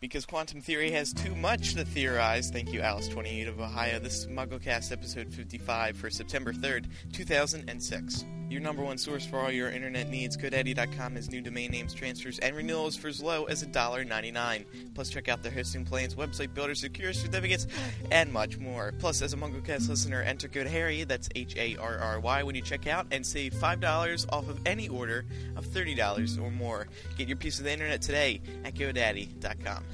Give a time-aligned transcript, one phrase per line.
[0.00, 2.50] because quantum theory has too much to theorize.
[2.50, 3.98] Thank you, Alice28 of Ohio.
[3.98, 8.24] This is MuggleCast episode 55 for September 3rd, 2006.
[8.50, 12.40] Your number one source for all your internet needs, GoDaddy.com has new domain names, transfers,
[12.40, 14.64] and renewals for as low as $1.99.
[14.92, 17.68] Plus, check out their hosting plans, website builder, secure certificates,
[18.10, 18.92] and much more.
[18.98, 22.56] Plus, as a MuggleCast listener, enter code HARRY, that's H A R R Y, when
[22.56, 25.24] you check out, and save $5 off of any order
[25.54, 26.88] of $30 or more.
[27.16, 29.84] Get your piece of the internet today at GoDaddy.com.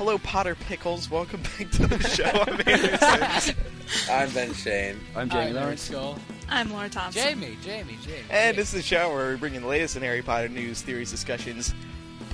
[0.00, 1.10] Hello, Potter Pickles.
[1.10, 2.24] Welcome back to the show.
[2.24, 3.54] I'm Anderson.
[4.10, 4.98] I'm Ben Schoen.
[5.14, 5.82] I'm Jamie I'm Lawrence.
[5.82, 6.18] Skull.
[6.48, 7.22] I'm Laura Thompson.
[7.22, 8.24] Jamie, Jamie, Jamie.
[8.30, 10.80] and this is the show where we bring in the latest in Harry Potter news,
[10.80, 11.74] theories, discussions,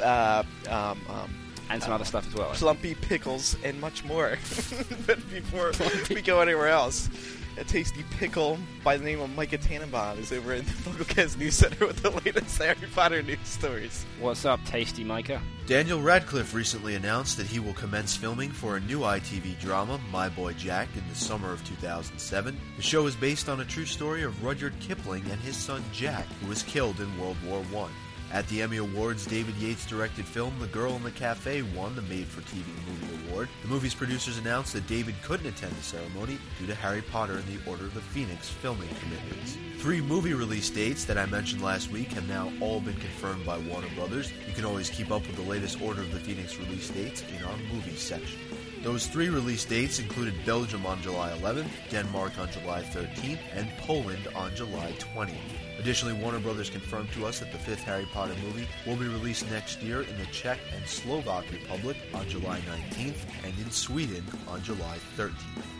[0.00, 1.34] uh, um, um,
[1.68, 2.50] And some other stuff as well.
[2.52, 4.38] plumpy pickles, and much more.
[5.08, 5.72] but before
[6.08, 7.10] we go anywhere else,
[7.58, 11.54] a tasty pickle by the name of Micah Tannenbaum is over in the Fugglecast News
[11.54, 14.04] Center with the latest Harry Potter news stories.
[14.20, 15.40] What's up, Tasty Micah?
[15.66, 20.28] Daniel Radcliffe recently announced that he will commence filming for a new ITV drama, My
[20.28, 22.58] Boy Jack, in the summer of 2007.
[22.76, 26.26] The show is based on a true story of Rudyard Kipling and his son Jack,
[26.40, 27.88] who was killed in World War I.
[28.32, 32.02] At the Emmy Awards, David Yates directed film The Girl in the Cafe won the
[32.02, 33.48] Made for TV Movie Award.
[33.62, 37.46] The movie's producers announced that David couldn't attend the ceremony due to Harry Potter and
[37.46, 39.56] the Order of the Phoenix filming commitments.
[39.78, 43.58] Three movie release dates that I mentioned last week have now all been confirmed by
[43.58, 44.32] Warner Brothers.
[44.46, 47.42] You can always keep up with the latest Order of the Phoenix release dates in
[47.44, 48.40] our movie section.
[48.82, 54.28] Those three release dates included Belgium on July 11th, Denmark on July 13th, and Poland
[54.34, 55.65] on July 20th.
[55.86, 59.48] Additionally, Warner Brothers confirmed to us that the fifth Harry Potter movie will be released
[59.52, 64.60] next year in the Czech and Slovak Republic on July 19th and in Sweden on
[64.64, 65.32] July 13th.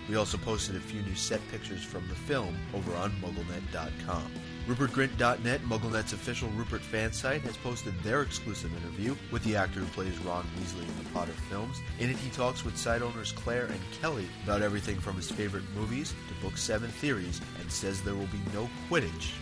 [0.09, 4.31] We also posted a few new set pictures from the film over on MuggleNet.com.
[4.69, 9.87] RupertGrint.net, MuggleNet's official Rupert fan site, has posted their exclusive interview with the actor who
[9.87, 11.81] plays Ron Weasley in the Potter films.
[11.99, 15.65] In it, he talks with site owners Claire and Kelly about everything from his favorite
[15.75, 19.33] movies to Book 7 theories and says there will be no Quidditch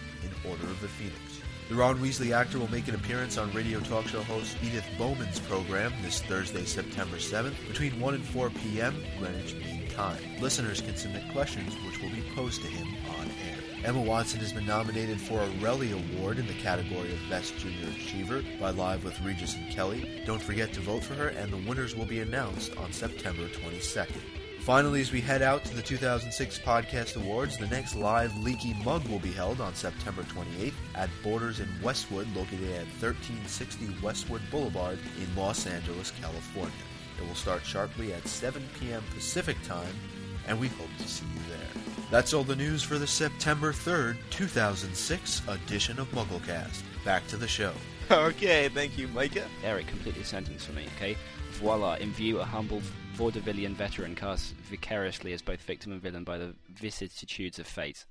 [0.49, 1.41] Order of the Phoenix.
[1.69, 5.41] The Ron Weasley actor will make an appearance on radio talk show host Edith Bowman's
[5.41, 8.95] program this Thursday, September 7th, between 1 and 4 p.m.
[9.19, 10.21] Greenwich Mean Time.
[10.41, 12.87] Listeners can submit questions, which will be posed to him
[13.19, 13.57] on air.
[13.83, 17.89] Emma Watson has been nominated for a Relly Award in the category of Best Junior
[17.89, 20.23] Achiever by Live with Regis and Kelly.
[20.27, 24.21] Don't forget to vote for her, and the winners will be announced on September 22nd.
[24.65, 29.07] Finally, as we head out to the 2006 Podcast Awards, the next live Leaky Mug
[29.09, 34.99] will be held on September 28th at Borders in Westwood, located at 1360 Westwood Boulevard
[35.21, 36.73] in Los Angeles, California.
[37.21, 39.03] It will start sharply at 7 p.m.
[39.15, 39.95] Pacific Time,
[40.49, 41.83] and we hope to see you there.
[42.11, 46.81] That's all the news for the September 3rd, 2006 edition of MuggleCast.
[47.05, 47.75] Back to the show.
[48.11, 49.47] Okay, thank you, Micah.
[49.63, 51.17] Eric, complete the sentence for me, okay?
[51.53, 52.83] Voila, in view, a humble
[53.17, 58.05] vaudevillian veteran cast vicariously as both victim and villain by the vicissitudes of fate.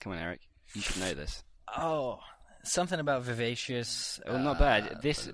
[0.00, 0.40] Come on, Eric.
[0.74, 1.42] You should know this.
[1.76, 2.18] Oh,
[2.64, 4.20] something about vivacious.
[4.26, 4.98] Well, not uh, bad.
[5.02, 5.30] This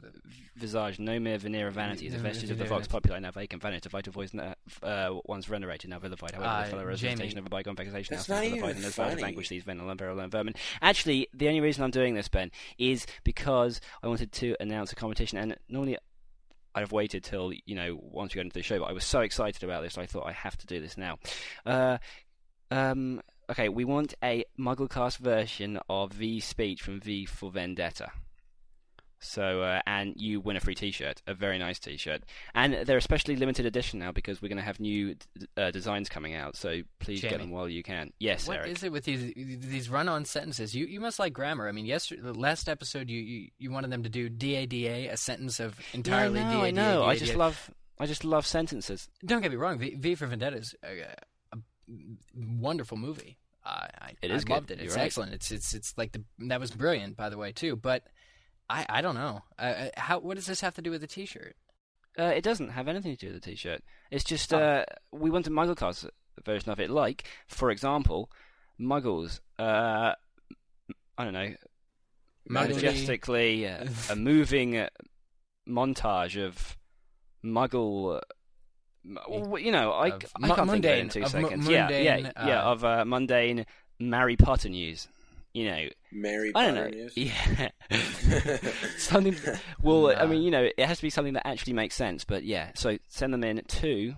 [0.57, 3.19] visage, no mere veneer of vanity, is a vestige of the veneer vox of- populi,
[3.21, 6.33] now vacant, vanished, a vital voice, uh, once venerated, now vilified.
[6.33, 6.87] However, Uh, the fellow Jamie.
[7.13, 9.89] representation of a bygone vexation now That's vilified, and as far to vanquish these venal
[9.89, 10.55] and virulent vermin.
[10.83, 14.97] Actually, the only reason I'm doing this, Ben, is because I wanted to announce a
[14.97, 15.97] competition, and normally
[16.75, 19.05] I'd have waited till you know once we got into the show, but I was
[19.05, 21.19] so excited about this, I thought I have to do this now.
[21.65, 21.99] Uh,
[22.71, 23.21] um,
[23.51, 28.11] okay, we want a MuggleCast version of V's speech from V for Vendetta.
[29.21, 32.23] So, uh, and you win a free T-shirt, a very nice T-shirt,
[32.55, 35.21] and they're especially limited edition now because we're going to have new d-
[35.56, 36.55] uh, designs coming out.
[36.56, 38.12] So please get them while you can.
[38.21, 38.71] Yes, What Eric.
[38.77, 40.75] is it with these these run-on sentences?
[40.75, 41.69] You you must like grammar.
[41.69, 44.67] I mean, yesterday, the last episode, you, you, you wanted them to do da
[45.11, 47.05] a sentence of entirely yeah, I know, I know.
[47.05, 49.09] I just love, I just love sentences.
[49.25, 49.78] Don't get me wrong.
[49.78, 51.03] V, v for Vendetta is a,
[51.53, 51.59] a
[52.34, 53.39] wonderful movie.
[53.65, 54.53] Uh, I, It is I good.
[54.53, 54.78] loved it.
[54.78, 55.05] You're It's right.
[55.05, 55.33] excellent.
[55.34, 57.77] It's it's it's like the that was brilliant, by the way, too.
[57.77, 58.04] But
[58.70, 59.42] I I don't know.
[59.59, 61.56] Uh, Uh, how what does this have to do with the T-shirt?
[62.18, 63.82] Uh, it doesn't have anything to do with the T-shirt.
[64.10, 64.59] It's just Oh.
[64.59, 66.09] uh, we want a MuggleCast
[66.44, 66.91] version of it.
[66.91, 68.30] Like, for example,
[68.80, 69.41] Muggles.
[69.59, 70.15] Uh,
[71.16, 71.54] I don't know,
[72.48, 74.86] majestically uh, a moving
[75.68, 76.76] montage of
[77.44, 78.20] Muggle.
[79.28, 81.68] well, You know, I, Of I can't think of it in mundane- two seconds.
[81.68, 83.66] yeah, yeah, mundane, yeah, uh, of uh, mundane
[83.98, 85.09] Mary Potter news.
[85.54, 86.97] You know, Mary I don't Potter know.
[86.97, 87.16] news.
[87.16, 87.68] Yeah,
[88.98, 89.36] something.
[89.83, 92.24] Well, I mean, you know, it has to be something that actually makes sense.
[92.24, 94.15] But yeah, so send them in to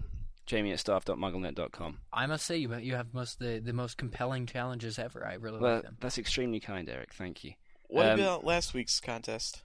[0.47, 1.99] Jamie at staff.mugglenet.com.
[2.12, 5.27] I must say you you have most the the most compelling challenges ever.
[5.27, 5.97] I really Well, like them.
[6.00, 7.12] that's extremely kind, Eric.
[7.15, 7.53] Thank you.
[7.88, 9.62] What Um, about last week's contest?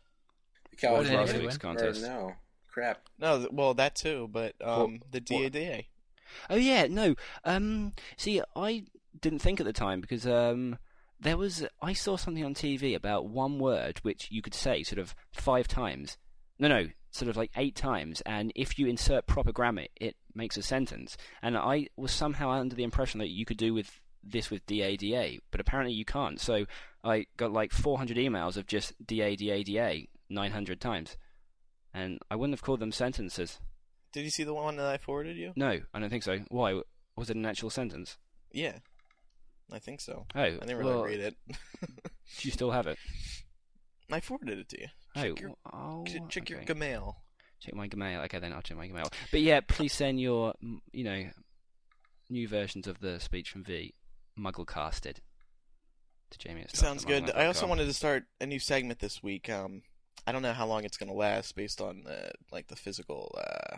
[0.81, 1.55] The What did last week's win?
[1.55, 2.01] Or contest?
[2.01, 2.33] no,
[2.69, 3.01] crap.
[3.19, 5.83] No, well that too, but um, the well- DADA.
[6.49, 7.15] Oh yeah, no.
[7.43, 8.83] Um, see, I
[9.21, 10.77] didn't think at the time because um,
[11.19, 14.99] there was I saw something on TV about one word which you could say sort
[14.99, 16.17] of five times.
[16.59, 20.57] No, no, sort of like eight times, and if you insert proper grammar, it makes
[20.57, 21.17] a sentence.
[21.41, 25.39] And I was somehow under the impression that you could do with this with DADA,
[25.51, 26.39] but apparently you can't.
[26.39, 26.65] So
[27.03, 31.17] I got like 400 emails of just DADADA 900 times,
[31.93, 33.59] and I wouldn't have called them sentences.
[34.11, 35.51] Did you see the one that I forwarded you?
[35.55, 36.39] No, I don't think so.
[36.49, 36.81] Why?
[37.17, 38.17] Was it an actual sentence?
[38.51, 38.77] Yeah,
[39.71, 40.25] I think so.
[40.35, 41.35] Oh, I didn't really well, read it.
[41.47, 41.55] Do
[42.41, 42.97] you still have it?
[44.11, 44.87] I forwarded it to you.
[45.15, 46.73] Oh, Check your, oh, ch- check your okay.
[46.73, 47.15] Gmail.
[47.59, 48.23] check my Gmail.
[48.25, 49.11] Okay, then I'll check my Gmail.
[49.31, 50.53] But yeah, please send your,
[50.91, 51.23] you know,
[52.29, 53.93] new versions of the speech from V,
[54.37, 55.17] Mugglecasted,
[56.31, 56.65] to Jamie.
[56.73, 57.31] Sounds good.
[57.31, 57.69] I also stuff@mugglecast.com.
[57.69, 59.49] wanted to start a new segment this week.
[59.49, 59.81] Um,
[60.27, 63.35] I don't know how long it's going to last based on uh, like the physical.
[63.37, 63.77] Uh,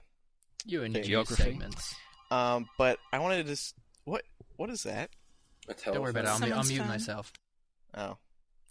[0.66, 1.44] You and your Geography.
[1.44, 1.96] segments.
[2.32, 3.74] um, but I wanted to just
[4.04, 4.24] what
[4.58, 5.12] what is that?
[5.70, 6.28] A Don't worry about it.
[6.28, 6.88] I'll, mu- I'll Someone's mute phone.
[6.88, 7.34] myself.
[7.96, 8.18] Oh,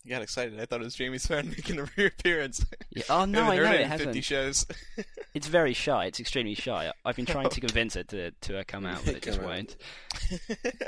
[0.05, 0.59] you got excited.
[0.61, 2.65] I thought it was Jamie's phone making a reappearance.
[2.91, 3.03] Yeah.
[3.11, 4.09] Oh no, haven't I heard know it it in hasn't.
[4.09, 4.67] Fifty shows.
[5.35, 6.07] It's very shy.
[6.07, 6.91] It's extremely shy.
[7.05, 9.51] I've been trying to convince it to to uh, come out, but it just Come
[9.51, 9.55] out.
[9.57, 9.77] won't.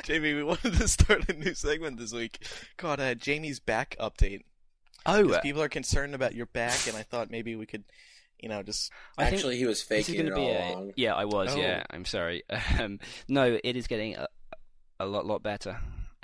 [0.05, 2.46] Jamie, we wanted to start a new segment this week
[2.78, 4.44] called uh, Jamie's back update.
[5.05, 7.84] Oh, 'Cause uh, people are concerned about your back, and I thought maybe we could,
[8.40, 10.43] you know, just I think Actually, he was this is faking going it to be
[10.43, 10.93] all a along.
[10.96, 11.14] yeah.
[11.14, 11.58] I was Oh.
[11.58, 11.82] yeah.
[11.90, 12.43] I'm sorry.
[12.81, 14.28] Um, no, it is getting a,
[14.99, 15.78] a lot lot better,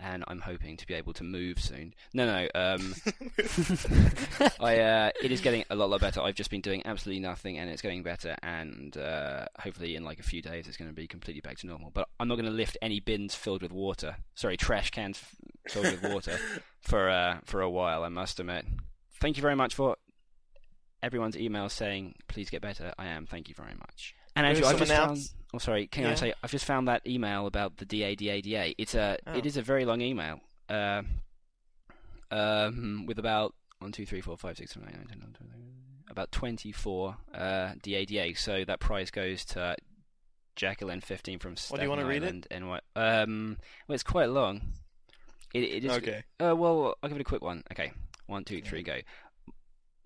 [0.04, 1.94] and I'm hoping to be able to move soon.
[2.12, 2.48] No, no.
[2.54, 2.94] Um,
[4.60, 6.20] I uh, it is getting a lot lot better.
[6.20, 8.36] I've just been doing absolutely nothing, and it's getting better.
[8.42, 11.66] And uh, hopefully, in like a few days, it's going to be completely back to
[11.66, 11.90] normal.
[11.90, 14.16] But I'm not going to lift any bins filled with water.
[14.34, 15.20] Sorry, trash cans
[15.68, 16.38] filled with water
[16.82, 18.04] for uh, for a while.
[18.04, 18.66] I must admit.
[19.20, 19.96] Thank you very much for
[21.02, 22.92] everyone's emails saying please get better.
[22.98, 23.24] I am.
[23.24, 24.14] Thank you very much.
[24.36, 25.18] And actually, I've just found.
[25.54, 25.86] Oh, sorry.
[25.86, 28.74] Can I say I've just found that email about the DADADA.
[28.76, 29.18] It's a.
[29.26, 29.34] Oh.
[29.34, 30.40] It is a very long email.
[30.68, 31.02] Uh,
[32.30, 35.50] um, with about one, two, three, four, five, six, seven, eight, nine, ten, eleven, twelve,
[36.10, 38.34] about twenty-four uh, DADA.
[38.36, 39.76] So that prize goes to
[40.56, 42.46] Jacqueline, fifteen from Well, do you wanna read it?
[42.50, 42.80] NY.
[42.96, 44.60] Um, well, it's quite long.
[45.52, 45.92] It, it is.
[45.92, 46.24] okay.
[46.40, 47.62] Uh, well, I'll give it a quick one.
[47.70, 47.92] Okay,
[48.26, 48.98] one, two, three, go.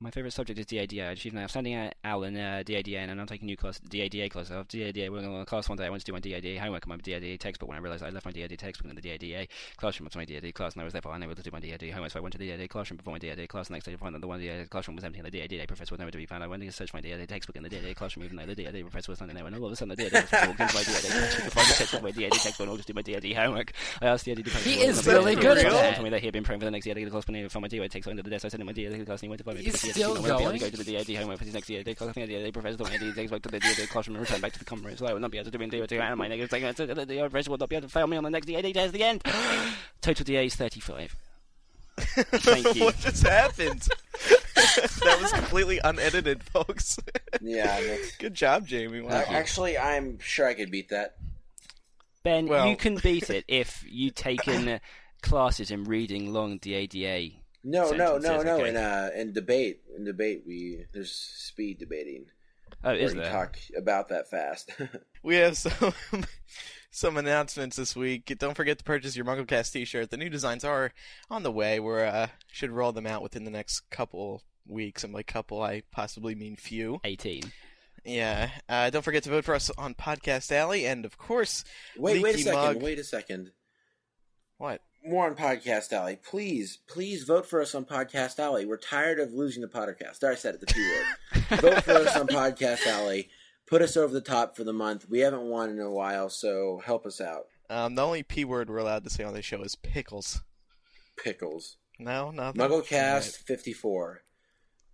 [0.01, 1.09] My favourite subject is DADA.
[1.09, 3.81] I achieved an outstanding uh, owl in uh, DADA, and I'm now taking new class,
[3.81, 4.49] DADA class.
[4.49, 5.11] I have DADA.
[5.11, 5.87] We're going to class one day.
[5.87, 7.69] I went to do my DADA homework and my DADA textbook.
[7.69, 10.53] When I realised I left my DADA textbook in the DADA classroom after my DADA
[10.53, 12.13] class, and I was therefore unable to do my DADA homework.
[12.13, 13.67] So I went to the DADA classroom before my DADA class.
[13.67, 15.67] The next day, I found that the one DADA classroom was empty, and the DADA
[15.67, 16.45] professor was nowhere to be found.
[16.45, 18.83] I went to search my DADA textbook in the DADA classroom, even though the DADA
[18.83, 19.45] professor was not there.
[19.45, 21.67] And all of a sudden, the DADA professor walked into my DADA classroom to find
[21.67, 23.73] the textbook, my DADA textbook, and I'll just do my DADA homework.
[24.01, 24.69] I asked the DADA professor.
[24.71, 25.89] He is really good at that.
[25.89, 27.49] He told me that he had been praying for the next DADA class, but he
[27.49, 28.45] found my DADA textbook under the desk.
[28.45, 29.65] I sent him my DADA class, and he went to find me.
[29.95, 30.59] He's for the DADA I went to be able going?
[30.59, 32.09] to go to the DAD homework for his next DAD class.
[32.09, 34.23] I think the DAD professor told me the DAD textbook to the DAD classroom and
[34.25, 34.99] return back to the conference.
[35.01, 36.63] So I will not be able to do in DAD and my negative thing.
[36.63, 38.77] The DAD professor will not be able to fail me on the next DAD test
[38.89, 39.23] at the end.
[40.01, 41.17] Total DA is 35.
[41.99, 42.85] Thank you.
[42.85, 43.81] what just happened?
[44.55, 46.99] that was completely unedited, folks.
[47.41, 49.01] Yeah, that's, Good job, Jamie.
[49.01, 49.11] Wow.
[49.29, 51.17] I- actually, I'm sure I could beat that.
[52.23, 54.79] Ben, Well- you can beat it if you've taken uh,
[55.23, 57.31] classes in reading long DADA.
[57.65, 58.57] No, no, no, no.
[58.59, 58.69] okay.
[58.71, 62.27] In uh, in debate, in debate, we there's speed debating
[62.85, 63.31] Oh, where is you there?
[63.31, 64.71] talk about that fast.
[65.21, 65.93] We have some
[66.93, 68.33] some announcements this week.
[68.39, 70.11] Don't forget to purchase your MuggleCast T-shirt.
[70.11, 70.93] The new designs are
[71.29, 71.81] on the way.
[71.81, 75.03] We're uh, should roll them out within the next couple weeks.
[75.03, 77.01] And by couple, I possibly mean few.
[77.03, 77.43] 18.
[78.05, 78.51] Yeah.
[78.69, 81.65] Uh, don't forget to vote for us on Podcast Alley, and of course,
[81.99, 82.55] wait, wait a second.
[82.75, 82.83] Mug.
[82.83, 83.51] Wait a second.
[84.59, 84.83] what?
[85.05, 88.67] More on Podcast Alley, please, please vote for us on Podcast Alley.
[88.67, 90.19] We're tired of losing the podcast.
[90.21, 91.61] There, I said it, the P word.
[91.61, 93.29] vote for us on Podcast Alley.
[93.67, 95.09] Put us over the top for the month.
[95.09, 97.45] We haven't won in a while, so help us out.
[97.71, 100.43] Um, the only P word we're allowed to say on this show is pickles.
[101.17, 101.77] Pickles.
[101.99, 102.61] No, nothing.
[102.61, 104.21] MuggleCast 54.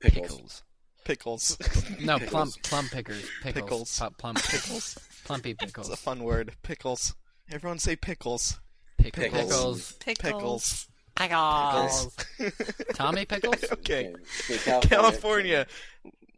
[0.01, 0.29] Pickles.
[0.29, 0.63] Pickles.
[1.05, 1.59] Pickles.
[2.01, 2.31] No, Pickles.
[2.31, 3.25] plum plum pickers.
[3.43, 3.63] Pickles.
[3.63, 3.99] Pickles.
[4.01, 4.99] Pu- plum pickles.
[5.25, 5.89] Plumpy pickles.
[5.89, 6.53] It's a fun word.
[6.63, 7.15] Pickles.
[7.51, 8.59] Everyone say pickles.
[9.13, 9.93] Pickles.
[9.93, 9.93] Pickles.
[10.17, 10.89] Pickles.
[11.17, 12.17] Pickles.
[12.95, 13.63] Tommy pickles.
[13.73, 14.13] okay.
[14.51, 14.89] Okay, California.
[14.89, 15.67] California.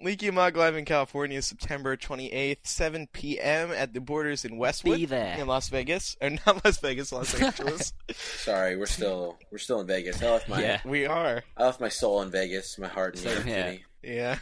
[0.02, 3.70] Leaky Mug Live in California, September 28th, 7 p.m.
[3.72, 4.98] at the Borders in Westwood.
[4.98, 5.38] Be there.
[5.38, 6.18] In Las Vegas.
[6.20, 7.94] Or not Las Vegas, Los Angeles.
[8.14, 10.22] Sorry, we're still we're still in Vegas.
[10.22, 10.80] I left my Yeah.
[10.84, 11.42] we are.
[11.56, 13.64] I left my soul in Vegas, my heart in New Same York here.
[13.64, 13.84] City.
[14.02, 14.38] Yeah.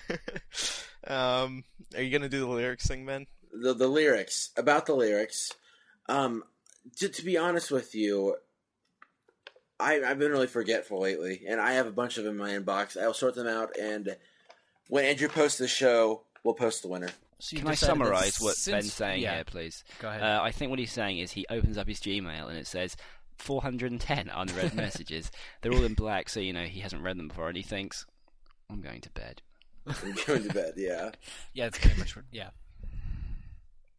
[1.07, 1.65] um,
[1.95, 3.27] are you going to do the lyrics thing, Ben?
[3.53, 5.53] The the lyrics about the lyrics.
[6.09, 6.43] Um,
[6.97, 8.37] to to be honest with you,
[9.81, 12.51] I, I've been really forgetful lately, and I have a bunch of them in my
[12.51, 13.01] inbox.
[13.01, 14.17] I'll sort them out, and
[14.89, 17.11] when Andrew posts the show, we'll post the winner.
[17.41, 19.85] So Can I summarise what since- Ben's saying yeah, here, please?
[19.99, 20.23] Go ahead.
[20.23, 22.97] Uh, I think what he's saying is he opens up his Gmail and it says
[23.39, 25.31] 410 unread messages.
[25.61, 28.07] They're all in black, so you know he hasn't read them before, and he thinks,
[28.71, 29.43] "I'm going to bed."
[29.87, 30.75] I'm going to bed.
[30.77, 31.11] Yeah.
[31.53, 32.25] yeah, it's pretty much what.
[32.33, 32.51] Yeah.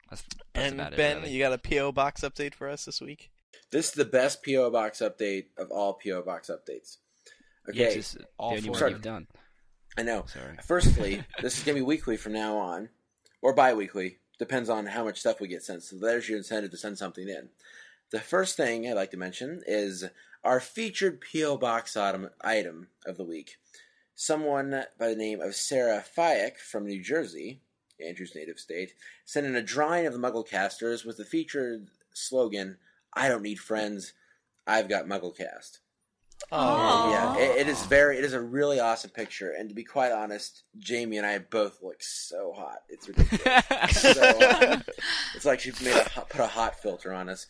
[0.10, 1.32] That's, that's And about it, Ben, really.
[1.32, 3.32] you got a PO box update for us this week?
[3.72, 6.98] This is the best PO box update of all PO box updates.
[7.70, 9.28] Okay, it's the all only four you've done.
[9.98, 10.26] I know.
[10.28, 10.58] Sorry.
[10.64, 12.90] Firstly, this is going to be weekly from now on,
[13.42, 14.18] or bi-weekly.
[14.38, 15.84] Depends on how much stuff we get sent.
[15.84, 17.50] So there's your incentive to send something in.
[18.12, 20.06] The first thing I'd like to mention is
[20.44, 23.58] our featured PO box item, item of the week.
[24.14, 27.62] Someone by the name of Sarah Fayek from New Jersey,
[28.00, 28.94] Andrew's native state,
[29.26, 32.78] sent in a drawing of the Mugglecasters with the featured slogan,
[33.14, 34.14] "I don't need friends,
[34.68, 35.80] I've got Mugglecast."
[36.52, 38.18] Oh, Yeah, it, it is very.
[38.18, 41.82] It is a really awesome picture, and to be quite honest, Jamie and I both
[41.82, 42.80] look so hot.
[42.90, 44.02] It's ridiculous.
[44.02, 44.86] so hot.
[45.34, 47.48] It's like she made a hot- put a hot filter on us.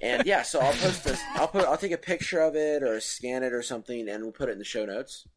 [0.00, 1.20] And yeah, so I'll post this.
[1.34, 1.64] I'll put.
[1.66, 4.52] I'll take a picture of it or scan it or something, and we'll put it
[4.52, 5.28] in the show notes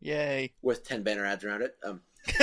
[0.00, 0.52] Yay.
[0.60, 1.76] with ten banner ads around it.
[1.82, 2.13] Um, no, just kidding.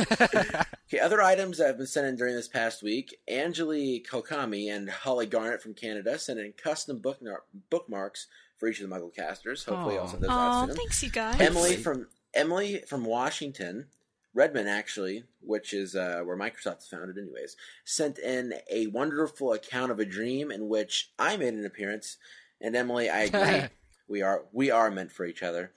[0.00, 4.88] okay, other items that have been sent in during this past week: Angeli Kokami and
[4.90, 8.26] Holly Garnett from Canada sent in custom booknar- bookmarks
[8.58, 9.64] for each of the Mugglecasters.
[9.64, 10.00] Hopefully, Aw.
[10.02, 10.76] I'll send those out Oh, soon.
[10.76, 11.40] thanks, you guys.
[11.40, 13.86] Emily from Emily from Washington,
[14.34, 19.90] Redmond actually, which is uh, where Microsoft is founded, anyways, sent in a wonderful account
[19.90, 22.16] of a dream in which I made an appearance,
[22.60, 23.68] and Emily, I agree,
[24.08, 25.72] we are we are meant for each other.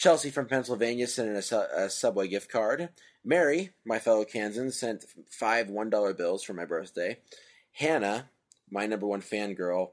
[0.00, 2.88] Chelsea from Pennsylvania sent in a, su- a Subway gift card.
[3.22, 7.18] Mary, my fellow Kansan, sent five one dollar bills for my birthday.
[7.72, 8.30] Hannah,
[8.70, 9.90] my number one fangirl,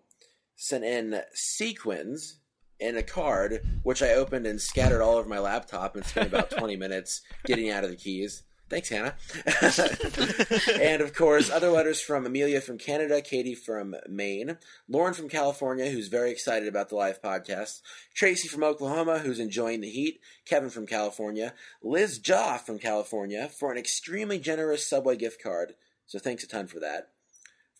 [0.55, 2.39] sent in sequins
[2.79, 6.51] in a card, which I opened and scattered all over my laptop and spent about
[6.57, 8.43] 20 minutes getting out of the keys.
[8.69, 9.15] Thanks, Hannah.
[10.81, 14.57] and of course, other letters from Amelia from Canada, Katie from Maine,
[14.89, 17.81] Lauren from California, who's very excited about the live podcast,
[18.13, 23.71] Tracy from Oklahoma, who's enjoying the heat, Kevin from California, Liz Jaw from California for
[23.71, 25.75] an extremely generous Subway gift card.
[26.05, 27.09] So thanks a ton for that.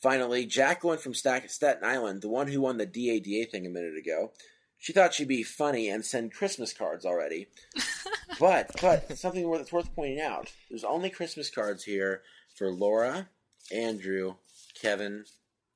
[0.02, 4.32] Finally, Jacqueline from Staten Island, the one who won the DADA thing a minute ago.
[4.80, 7.48] She thought she'd be funny and send Christmas cards already.
[8.40, 10.52] but but something worth- that's worth pointing out.
[10.70, 12.22] There's only Christmas cards here
[12.56, 13.30] for Laura,
[13.74, 14.36] Andrew,
[14.80, 15.26] Kevin,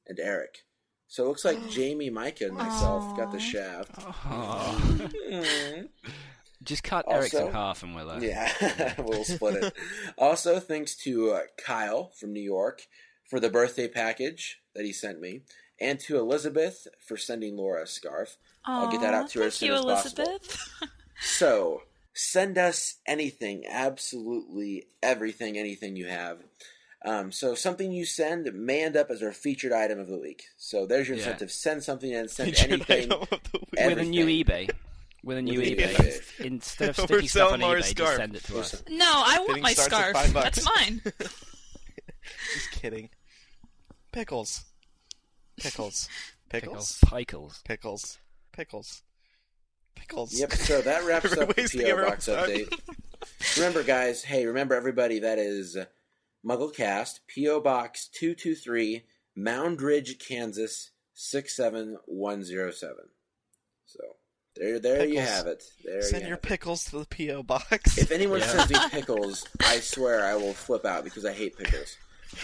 [0.08, 0.60] and Eric.
[1.08, 3.92] So it looks like Jamie, Micah, and myself got the shaft.
[3.96, 5.90] Mm.
[6.64, 8.10] Just cut Also- Eric's in half and we'll.
[8.10, 9.74] Uh, Yeah, we'll split it.
[10.18, 12.84] Also, thanks to uh, Kyle from New York
[13.28, 15.42] for the birthday package that he sent me,
[15.80, 18.38] and to Elizabeth for sending Laura a scarf.
[18.66, 20.24] I'll get that out to her as soon you, as possible.
[20.24, 20.58] Elizabeth.
[21.24, 21.84] So,
[22.16, 26.40] send us anything, absolutely everything, anything you have.
[27.06, 30.46] Um, so, something you send may end up as our featured item of the week.
[30.58, 31.26] So, there's your Yeah.
[31.26, 31.52] incentive.
[31.52, 33.12] Send something and send Featured anything.
[33.12, 33.70] item of the week.
[33.78, 34.70] Every- With a new eBay.
[35.24, 35.94] With a new With eBay.
[35.94, 36.40] eBay.
[36.46, 37.96] Instead of We're sticking stuff on eBay, scarf.
[37.96, 38.84] just send it to us.
[38.90, 40.34] no, I want Fitting my scarf.
[40.34, 41.02] That's mine.
[42.54, 43.10] Just kidding.
[44.12, 44.64] Pickles.
[45.58, 46.10] Pickles.
[46.50, 46.98] Pickles.
[47.00, 47.00] Pickles.
[47.08, 47.62] Pickles.
[47.64, 48.18] Pickles.
[48.52, 49.04] Pickles.
[49.96, 50.40] Pickles.
[50.40, 52.72] Yep, so that wraps up the Wasting PO Box update.
[53.58, 55.78] remember, guys, hey, remember everybody, that is
[56.46, 57.60] Mugglecast, P.O.
[57.62, 59.04] Box 223,
[59.38, 62.96] Moundridge, Kansas 67107.
[63.86, 64.00] So,
[64.56, 65.64] there, there you have it.
[65.84, 66.48] There Send you your have it.
[66.48, 67.44] pickles to the P.O.
[67.44, 67.98] box.
[67.98, 68.48] If anyone Yeah.
[68.48, 71.98] sends me pickles, I swear I will flip out because I hate pickles.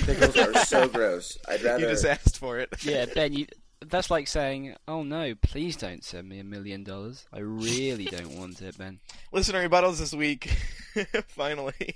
[0.06, 1.38] Pickles are so gross.
[1.48, 1.80] I'd rather.
[1.84, 2.70] you just asked for it.
[2.84, 3.48] Yeah, Ben, you,
[3.86, 7.25] that's like saying, "Oh no, please don't send me a million dollars.
[7.31, 9.00] I really don't want it, Ben."
[9.31, 10.50] Listener rebuttals this week.
[11.27, 11.74] Finally,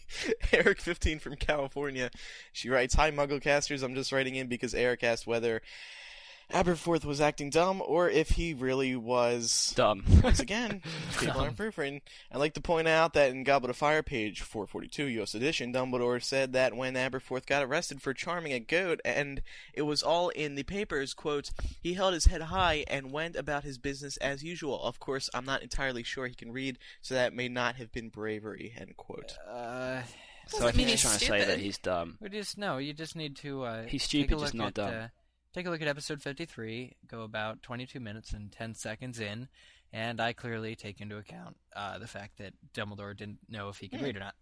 [0.51, 2.11] Eric15 from California.
[2.51, 3.83] She writes, Hi, Mugglecasters.
[3.83, 5.61] I'm just writing in because Eric asked whether
[6.51, 9.73] Aberforth was acting dumb or if he really was.
[9.75, 10.03] Dumb.
[10.23, 10.81] Once again,
[11.19, 12.01] people aren't proofing.
[12.31, 15.33] I'd like to point out that in Goblet of Fire, page 442, U.S.
[15.35, 19.41] edition, Dumbledore said that when Aberforth got arrested for charming a goat, and
[19.73, 23.63] it was all in the papers, quote, he held his head high and went about
[23.63, 24.81] his business as usual.
[24.83, 28.09] Of course, I'm not entirely sure he can read, so that may not have been
[28.09, 29.37] bravery, end quote.
[29.49, 30.01] Uh,
[30.47, 32.17] so I think mean he's he's trying to say that he's dumb.
[32.19, 32.77] we just no.
[32.77, 33.63] You just need to.
[33.63, 34.93] Uh, He's take a stupid, just look not at, dumb.
[34.93, 35.07] Uh,
[35.53, 36.95] take a look at episode fifty-three.
[37.07, 39.47] Go about twenty-two minutes and ten seconds in,
[39.93, 43.87] and I clearly take into account uh, the fact that Dumbledore didn't know if he
[43.89, 44.05] could Hmm.
[44.05, 44.35] read or not.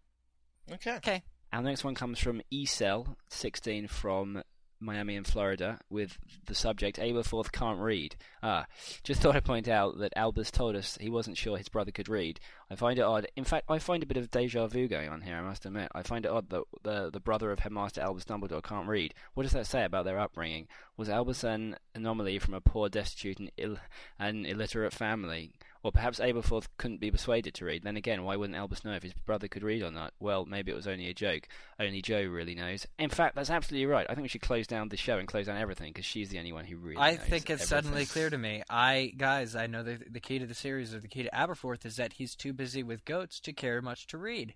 [0.74, 0.96] Okay.
[0.98, 1.24] Okay.
[1.52, 4.44] Our next one comes from eCell16 from
[4.80, 8.16] Miami and Florida with the subject Aberforth can't read.
[8.42, 8.66] Ah,
[9.04, 12.10] just thought I'd point out that Albus told us he wasn't sure his brother could
[12.10, 12.40] read.
[12.72, 13.28] I find it odd.
[13.36, 15.90] In fact, I find a bit of deja vu going on here, I must admit.
[15.94, 19.14] I find it odd that the, the brother of Headmaster Albus Dumbledore can't read.
[19.34, 20.68] What does that say about their upbringing?
[20.98, 23.78] Was Albus an anomaly from a poor, destitute, and, Ill-
[24.18, 25.52] and illiterate family?
[25.82, 27.84] Or perhaps Aberforth couldn't be persuaded to read.
[27.84, 30.14] Then again, why wouldn't Albus know if his brother could read or not?
[30.20, 31.48] Well, maybe it was only a joke.
[31.80, 32.86] Only Jo really knows.
[32.98, 34.06] In fact, that's absolutely right.
[34.10, 36.38] I think we should close down the show and close down everything because she's the
[36.38, 38.62] only one who really I knows think it's suddenly clear to me.
[38.70, 41.86] I guys, I know the the key to the series or the key to Aberforth
[41.86, 44.56] is that he's too busy with goats to care much to read.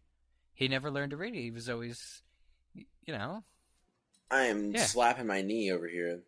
[0.54, 1.36] He never learned to read.
[1.36, 2.22] He was always,
[2.76, 3.46] you know,
[4.30, 4.84] I am Yeah.
[4.84, 6.20] slapping my knee over here.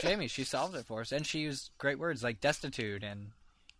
[0.00, 0.28] Jamie.
[0.28, 3.32] She solved it for us, and she used great words like destitute and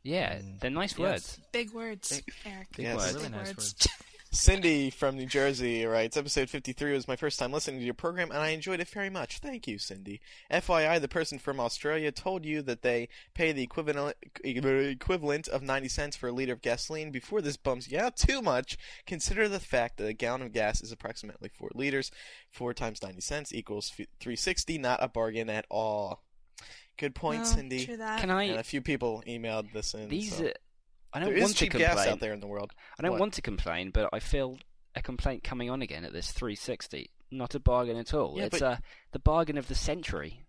[0.07, 0.61] Yeah, Mm.
[0.61, 0.99] they're nice Yes.
[0.99, 1.41] words.
[1.53, 2.69] Big words, Eric.
[2.77, 2.97] Big Yes.
[2.97, 3.15] words.
[3.15, 3.75] really Big nice words.
[3.75, 3.89] words.
[4.33, 8.31] Cindy from New Jersey writes, Episode 53 was my first time listening to your program,
[8.31, 9.39] and I enjoyed it very much.
[9.39, 10.21] Thank you, Cindy.
[10.51, 15.89] FYI, the person from Australia told you that they pay the equivalent equivalent of 90
[15.89, 17.11] cents for a liter of gasoline.
[17.11, 20.83] Before this bums you out too much, consider the fact that a gallon of gas
[20.83, 22.11] is approximately 4 liters.
[22.51, 26.26] 4 times 90 cents equals 360, not a bargain at all.
[26.99, 27.85] Good point, No, Cindy.
[27.85, 28.21] True that.
[28.21, 28.45] Can And I?
[28.45, 30.09] a few people emailed this in.
[30.09, 30.37] These.
[30.37, 30.47] so.
[30.47, 30.51] Uh,
[31.13, 31.95] I don't There is want to cheap complain.
[31.95, 32.73] gas out there in the world.
[32.99, 33.21] I don't What?
[33.21, 34.59] want to complain, but I feel
[34.95, 37.11] a complaint coming on again at this 360.
[37.31, 38.37] Not a bargain at all.
[38.37, 38.77] Yeah, it's but- uh,
[39.13, 40.43] the bargain of the century.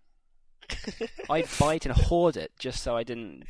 [1.30, 3.44] I'd buy it and hoard it just so I didn't,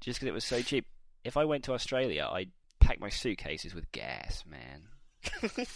[0.00, 0.86] just because it was so cheap.
[1.24, 2.50] If I went to Australia, I'd
[2.80, 4.84] pack my suitcases with gas, man,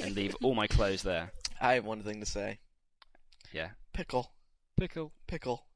[0.00, 1.32] and leave all my clothes there.
[1.60, 2.58] I have one thing to say.
[3.52, 3.70] Yeah.
[3.92, 4.32] Pickle,
[4.78, 5.12] Pickle.
[5.26, 5.66] pickle,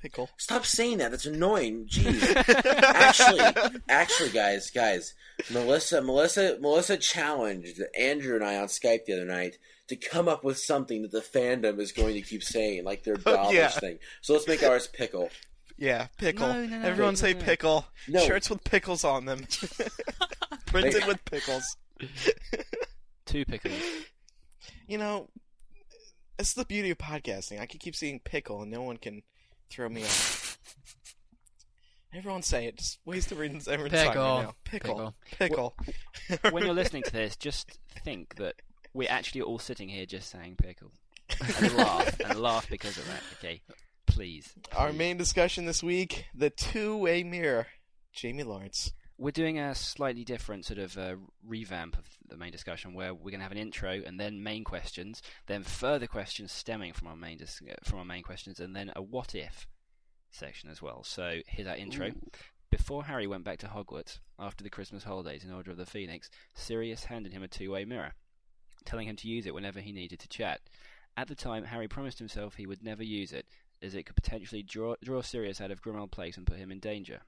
[0.00, 0.30] pickle.
[0.36, 1.10] Stop saying that.
[1.10, 1.86] That's annoying.
[1.86, 2.34] Jeez.
[2.82, 3.40] actually,
[3.88, 5.14] actually, guys, guys,
[5.50, 10.44] Melissa, Melissa, Melissa challenged Andrew and I on Skype the other night to come up
[10.44, 13.68] with something that the fandom is going to keep saying, like their dollars yeah.
[13.68, 13.98] thing.
[14.20, 15.30] So let's make ours pickle.
[15.76, 16.48] Yeah, pickle.
[16.48, 17.44] No, no, no, Everyone no, say no, no.
[17.44, 17.86] pickle.
[18.08, 18.20] No.
[18.26, 19.46] Shirts with pickles on them.
[20.66, 21.76] Printed with pickles.
[23.26, 23.80] Two pickles.
[24.86, 25.28] You know,
[26.38, 27.60] it's the beauty of podcasting.
[27.60, 29.22] I can keep seeing pickle and no one can
[29.70, 30.58] throw me off.
[32.14, 32.78] Everyone say it.
[32.78, 34.24] Just waste the reasons everyone's talking Pickle.
[34.24, 34.54] right now.
[34.64, 35.14] Pickle.
[35.30, 35.74] Pickle.
[36.28, 36.52] pickle.
[36.52, 38.54] when you're listening to this, just think that
[38.94, 40.90] we're actually all sitting here just saying pickle.
[41.58, 42.20] And laugh.
[42.24, 43.60] and laugh because of that, okay?
[44.06, 44.52] Please.
[44.74, 47.66] Our main discussion this week, the two-way mirror.
[48.12, 48.92] Jamie Lawrence.
[49.20, 53.32] We're doing a slightly different sort of uh, revamp of the main discussion where we're
[53.32, 57.16] going to have an intro and then main questions, then further questions stemming from our
[57.16, 59.66] main dis- uh, from our main questions, and then a what if
[60.30, 61.02] section as well.
[61.02, 62.12] So here's our intro.
[62.70, 66.30] Before Harry went back to Hogwarts after the Christmas holidays in Order of the Phoenix,
[66.54, 68.12] Sirius handed him a two-way mirror,
[68.84, 70.60] telling him to use it whenever he needed to chat.
[71.16, 73.46] At the time, Harry promised himself he would never use it,
[73.82, 76.78] as it could potentially draw, draw Sirius out of Grimmauld Place and put him in
[76.78, 77.22] danger.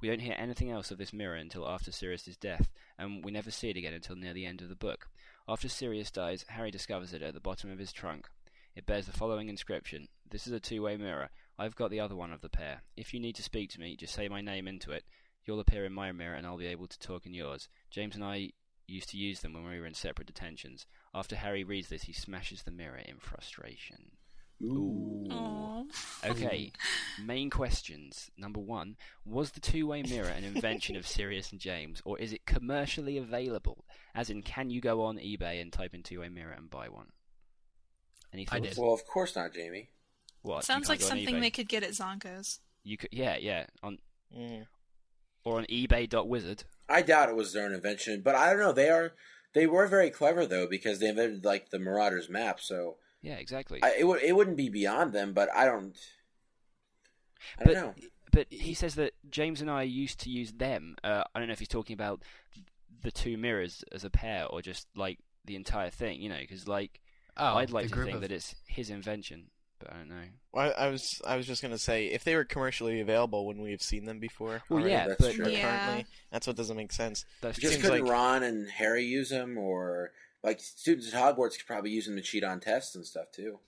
[0.00, 3.50] We don't hear anything else of this mirror until after Sirius's death, and we never
[3.50, 5.08] see it again until near the end of the book.
[5.48, 8.28] After Sirius dies, Harry discovers it at the bottom of his trunk.
[8.76, 11.30] It bears the following inscription This is a two way mirror.
[11.58, 12.82] I've got the other one of the pair.
[12.96, 15.04] If you need to speak to me, just say my name into it.
[15.44, 17.68] You'll appear in my mirror, and I'll be able to talk in yours.
[17.90, 18.52] James and I
[18.86, 20.86] used to use them when we were in separate detentions.
[21.14, 24.12] After Harry reads this, he smashes the mirror in frustration.
[24.62, 25.26] Ooh.
[25.30, 25.84] Aw.
[26.24, 26.72] Okay,
[27.24, 28.30] main questions.
[28.36, 32.32] Number one Was the two way mirror an invention of Sirius and James, or is
[32.32, 33.84] it commercially available?
[34.14, 36.88] As in, can you go on eBay and type in two way mirror and buy
[36.88, 37.08] one?
[38.32, 38.74] Any I thoughts?
[38.76, 38.78] did.
[38.82, 39.90] Well, of course not, Jamie.
[40.42, 40.64] What?
[40.64, 42.60] Sounds like something they could get at Zonko's.
[42.82, 43.98] You could, yeah, yeah, on
[44.36, 44.66] Mm.
[45.44, 46.62] or on eBay.wizard.
[46.88, 48.72] I doubt it was their own invention, but I don't know.
[48.72, 49.12] They are
[49.54, 52.60] they were very clever though because they invented like the Marauders map.
[52.60, 53.80] So Yeah, exactly.
[53.82, 55.96] I, it would it wouldn't be beyond them, but I don't.
[57.58, 57.94] I don't But- know.
[58.32, 60.94] But he says that James and I used to use them.
[61.02, 62.22] Uh, I don't know if he's talking about
[63.02, 66.68] the two mirrors as a pair or just like the entire thing, you know, because
[66.68, 67.00] like
[67.36, 69.46] Oh, I'd like to think of- that it's his invention,
[69.80, 70.22] but I don't know.
[70.54, 73.72] I, I was I was just gonna say if they were commercially available, wouldn't we
[73.72, 74.62] have seen them before?
[74.68, 74.92] Well, already?
[74.92, 75.48] yeah, that's but true.
[75.48, 75.78] Yeah.
[75.86, 77.24] currently, that's what doesn't make sense.
[77.40, 81.56] that's Just seems couldn't like- Ron and Harry use them, or like students at Hogwarts
[81.58, 83.58] could probably use them to cheat on tests and stuff too.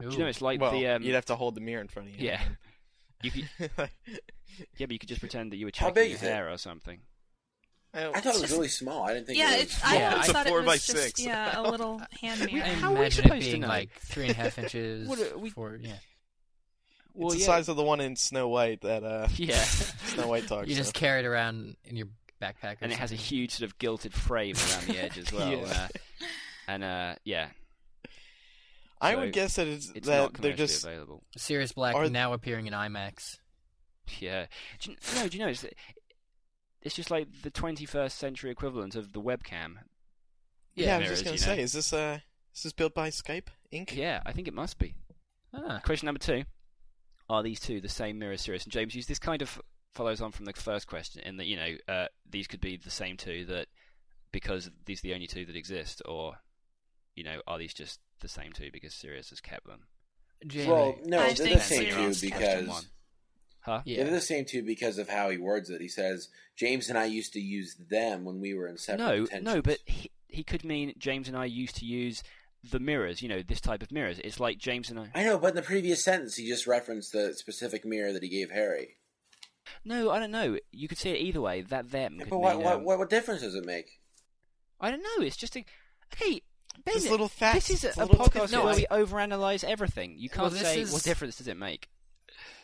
[0.00, 1.88] Do you know it's like well, the um, you'd have to hold the mirror in
[1.88, 2.26] front of you.
[2.26, 2.40] yeah.
[3.22, 3.68] You could, yeah,
[4.80, 6.26] but you could just pretend that you were How checking big your is it?
[6.26, 7.00] hair or something.
[7.94, 9.04] I thought it was really small.
[9.04, 9.38] I didn't think.
[9.38, 9.92] Yeah, it it's, was...
[9.92, 11.24] I Yeah, always it's a thought four it by was just six.
[11.24, 12.64] yeah a little hand mirror.
[12.64, 13.68] How are we imagine it supposed to being know?
[13.68, 15.08] like three and a half inches.
[15.08, 15.92] What are we- for yeah.
[17.16, 20.26] Well, it's the yeah, size of the one in Snow White that uh, yeah, Snow
[20.26, 20.66] White talks.
[20.68, 20.98] You just so.
[20.98, 22.08] carry it around in your
[22.40, 25.50] backpack, and it has a huge sort of gilded frame around the edge as well.
[25.50, 25.88] Yeah.
[25.92, 26.26] Uh,
[26.68, 27.48] and uh, yeah,
[29.00, 31.22] I So would guess that it's, it's that not they're commercially just available.
[31.36, 33.38] Sirius Black Are- now appearing in IMAX.
[34.18, 34.46] Yeah.
[34.80, 35.64] Do you, no, do you know it's,
[36.82, 39.74] it's just like the 21st century equivalent of the webcam.
[40.74, 40.96] yeah.
[40.96, 41.62] I was mirrors, just gonna say, know.
[41.62, 42.18] is this uh
[42.54, 43.94] is this built by Skype Inc?
[43.96, 44.94] Yeah, I think it must be.
[45.54, 45.80] Ah.
[45.84, 46.44] Question number two:
[47.28, 49.06] Are these two the same mirror Sirius and James use?
[49.06, 49.60] This kind of
[49.94, 52.90] follows on from the first question, in that you know uh, these could be the
[52.90, 53.66] same two that
[54.32, 56.34] because these are the only two that exist, or
[57.14, 59.80] you know, are these just the same two because Sirius has kept them?
[60.46, 60.70] Jamie.
[60.70, 62.86] Well, no, I they're think the same Sirius two kept Question because.
[63.60, 63.80] Huh?
[63.86, 64.02] yeah.
[64.02, 65.80] they're the same two because of how he words it.
[65.80, 69.24] He says James and I used to use them when we were in separate No,
[69.24, 69.54] detentions.
[69.54, 72.22] no, but he, he could mean James and I used to use
[72.68, 73.22] the mirrors.
[73.22, 74.18] You know, this type of mirrors.
[74.22, 75.10] It's like James and I.
[75.14, 78.28] I know, but in the previous sentence, he just referenced the specific mirror that he
[78.28, 78.96] gave Harry.
[79.84, 80.58] No, I don't know.
[80.72, 81.62] You could say it either way.
[81.62, 82.14] That them.
[82.14, 84.00] Yeah, could but what, mean, what, um, what what difference does it make?
[84.80, 85.24] I don't know.
[85.24, 85.64] It's just a
[86.12, 86.42] okay.
[86.84, 88.64] Ben, This little facts, This is a, a little podcast tidbit.
[88.64, 90.16] where we overanalyze everything.
[90.18, 91.88] You can't this say is- what difference does it make.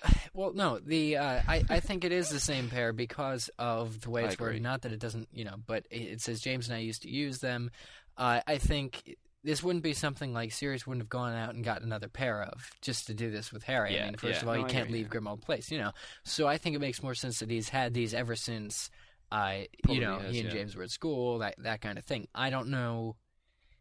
[0.32, 4.10] Well, no, the uh, I I think it is the same pair because of the
[4.10, 4.62] way it's worded.
[4.62, 7.10] Not that it doesn't, you know, but it, it says James and I used to
[7.10, 7.70] use them.
[8.16, 11.82] Uh, I think this wouldn't be something like Sirius wouldn't have gone out and got
[11.82, 13.94] another pair of just to do this with Harry.
[13.94, 14.42] Yeah, I mean, first yeah.
[14.42, 15.18] of all, No, you I can't leave yeah.
[15.20, 15.92] Grimmauld Place, you know.
[16.24, 18.90] So I think it makes more sense that he's had these ever since,
[19.32, 20.54] uh, you know, has, he and yeah.
[20.54, 22.28] James were at school, that that kind of thing.
[22.34, 23.16] I don't know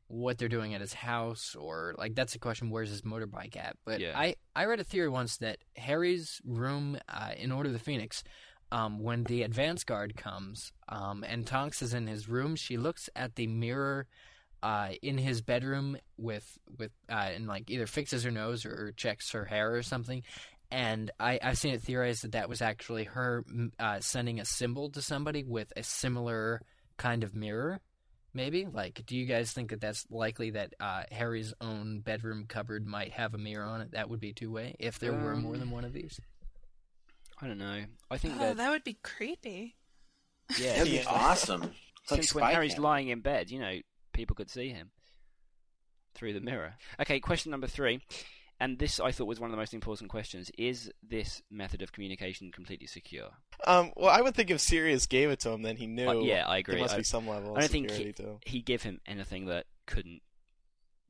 [0.07, 3.75] what they're doing at his house or like that's a question where's his motorbike at
[3.85, 4.17] but Yeah.
[4.17, 8.23] i i read a theory once that harry's room uh, in order of the phoenix
[8.71, 13.07] um, when the advance guard comes um, and tonks is in his room she looks
[13.15, 14.07] at the mirror
[14.63, 18.91] uh, in his bedroom with with uh, and like either fixes her nose or, or
[18.95, 20.23] checks her hair or something
[20.71, 23.43] and I, I've seen it theorized that that was actually her
[23.79, 26.61] uh, sending a symbol to somebody with a similar
[26.97, 27.79] kind of mirror
[28.33, 32.85] maybe like do you guys think that that's likely that uh, harry's own bedroom cupboard
[32.85, 35.59] might have a mirror on it that would be two-way if there were more Um,
[35.59, 36.19] than one of these
[37.41, 37.85] I don't know.
[38.11, 39.77] I think Oh, that that would be creepy.
[40.59, 41.71] yeah, That'd be awesome.
[42.03, 42.83] It's like since when spy Harry's cam.
[42.83, 43.79] lying in bed, you know,
[44.13, 44.91] people could see him
[46.13, 46.75] through the mirror.
[47.01, 48.01] Okay, question number three,
[48.59, 51.91] and this I thought was one of the most important questions: Is this method of
[51.91, 53.29] communication completely secure?
[53.65, 56.09] Um, well, I would think if Sirius gave it to him, then he knew.
[56.09, 56.75] Uh, yeah, I agree.
[56.75, 58.39] There must I- be some level I don't think he, too.
[58.45, 60.21] he give him anything that couldn't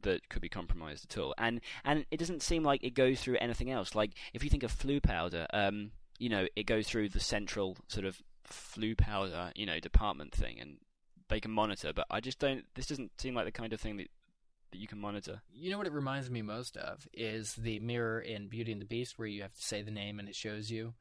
[0.01, 1.33] that could be compromised at all.
[1.37, 3.95] And and it doesn't seem like it goes through anything else.
[3.95, 7.77] Like if you think of Floo powder, um, you know, it goes through the central
[7.87, 10.77] sort of Floo powder, you know, department thing, and
[11.29, 11.93] they can monitor.
[11.93, 12.65] But I just don't.
[12.75, 14.07] This doesn't seem like the kind of thing that
[14.71, 15.41] that you can monitor.
[15.51, 18.85] You know what it reminds me most of is the mirror in Beauty and the
[18.85, 20.93] Beast, where you have to say the name and it shows you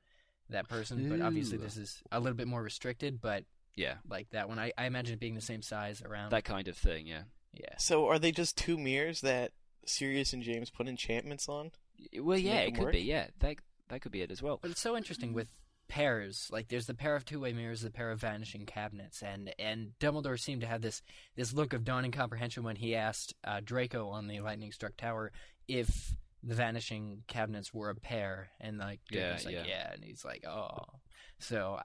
[0.48, 1.08] that person.
[1.08, 3.20] But obviously, this is a little bit more restricted.
[3.20, 3.44] But
[3.76, 6.30] Yeah, like that one, I, I imagine it being the same size around.
[6.30, 7.06] that kind of thing.
[7.06, 7.22] Yeah.
[7.52, 7.74] yeah.
[7.78, 9.52] So are they just two mirrors that
[9.84, 11.70] Sirius and James put enchantments on?
[12.18, 12.92] Well, yeah, it could work?
[12.92, 13.00] be.
[13.00, 13.56] Yeah, that
[13.88, 14.58] that could be it as well.
[14.62, 15.48] But it's so interesting with
[15.88, 16.48] pairs.
[16.52, 20.38] Like there's the pair of two-way mirrors, the pair of vanishing cabinets, and and Dumbledore
[20.38, 21.02] seemed to have this
[21.36, 25.32] this look of dawning comprehension when he asked uh, Draco on the lightning struck tower
[25.66, 29.64] if the vanishing cabinets were a pair, and like Yeah, like yeah.
[29.66, 30.78] yeah, and he's like oh,
[31.38, 31.80] so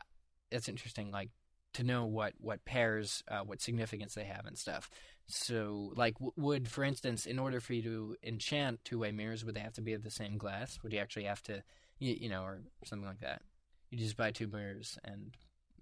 [0.52, 1.12] that's interesting.
[1.12, 1.32] Like
[1.74, 4.90] to know what what pairs, uh, what significance they have and stuff.
[5.28, 9.56] So, like, w- would for instance, in order for you to enchant two-way mirrors, would
[9.56, 10.80] they have to be of the same glass?
[10.84, 11.64] Would you actually have to,
[11.98, 13.42] you, you know, or something like that?
[13.94, 15.36] You just buy two mirrors and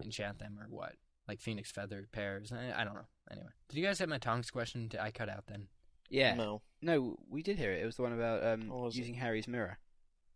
[0.04, 0.96] enchant them, or what?
[1.30, 2.52] Like phoenix feather pairs?
[2.52, 3.08] I, I don't know.
[3.32, 4.90] Anyway, did you guys have my Tonks question?
[4.90, 5.68] Did I cut out then?
[6.10, 6.34] Yeah.
[6.34, 6.62] No.
[6.82, 7.82] No, we did hear it.
[7.82, 9.00] It was the one about um, What was it?
[9.00, 9.78] using Harry's mirror.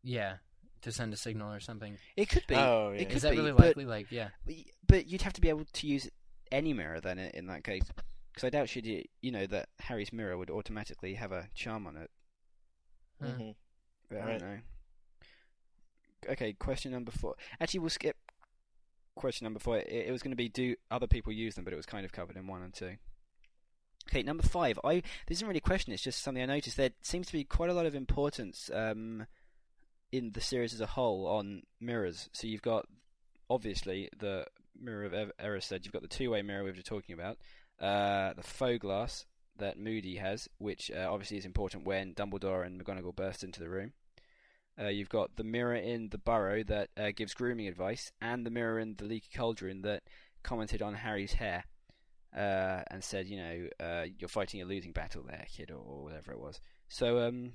[0.03, 0.35] Yeah,
[0.83, 1.97] to send a signal or something.
[2.15, 2.55] It could be.
[2.55, 3.01] Oh, yeah.
[3.01, 3.85] It could Is that be, really but- likely?
[3.85, 4.29] Like, yeah.
[4.87, 6.09] But you'd have to be able to use
[6.53, 7.83] any mirror then in, in that case,
[8.31, 11.97] because I doubt she'd, you know, that Harry's mirror would automatically have a charm on
[11.97, 12.09] it.
[13.21, 13.27] Huh.
[13.31, 13.49] hmm
[14.09, 14.57] But I don't know.
[16.29, 17.35] Okay, question number four.
[17.59, 18.17] Actually, we'll skip
[19.15, 19.77] question number four.
[19.77, 22.05] It, it was going to be do other people use them, but it was kind
[22.05, 22.95] of covered in one and two.
[24.09, 24.79] Okay, number five.
[24.83, 25.93] I this isn't really a question.
[25.93, 26.77] It's just something I noticed.
[26.77, 29.25] There seems to be quite a lot of importance um,
[30.11, 32.29] in the series as a whole on mirrors.
[32.33, 32.85] So you've got
[33.49, 34.45] obviously the
[34.79, 35.83] mirror of Erised.
[35.83, 37.37] You've got the two-way mirror we were talking about.
[37.79, 39.25] Uh, the Foe-Glass
[39.57, 43.69] that Moody has, which uh, obviously is important when Dumbledore and McGonagall burst into the
[43.69, 43.93] room.
[44.79, 48.49] Uh, you've got the mirror in the burrow that uh, gives grooming advice, and the
[48.51, 50.03] mirror in the leaky cauldron that
[50.43, 51.63] commented on Harry's hair
[52.35, 56.03] uh, and said, you know, uh, you're fighting a losing battle there, kid, or, or
[56.03, 56.59] whatever it was.
[56.89, 57.53] So, um,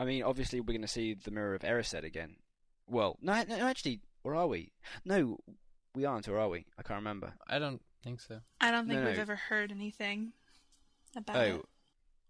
[0.00, 2.36] I mean, obviously we're going to see the mirror of Erised again.
[2.88, 4.72] Well, no, no, actually, or are we?
[5.04, 5.36] No,
[5.94, 6.64] we aren't, or are we?
[6.78, 7.34] I can't remember.
[7.46, 8.40] I don't think so.
[8.60, 9.22] I don't think No, we've no.
[9.22, 10.32] ever heard anything
[11.16, 11.64] about Oh, it.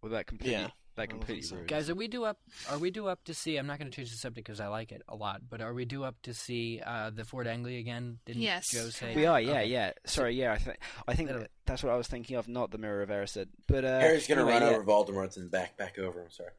[0.02, 0.68] well, that completely Yeah.
[0.96, 1.70] That completely think ruins.
[1.70, 2.38] Guys, are we due up?
[2.70, 3.57] Are we due up to see?
[3.57, 5.42] I'm not going to change the subject because I like it a lot.
[5.50, 8.18] But are we due up to see uh, the Ford Anglia again?
[8.26, 8.70] Didn't Yes.
[8.70, 9.14] Jo say?
[9.16, 9.66] We are, yeah, Okay.
[9.66, 9.92] yeah.
[10.07, 10.52] Sorry, yeah.
[10.52, 10.76] I think
[11.09, 13.48] I think That'll- that's what I was thinking of, not the Mirror of Erised.
[13.66, 14.78] But uh, Harry's gonna anyway, run yeah.
[14.78, 16.28] over Voldemort and back back over him.
[16.30, 16.50] Sorry.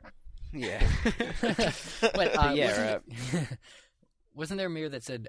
[0.53, 0.85] Yeah.
[2.01, 3.47] But uh, yeah, wasn't,
[4.35, 5.27] wasn't there a mirror that said?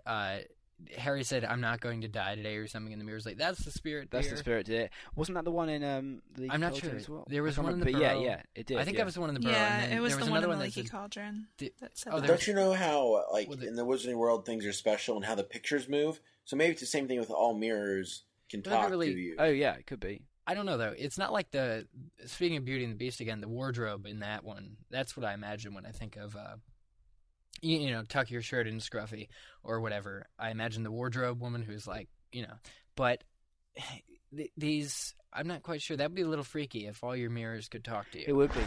[0.97, 3.65] Harry said, "I'm not going to die today" or something, and the mirror's like, "That's
[3.65, 4.91] the spirit." That's the spirit did it.
[5.15, 6.95] Wasn't that the one in um the I'm not sure.
[6.95, 7.27] as well?
[7.29, 8.77] There was I can't one in the but yeah, yeah, it did.
[8.79, 9.01] I think yeah.
[9.01, 9.53] that was the one in the burrow.
[9.53, 11.49] yeah, and it was there the was one another in the that leaky cauldron.
[11.59, 12.27] the- that said oh, that.
[12.27, 15.25] Don't you know how like Well, the- in the Wizarding World things are special and
[15.25, 16.21] how the pictures move?
[16.45, 19.37] So maybe it's the same thing with all mirrors can But talk really- to you.
[19.39, 20.23] Oh yeah, it could be.
[20.47, 20.95] I don't know though.
[20.97, 21.89] It's not like the
[22.27, 23.41] speaking of Beauty and the Beast again.
[23.41, 24.77] The wardrobe in that one.
[24.91, 26.57] That's what I imagine when I think of, uh,
[27.67, 29.29] you, you know, tuck your shirt in scruffy
[29.63, 30.27] or whatever.
[30.39, 32.55] I imagine the wardrobe woman who's like, you know,
[32.97, 33.23] but
[34.37, 35.15] th- these.
[35.33, 35.97] I'm not quite sure.
[35.99, 38.25] That'd be a little freaky if all your mirrors could talk to you.
[38.27, 38.61] It would be.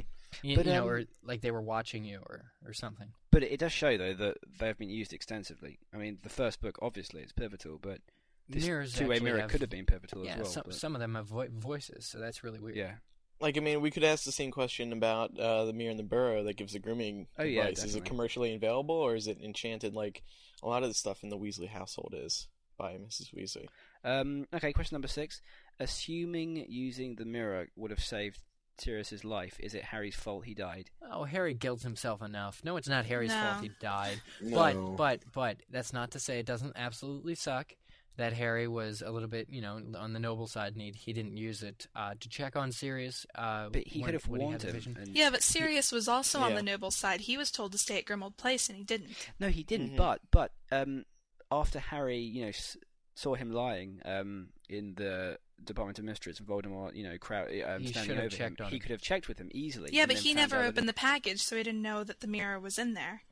[0.44, 3.08] You, but, you know, um, or like they were watching you or or something.
[3.32, 5.80] But it does show though that they have been used extensively.
[5.92, 8.02] I mean, the first book obviously is pivotal, but
[8.48, 10.46] this Mirrors two-way mirror have- could have been pivotal Yeah, as well.
[10.52, 12.76] some but- some of them have vo- voices, so that's really weird.
[12.78, 12.96] yeah.
[13.42, 16.04] Like, I mean, we could ask the same question about uh, the mirror in the
[16.04, 17.86] burrow that gives the grooming Oh, yeah, advice.
[17.86, 20.24] Is it commercially available or is it enchanted like
[20.62, 22.48] a lot of the stuff in the Weasley household is
[22.78, 23.34] by Mrs.
[23.34, 23.68] Weasley?
[24.04, 25.42] Um, okay, question number six.
[25.80, 28.40] Assuming using the mirror would have saved
[28.78, 30.90] Sirius's life, is it Harry's fault he died?
[31.12, 32.62] Oh, Harry guilts himself enough.
[32.64, 33.42] No, it's not Harry's No.
[33.42, 34.22] fault he died.
[34.42, 34.56] No.
[34.58, 37.74] But but but that's not to say it doesn't absolutely suck
[38.20, 40.78] that Harry was a little bit, you know, on the noble side.
[40.78, 43.26] Need he didn't use it uh, to check on Sirius.
[43.34, 45.12] Uh, But he when- could have when he had warned him.
[45.14, 47.22] Yeah, but Sirius was also on the noble side.
[47.22, 49.10] He was told to stay at Grimmauld Place, and he didn't.
[49.40, 49.92] No, he didn't.
[49.94, 49.98] Mhm.
[49.98, 51.06] But but um,
[51.52, 52.78] after Harry, you know, s-
[53.16, 57.86] saw him lying um, in the Department of Mysteries and Voldemort, you know, crowd, um,
[57.86, 58.80] standing over checked him, he him.
[58.82, 59.90] could have checked with him easily.
[59.92, 62.28] Yeah, but he never out that opened the package, so he didn't know that the
[62.28, 63.24] mirror was in there.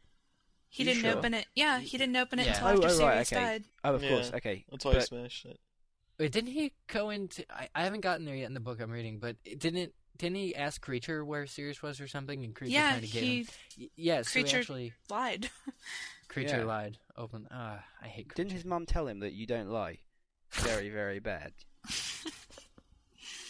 [0.70, 1.18] He You didn't sure?
[1.18, 1.46] open it.
[1.56, 2.54] Yeah, he didn't open it Yeah.
[2.54, 3.42] until Oh, after oh, right, Sirius okay.
[3.42, 3.64] died.
[3.84, 4.32] Oh, of Yeah, course.
[4.34, 4.66] Okay.
[4.70, 5.60] That's why I But- smashed it.
[6.20, 7.46] Wait, didn't he go into?
[7.52, 10.56] I, I haven't gotten there yet in the book I'm reading, but didn't didn't he
[10.56, 12.44] ask Kreacher where Sirius was or something?
[12.44, 13.48] And Kreacher Yeah, kind of gave he him.
[13.78, 15.52] Y- Yeah, so he Kreacher- actually lied.
[16.30, 16.64] Kreacher Yeah.
[16.64, 16.98] lied.
[17.16, 17.48] Open.
[17.52, 18.30] Ah, I hate.
[18.30, 18.34] Kreacher.
[18.36, 20.00] Didn't his mum tell him that you don't lie?
[20.52, 21.54] Very, very bad.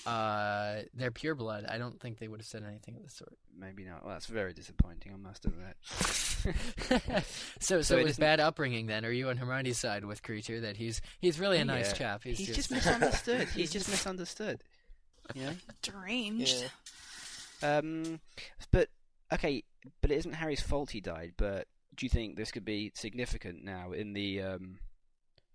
[0.08, 1.66] Uh, they're pure blood.
[1.68, 3.34] I don't think they would have said anything of the sort.
[3.58, 4.04] Maybe not.
[4.06, 5.12] Well, that's very disappointing.
[5.14, 5.76] I must admit.
[5.84, 7.02] so,
[7.60, 9.06] so, So it it was isn't- bad upbringing then.
[9.06, 11.94] Are you on Hermione's side with Kreacher that he's he's really a nice Yeah.
[11.94, 12.24] chap?
[12.24, 13.48] He's, He's just, just misunderstood.
[13.50, 14.64] He's just misunderstood.
[15.36, 15.54] You know.
[15.82, 16.72] Deranged.
[17.62, 17.78] Yeah.
[17.80, 18.20] Um,
[18.72, 18.90] but
[19.34, 19.64] okay,
[20.02, 21.34] but it isn't Harry's fault he died.
[21.38, 24.80] But do you think this could be significant now in the um,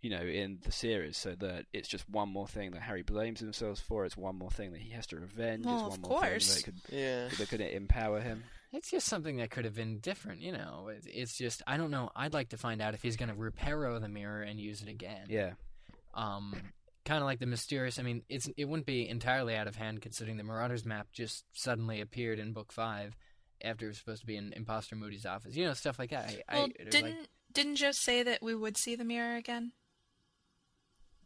[0.03, 3.41] you know, in the series, so that it's just one more thing that Harry blames
[3.41, 4.05] himself for?
[4.05, 5.65] It's one more thing that he has to revenge.
[5.65, 6.63] Well, it's of more course.
[6.63, 7.29] thing that could Yeah.
[7.39, 8.45] that could empower him.
[8.73, 10.91] It's just something that could have been different, you know.
[11.05, 12.11] It's just I don't know.
[12.17, 14.89] I'd like to find out if he's going to reparo the mirror and use it
[14.89, 15.27] again.
[15.29, 15.53] Yeah.
[16.15, 16.55] Um,
[17.05, 17.99] kind of like the mysterious.
[17.99, 21.45] I mean, it's it wouldn't be entirely out of hand considering the Marauders map just
[21.53, 23.17] suddenly appeared in book five
[23.63, 25.55] after it was supposed to be in Imposter Moody's office.
[25.55, 26.35] You know, stuff like that.
[26.49, 29.73] I, Well, I, didn't like didn't Jo say that we would see the mirror again?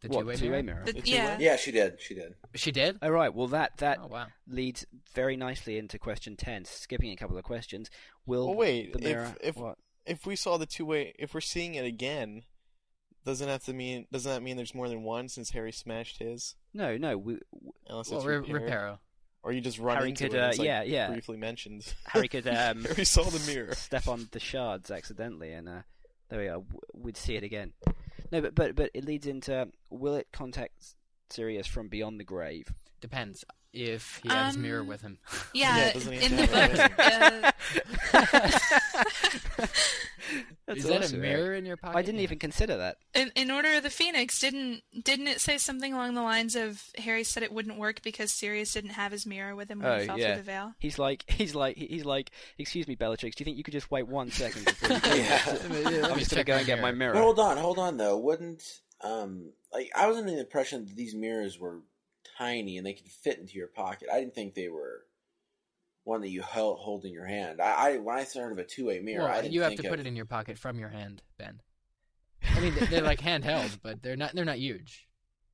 [0.01, 0.75] The what two-way two-way mirror?
[0.77, 0.85] mirror?
[0.85, 1.17] The- The two-way?
[1.17, 1.37] yeah.
[1.39, 1.99] Yeah, she did.
[2.01, 2.35] She did.
[2.55, 2.97] She did.
[3.01, 3.33] Oh right.
[3.33, 4.27] Well, that that Oh wow.
[4.47, 6.65] leads very nicely into question ten.
[6.65, 7.89] Skipping a couple of questions.
[8.25, 9.77] Will Well, wait, the if- mirror if- what?
[10.05, 12.43] If we saw the two way, if we're seeing it again,
[13.25, 16.55] doesn't have to mean doesn't that mean there's more than one since Harry smashed his?
[16.73, 17.17] No, no.
[17.17, 17.39] We,
[17.87, 18.69] Unless Well, it's re- repaired.
[18.71, 18.99] reparo.
[19.43, 20.39] or you just run Harry into could, it.
[20.41, 21.09] uh, like yeah, yeah.
[21.09, 21.93] briefly mentioned.
[22.05, 23.75] Harry could um, Harry saw the mirror.
[23.75, 25.81] step on the shards accidentally, and uh,
[26.29, 26.61] there we are.
[26.93, 27.73] We'd see it again.
[28.31, 30.95] No, but but but it leads into will it contact
[31.29, 32.67] Sirius from beyond the grave?
[33.01, 35.19] Depends if he had his mirror Um, with him.
[35.53, 37.51] Yeah, Yeah, in the book, uh,
[38.31, 38.86] That's
[40.67, 41.59] Is that a mirror Eric.
[41.59, 41.97] in your pocket?
[41.97, 42.97] I didn't even consider that.
[43.15, 46.83] in, in Order of the Phoenix, didn't didn't it say something along the lines of
[46.97, 49.99] Harry said it wouldn't work because Sirius didn't have his mirror with him when Oh,
[49.99, 50.27] he fell yeah.
[50.33, 50.73] through the veil?
[50.79, 52.31] He's like he's like he's like.
[52.57, 53.35] Excuse me, Bellatrix.
[53.37, 55.45] Do you think you could just wait one second before you Yeah.
[55.45, 55.63] this?
[55.63, 57.13] Let me- let I'm just gonna go and get my mirror.
[57.13, 57.13] mirror.
[57.13, 58.17] But hold on, hold on though.
[58.17, 58.63] Wouldn't
[59.01, 61.81] um like I was under the impression that these mirrors were
[62.37, 64.09] tiny and they could fit into your pocket.
[64.13, 65.03] I didn't think they were
[66.07, 67.59] one that you held hold in your hand.
[67.61, 69.69] I, I when I heard of a two way mirror, I Well, didn't you have
[69.71, 71.61] think to of, put it in your pocket from your hand, Ben.
[72.55, 74.33] I mean, they're like handheld, but they're not.
[74.33, 75.07] They're not huge.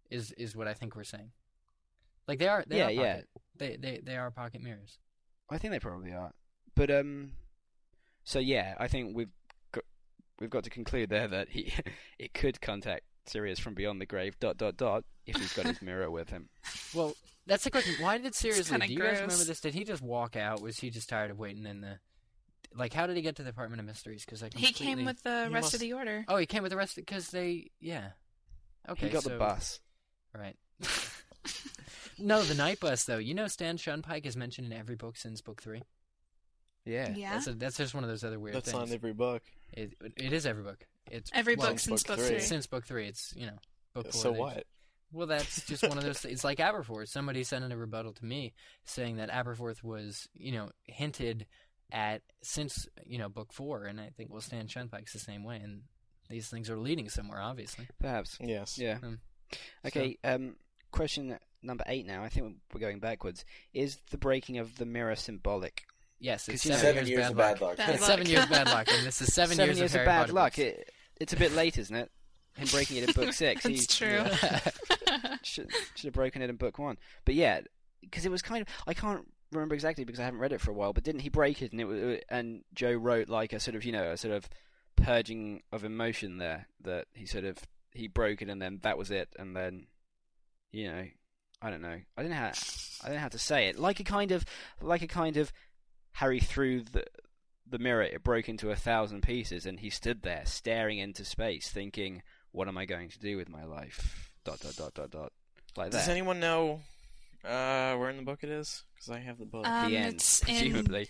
[0.09, 1.31] Is is what I think we're saying.
[2.27, 2.63] Like they are.
[2.67, 3.13] They Yeah, are yeah.
[3.13, 3.29] pocket.
[3.57, 4.99] They they they are pocket mirrors.
[5.49, 6.31] I think they probably are.
[6.75, 7.31] But um,
[8.23, 9.31] so yeah, I think we've
[9.71, 9.83] got
[10.39, 11.73] we've got to conclude there that he
[12.19, 14.39] it could contact Sirius from beyond the grave.
[14.39, 15.03] Dot dot dot.
[15.25, 16.49] If he's got his mirror with him.
[16.93, 17.95] Well, that's the question.
[17.99, 18.87] Why did Sirius kinda?
[18.87, 19.59] Do you guys remember this?
[19.59, 20.61] Did he just walk out?
[20.61, 21.99] Was he just tired of waiting in the?
[22.75, 24.25] Like, how did he get to the Department of Mysteries?
[24.25, 26.25] Because I He came with the He rest must- of the order.
[26.27, 27.69] Oh, he came with the rest because they.
[27.79, 28.09] Yeah.
[28.89, 29.07] Okay.
[29.07, 29.29] he got so...
[29.29, 29.79] the bus.
[30.35, 30.57] Right.
[32.17, 33.17] no, the night bus though.
[33.17, 35.83] You know, Stan Shunpike is mentioned in every book since book three.
[36.85, 37.13] Yeah.
[37.15, 37.33] Yeah.
[37.33, 38.89] That's a, that's just one of those other weird That's things.
[38.89, 39.43] not every book.
[39.71, 40.85] It, it is every book.
[41.11, 42.37] It's Every well, book since book book three.
[42.37, 42.45] three.
[42.45, 43.07] since book three.
[43.07, 43.57] It's you know
[43.93, 44.21] book four.
[44.21, 44.65] So what?
[45.13, 46.25] Well, that's just one of those.
[46.25, 47.07] It's like Aberforth.
[47.09, 51.45] Somebody sent in a rebuttal to me saying that Aberforth was, you know, hinted
[51.91, 55.57] at since you know book four, and I think well, Stan Shunpike's the same way,
[55.63, 55.81] and
[56.29, 57.87] these things are leading somewhere, obviously.
[57.99, 58.37] Perhaps.
[58.41, 58.77] Yes.
[58.79, 58.97] Yeah.
[58.97, 59.13] Hmm.
[59.85, 60.17] Okay.
[60.23, 60.55] Um,
[60.91, 62.07] question number eight.
[62.07, 63.45] Now, I think we're going backwards.
[63.73, 65.83] Is the breaking of the mirror symbolic?
[66.19, 67.61] Yes, it's 'Cause, you know, seven, Seven years, years of bad bad luck.
[67.61, 67.77] luck.
[67.77, 68.09] Bad It's luck.
[68.09, 70.57] seven years of bad luck, and this is seven, years, of, Harry bad Potter luck.
[70.57, 72.09] It, it's a bit late, isn't it?
[72.55, 73.65] Him breaking it in book six.
[73.65, 74.23] he That's true.
[75.45, 76.97] Should, should have broken it in book one.
[77.25, 77.61] But yeah,
[78.01, 80.71] because it was kind of I can't remember exactly because I haven't read it for
[80.71, 80.93] a while.
[80.93, 83.83] But didn't he break it and it was, and Jo wrote like a sort of
[83.83, 84.49] you know a sort of
[84.95, 87.57] purging of emotion there that he sort of
[87.91, 89.87] he broke it and then that was it and then
[90.71, 91.05] you know
[91.61, 92.51] I don't know I don't how
[93.03, 94.45] I don't how to say it like a kind of
[94.81, 95.51] like a kind of
[96.13, 97.05] Harry threw the
[97.67, 101.69] the mirror it broke into a thousand pieces and he stood there staring into space
[101.69, 105.31] thinking what am I going to do with my life dot dot dot dot dot
[105.77, 106.81] like Does that anyone know
[107.43, 108.83] uh, where in the book it is?
[108.95, 109.67] Because I have the book.
[109.67, 111.07] Um, the end it's in- presumably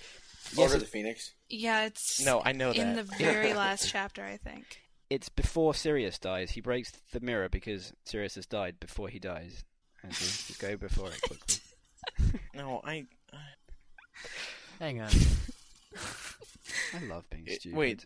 [0.57, 1.31] Order of the Phoenix.
[1.49, 2.79] Yeah, it's no, I know that.
[2.79, 4.79] in the very last chapter, I think.
[5.09, 9.63] it's before Sirius dies he breaks the mirror because Sirius has died before he dies
[10.01, 11.55] and just just go before it quickly
[12.55, 13.05] no, I.
[14.79, 15.09] Hang on.
[16.93, 18.05] I love being It- stupid wait.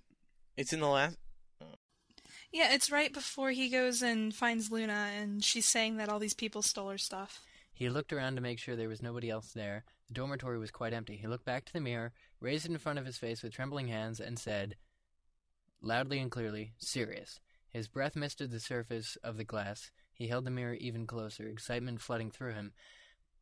[0.56, 1.18] It's in the last.
[2.51, 6.33] Yeah, it's right before he goes and finds Luna, and she's saying that all these
[6.33, 7.41] people stole her stuff.
[7.73, 9.83] He looked around to make sure there was nobody else there.
[10.07, 11.17] The dormitory was quite empty.
[11.17, 13.88] He looked back to the mirror, raised it in front of his face with trembling
[13.88, 14.75] hands, and said,
[15.81, 17.39] loudly and clearly, Sirius.
[17.69, 19.91] His breath misted the surface of the glass.
[20.13, 22.71] He held the mirror even closer, excitement flooding through him.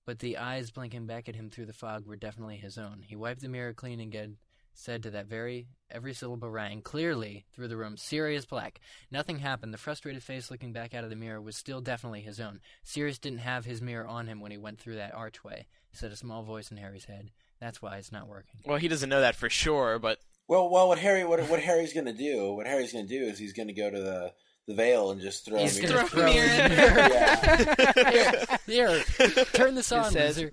[0.06, 3.04] But the eyes blinking back at him through the fog were definitely his own.
[3.08, 4.38] He wiped the mirror clean and again
[4.78, 9.74] said to that very every syllable rang clearly through the room sirius black nothing happened
[9.74, 13.18] the frustrated face looking back out of the mirror was still definitely his own sirius
[13.18, 16.44] didn't have his mirror on him when he went through that archway said a small
[16.44, 19.50] voice in harry's head that's why it's not working Well, he doesn't know that for
[19.50, 22.52] sure, but Well, well, what Harry, what, what Harry's going to do?
[22.54, 24.34] What Harry's going to do is he's going to go to the
[24.68, 25.60] the Veil and just throw.
[25.60, 28.58] He's a gonna mirror- Throw a mirror in Yeah.
[28.68, 30.52] here, here turn this on says- loser.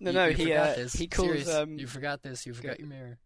[0.00, 0.92] no You- no you he forgot uh, this.
[0.94, 3.18] he calls Sirius, um you forgot this you forgot your mirror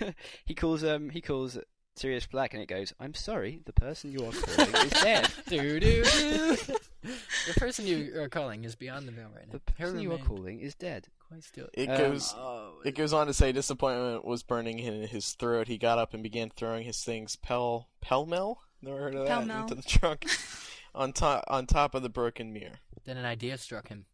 [0.44, 1.58] he calls um he calls
[1.96, 5.80] Sirius Black and it goes I'm sorry the person you are calling is dead doo
[5.80, 6.56] doo doo.
[7.02, 10.12] the person you are calling is beyond the veil right now the person Harry you
[10.12, 12.34] are calling is dead quite still It Um, goes.
[12.36, 15.68] oh, It goes on to say disappointment was burning in his throat.
[15.68, 18.62] He got up and began throwing his things pell pell mell.
[18.82, 19.62] Never heard of that Pell-mell.
[19.62, 20.26] into the trunk
[20.94, 22.80] on top on top of the broken mirror.
[23.04, 24.06] then an idea struck him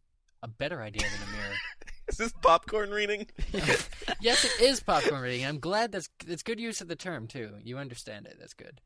[0.43, 1.55] a better idea than a mirror
[2.09, 3.27] is this popcorn reading?
[4.21, 5.45] yes, it is popcorn reading.
[5.45, 7.53] I'm glad that's it's good use of the term too.
[7.63, 8.37] You understand it.
[8.39, 8.79] That's good.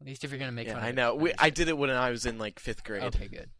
[0.00, 0.82] At least if you're gonna make yeah, fun.
[0.84, 1.10] I of know.
[1.10, 3.02] It, We, I did it when I was in like fifth grade.
[3.04, 3.50] Okay, good.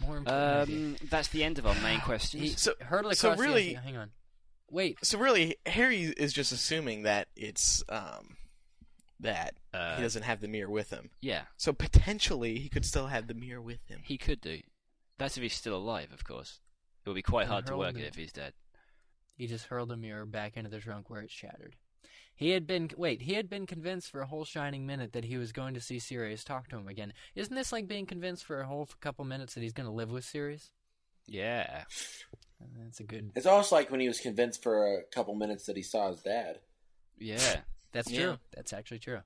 [0.00, 0.68] More important.
[0.68, 0.76] idea.
[0.76, 4.10] um that's the end of our main questions So- hurdled so really- edge- hang on.
[4.70, 4.98] Wait.
[5.04, 8.36] So really, Harry is just assuming that it's um
[9.20, 11.10] that uh, he doesn't have the mirror with him.
[11.20, 14.00] yeah So potentially he could still have the mirror with him.
[14.04, 14.58] he could do
[15.18, 16.60] that's if he's still alive of course
[17.04, 18.08] it would be quite hard to work it it.
[18.08, 18.52] if he's dead
[19.36, 21.76] He just hurled a mirror back into the trunk where it shattered.
[22.36, 23.22] He had been wait.
[23.22, 25.98] He had been convinced for a whole shining minute that he was going to see
[26.00, 27.12] Sirius talk to him again.
[27.36, 30.10] Isn't this like being convinced for a whole couple minutes that he's going to live
[30.10, 30.70] with Sirius?
[31.26, 31.84] yeah
[32.60, 33.30] uh, That's a good.
[33.36, 36.22] It's almost like when he was convinced for a couple minutes that he saw his
[36.22, 36.58] dad.
[37.18, 37.60] yeah
[37.92, 38.20] That's Yeah.
[38.22, 38.38] true.
[38.54, 39.20] That's actually true.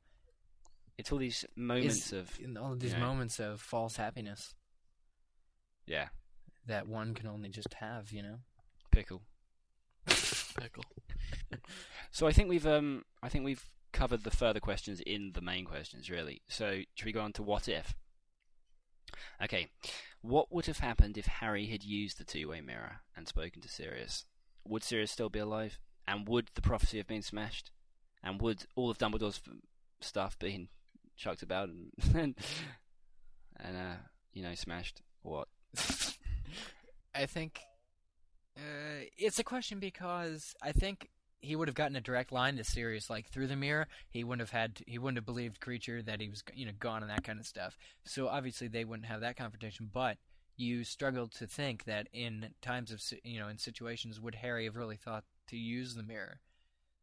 [0.99, 3.07] it's all these moments Is- of all of these you know.
[3.07, 4.55] moments of false happiness
[5.89, 6.09] yeah
[6.69, 8.37] that one can only just have, you know.
[8.93, 9.23] pickle
[10.07, 10.85] Pickle.
[12.11, 15.65] So I think we've um I think we've covered the further questions in the main
[15.65, 16.41] questions really.
[16.49, 17.95] So should we go on to what if?
[19.43, 19.69] Okay.
[20.23, 24.25] What would have happened if Harry had used the two-way mirror and spoken to Sirius?
[24.67, 25.79] Would Sirius still be alive?
[26.07, 27.71] And would the prophecy have been smashed?
[28.23, 29.41] And would all of Dumbledore's
[30.01, 30.69] stuff been
[31.17, 32.35] chucked about and and,
[33.57, 33.97] and uh
[34.33, 35.03] you know smashed?
[35.23, 35.49] Or what?
[37.15, 37.61] I think
[38.57, 41.11] uh, it's a question because I think
[41.41, 43.87] he would have gotten a direct line to Sirius, like through the mirror.
[44.11, 47.03] He wouldn't have had, he wouldn't have believed Kreacher that he was, you know, gone
[47.03, 47.77] and that kind of stuff.
[48.05, 49.89] So obviously they wouldn't have that confrontation.
[49.93, 50.19] But
[50.59, 54.77] you struggle to think that in times of you know in situations would Harry have
[54.77, 56.41] really thought to use the mirror,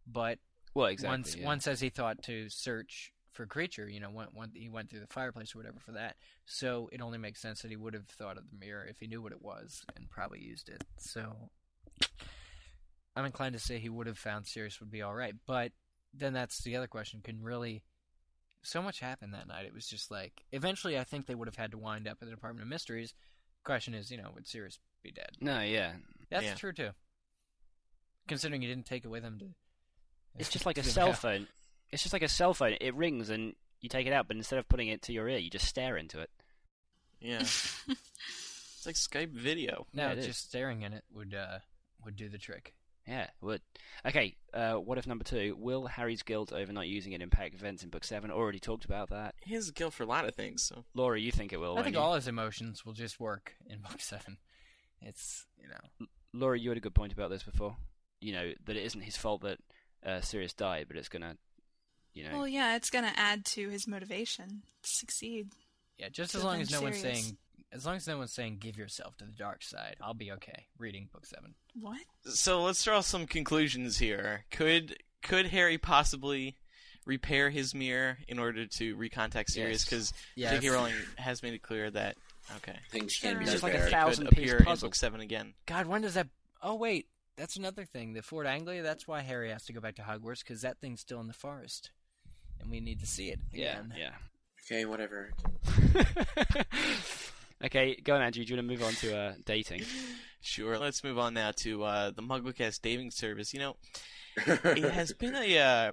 [0.06, 0.40] but
[0.76, 1.14] Well, exactly.
[1.14, 1.46] once yeah.
[1.46, 5.02] one says he thought to search for Kreacher, you know, when, when he went through
[5.02, 6.16] the fireplace or whatever for that.
[6.46, 9.08] So it only makes sense that he would have thought of the mirror if he
[9.08, 10.84] knew what it was and probably used it.
[10.98, 11.34] So
[13.16, 15.72] I'm inclined to say he would have found Sirius would be all right, but
[16.14, 17.84] then that's the other question: Can really
[18.64, 19.66] so much happened that night?
[19.66, 22.26] It was just like eventually, I think they would have had to wind up at
[22.28, 23.14] the Department of Mysteries.
[23.64, 25.32] Question is, you know, would Sirius be dead?
[25.42, 25.94] No, yeah.
[26.30, 26.56] That's Yeah.
[26.56, 26.90] true too.
[28.28, 29.46] Considering he didn't take it with him to.
[30.38, 31.48] It's just like a cell phone.
[31.92, 32.76] It's just like a cell phone.
[32.82, 35.38] It rings and you take it out, but instead of putting it to your ear,
[35.38, 36.30] you just stare into it.
[37.20, 37.40] Yeah.
[37.88, 39.88] it's like Skype video.
[39.94, 40.26] No, Yeah, it is.
[40.28, 41.60] just staring in it would uh,
[42.04, 42.74] would do the trick.
[43.08, 43.62] Yeah, would.
[44.04, 45.56] Okay, uh, what if number two?
[45.60, 48.32] Will Harry's guilt over not using it impact events in book seven?
[48.32, 49.36] Already talked about that.
[49.44, 50.64] He has guilt for a lot of things.
[50.64, 51.78] So Laura, you think it will?
[51.78, 52.02] I think you?
[52.02, 54.38] all his emotions will just work in book seven.
[55.02, 57.78] It's you know Laura, you had a good point about this before.
[58.22, 59.60] You know that it isn't his fault that
[60.04, 61.38] uh, Sirius died, but it's gonna,
[62.16, 65.50] you know, Well, yeah, it's gonna add to his motivation to succeed.
[66.00, 66.10] yeah.
[66.10, 67.38] Just as long as no avenge one's saying
[67.72, 70.66] as long as no one's saying give yourself to the dark side, I'll be okay
[70.80, 71.54] reading book seven.
[71.80, 72.00] What?
[72.26, 74.46] so let's draw some conclusions here.
[74.50, 76.56] Could could Harry possibly
[77.06, 79.82] repair his mirror in order to recontact Sirius?
[79.84, 79.86] Yes.
[79.86, 80.54] Because Yes.
[80.54, 80.70] J.K.
[80.70, 82.16] Rowling has made it clear that
[82.58, 83.92] okay, Things can be It's just like a repaired.
[83.94, 85.54] thou- could thousand-piece appear in book seven again.
[85.66, 86.28] God, when does that?
[86.62, 88.14] Oh wait, that's another thing.
[88.14, 88.82] The Ford Anglia.
[88.84, 91.34] That's why Harry has to go back to Hogwarts because that thing's still in the
[91.34, 91.92] forest,
[92.66, 93.94] and we need to see it yeah, again.
[93.98, 94.10] yeah.
[94.66, 95.32] Okay, whatever.
[97.64, 98.44] okay, go on, Andrew.
[98.44, 99.84] Do you want to move on to uh, dating?
[100.42, 100.78] Sure.
[100.78, 103.52] Let's move on now to uh, the MuggleCast dating service.
[103.52, 103.76] You know,
[104.46, 105.92] it has been a uh,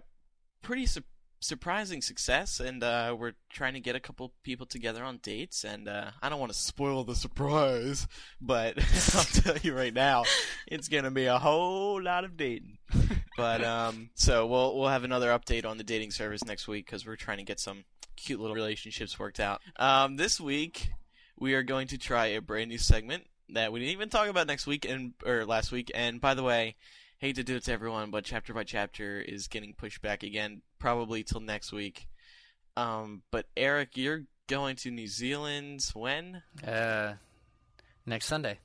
[0.60, 1.00] pretty su-
[1.42, 5.64] surprising success, and uh, we're trying to get a couple people together on dates.
[5.64, 8.06] And uh, I don't want to spoil the surprise,
[8.40, 8.78] but
[9.14, 10.24] I'll tell you right now,
[10.66, 12.78] it's gonna be a whole lot of dating.
[13.36, 17.06] But um, so we'll we'll have another update on the dating service next week because
[17.06, 17.84] we're trying to get some
[18.16, 19.60] cute little relationships worked out.
[19.76, 20.90] Um, this week
[21.38, 24.46] we are going to try a brand new segment that we didn't even talk about
[24.46, 25.90] next week and or last week.
[25.94, 26.76] And by the way,
[27.22, 30.60] hate to do it to everyone, but chapter by chapter is getting pushed back again,
[30.80, 32.08] probably till next week.
[32.76, 36.42] Um, but Eric, you're going to New Zealand when?
[36.66, 37.14] Uh,
[38.04, 38.58] next Sunday,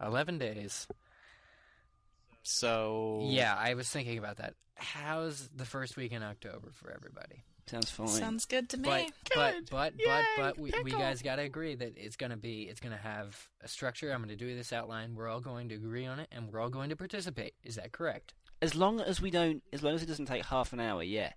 [0.00, 0.86] eleven days.
[2.44, 4.54] So Yeah, I was thinking about that.
[4.76, 7.42] How's the first week in October for everybody?
[7.70, 8.08] Sounds fine.
[8.08, 8.82] Sounds good to me.
[8.84, 9.70] But but Good.
[9.70, 10.04] but Yay,
[10.36, 13.48] but but we, we guys got to agree that it's gonna be it's gonna have
[13.62, 14.10] a structure.
[14.12, 15.14] I'm gonna do this outline.
[15.14, 17.54] We're all going to agree on it, and we're all going to participate.
[17.64, 18.34] Is that correct?
[18.60, 21.32] As long as we don't, as long as it doesn't take half an hour, yeah.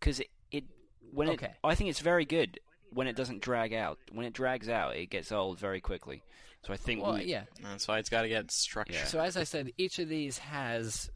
[0.00, 0.64] Because it, it,
[1.12, 1.46] when Okay.
[1.46, 2.60] it, I think it's very good
[2.90, 3.98] when it doesn't drag out.
[4.12, 6.22] When it drags out, it gets old very quickly.
[6.66, 7.44] So I think Well, we, yeah.
[7.62, 8.96] that's why it's got to get structured.
[8.96, 9.04] Yeah.
[9.04, 11.08] So as I said, each of these has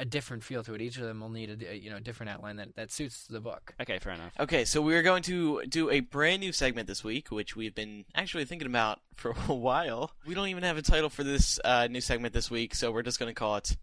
[0.00, 0.80] a different feel to it.
[0.80, 3.74] Each of them will need a you know different outline that that suits the book.
[3.80, 4.32] Okay, fair enough.
[4.40, 8.06] Okay, so we're going to do a brand new segment this week, which we've been
[8.14, 10.10] actually thinking about for a while.
[10.26, 13.02] We don't even have a title for this uh, new segment this week, so we're
[13.02, 13.76] just going to call it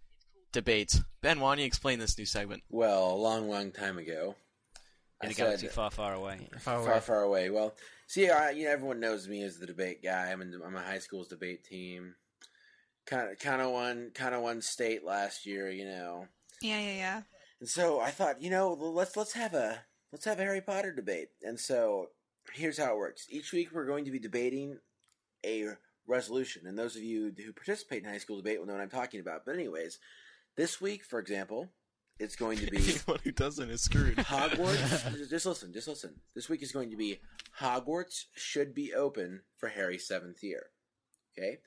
[0.51, 0.99] Debate.
[1.21, 2.63] Ben, why don't you explain this new segment?
[2.69, 4.35] well, a long, long time ago.
[5.21, 6.47] In I a galaxy far, far away.
[6.59, 7.49] Far far, far away.
[7.49, 10.31] Well, see, I, you know, everyone knows me as the debate guy.
[10.31, 12.13] I'm in I'm a high school's debate team.
[13.07, 15.69] Kind of, kind of won, kind of won state last year.
[15.71, 16.27] You know,
[16.61, 17.21] Yeah, yeah, yeah.
[17.59, 19.79] and so I thought, you know, let's let's have a
[20.11, 21.29] let's have a Harry Potter debate.
[21.41, 22.07] And so
[22.53, 23.25] here's how it works.
[23.29, 24.79] Each week we're going to be debating
[25.45, 25.67] a
[26.05, 28.89] resolution, and those of you who participate in high school debate will know what I'm
[28.89, 29.45] talking about.
[29.45, 29.99] But anyways,
[30.55, 31.69] this week, for example,
[32.19, 32.77] it's going to be.
[32.77, 34.17] Anyone who doesn't is screwed.
[34.17, 35.29] Hogwarts.
[35.29, 35.71] just listen.
[35.71, 36.15] Just listen.
[36.35, 37.19] This week is going to be
[37.61, 40.67] Hogwarts should be open for Harry's seventh year.
[41.37, 41.59] Okay.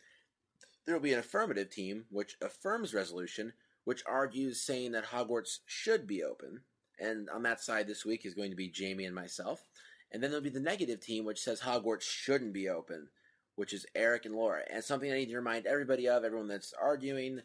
[0.86, 3.52] There will be an affirmative team which affirms resolution,
[3.84, 6.60] which argues saying that Hogwarts should be open.
[6.98, 9.64] And on that side this week is going to be Jamie and myself.
[10.12, 13.08] And then there'll be the negative team which says Hogwarts shouldn't be open,
[13.56, 14.62] which is Eric and Laura.
[14.72, 17.40] And something I need to remind everybody of, everyone that's arguing,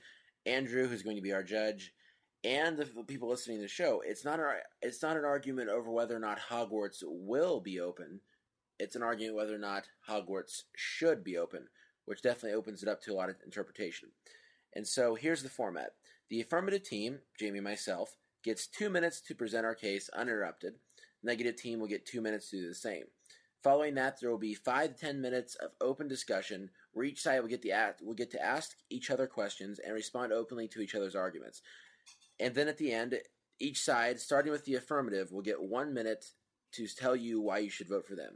[0.45, 1.93] Andrew, who's going to be our judge,
[2.43, 5.89] and the people listening to the show, it's not a, it's not an argument over
[5.89, 8.19] whether or not Hogwarts will be open.
[8.77, 11.67] It's an argument whether or not Hogwarts should be open,
[12.05, 14.09] which definitely opens it up to a lot of interpretation.
[14.73, 15.91] And so here's the format:
[16.29, 20.75] the affirmative team, Jamie and myself, gets two minutes to present our case uninterrupted.
[21.23, 23.05] Negative team will get two minutes to do the same.
[23.63, 27.39] Following that, there will be five to ten minutes of open discussion where each side
[27.39, 30.93] will get the will get to ask each other questions and respond openly to each
[30.93, 31.63] other's arguments.
[32.39, 33.17] And then at the end,
[33.59, 36.25] each side, starting with the affirmative, will get one minute
[36.73, 38.35] to tell you why you should vote for them.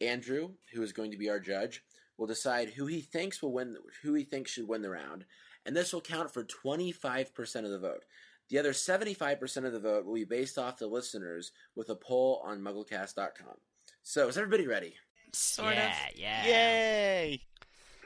[0.00, 1.82] Andrew, who is going to be our judge,
[2.18, 5.24] will decide who he thinks will win, who he thinks should win the round,
[5.64, 8.04] and this will count for 25% of the vote.
[8.48, 12.40] The other 75% of the vote will be based off the listeners with a poll
[12.44, 13.56] on MuggleCast.com.
[14.02, 14.94] So, is everybody ready?
[15.32, 16.16] Sort yeah, of.
[16.18, 16.46] yeah.
[16.46, 17.40] Yay!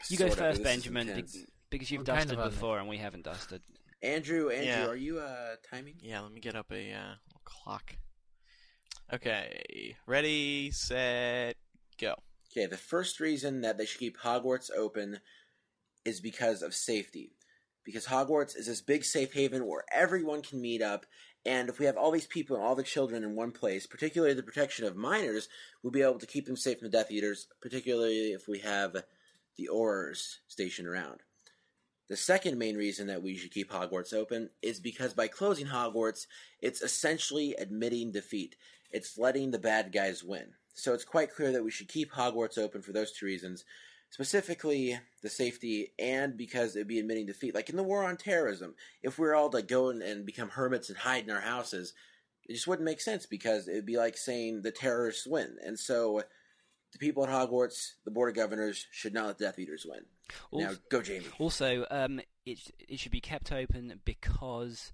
[0.08, 1.26] You go Sort of, first, this Benjamin,
[1.68, 3.60] because you've I'm kind dusted of on before and we haven't dusted.
[4.02, 4.86] Andrew, Andrew, Yeah.
[4.86, 5.96] are you uh, timing?
[6.00, 7.96] Yeah, let me get up a uh, clock.
[9.12, 11.56] Okay, ready, set,
[12.00, 12.14] go.
[12.50, 15.20] Okay, the first reason that they should keep Hogwarts open
[16.04, 17.32] is because of safety.
[17.84, 21.06] Because Hogwarts is this big safe haven where everyone can meet up,
[21.46, 24.34] and if we have all these people and all the children in one place, particularly
[24.34, 25.48] the protection of minors,
[25.82, 28.96] we'll be able to keep them safe from the Death Eaters, particularly if we have
[29.56, 31.20] the Aurors stationed around.
[32.08, 36.26] The second main reason that we should keep Hogwarts open is because by closing Hogwarts,
[36.60, 38.56] it's essentially admitting defeat.
[38.90, 40.54] It's letting the bad guys win.
[40.74, 43.64] So it's quite clear that we should keep Hogwarts open for those two reasons.
[44.10, 47.54] Specifically, the safety and because it'd be admitting defeat.
[47.54, 50.88] Like in the war on terrorism, if we are all to go and, become hermits
[50.88, 51.92] and hide in our houses,
[52.48, 55.56] it just wouldn't make sense because it would be like saying the terrorists win.
[55.64, 56.22] And so
[56.92, 60.00] the people at Hogwarts, the Board of Governors, should not let the Death Eaters win.
[60.52, 61.26] now, Also- go Jamie.
[61.38, 62.58] Also, um, it
[62.88, 64.92] it should be kept open because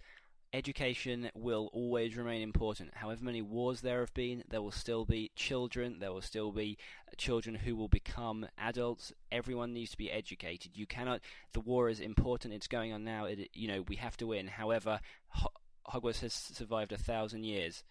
[0.53, 2.95] education will always remain important.
[2.95, 5.99] However many wars there have been, there will still be children.
[5.99, 6.79] There will still be
[7.17, 9.13] children who will become adults.
[9.31, 10.73] Everyone needs to be educated.
[10.77, 11.21] You cannot.
[11.53, 12.55] The war is important.
[12.55, 13.25] It's going on now.
[13.27, 14.47] It, you know we have to win.
[14.47, 15.53] However, Ho-
[15.89, 17.85] Hogwarts has survived a thousand years.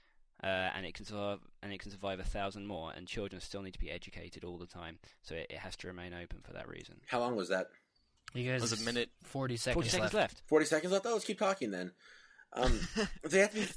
[0.43, 3.61] Uh, and it can survive, and it can survive a thousand more, and children still
[3.61, 4.99] need to be educated all the time.
[5.23, 6.95] So it, it has to remain open for that reason.
[7.07, 7.67] How long was that?
[8.33, 10.33] You guys, it Was a minute- 40 seconds, Forty seconds left.
[10.35, 10.41] left.
[10.47, 11.05] 40 seconds left?
[11.05, 11.93] Oh, let's keep talking then.
[12.55, 12.79] Um,
[13.23, 13.67] they have to be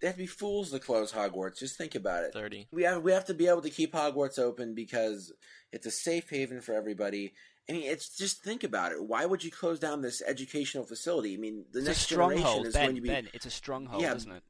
[0.00, 1.58] they have to be fools to close Hogwarts.
[1.58, 2.32] Just think about it.
[2.32, 2.68] 30.
[2.70, 5.32] We have we have to be able to keep Hogwarts open because
[5.72, 7.32] it's a safe haven for everybody.
[7.68, 9.02] I mean, it's just think about it.
[9.02, 11.34] Why would you close down this educational facility?
[11.34, 12.84] I mean, the It's next generation is Ben.
[12.84, 14.42] going to be Ben, it's a stronghold, Yeah, isn't it?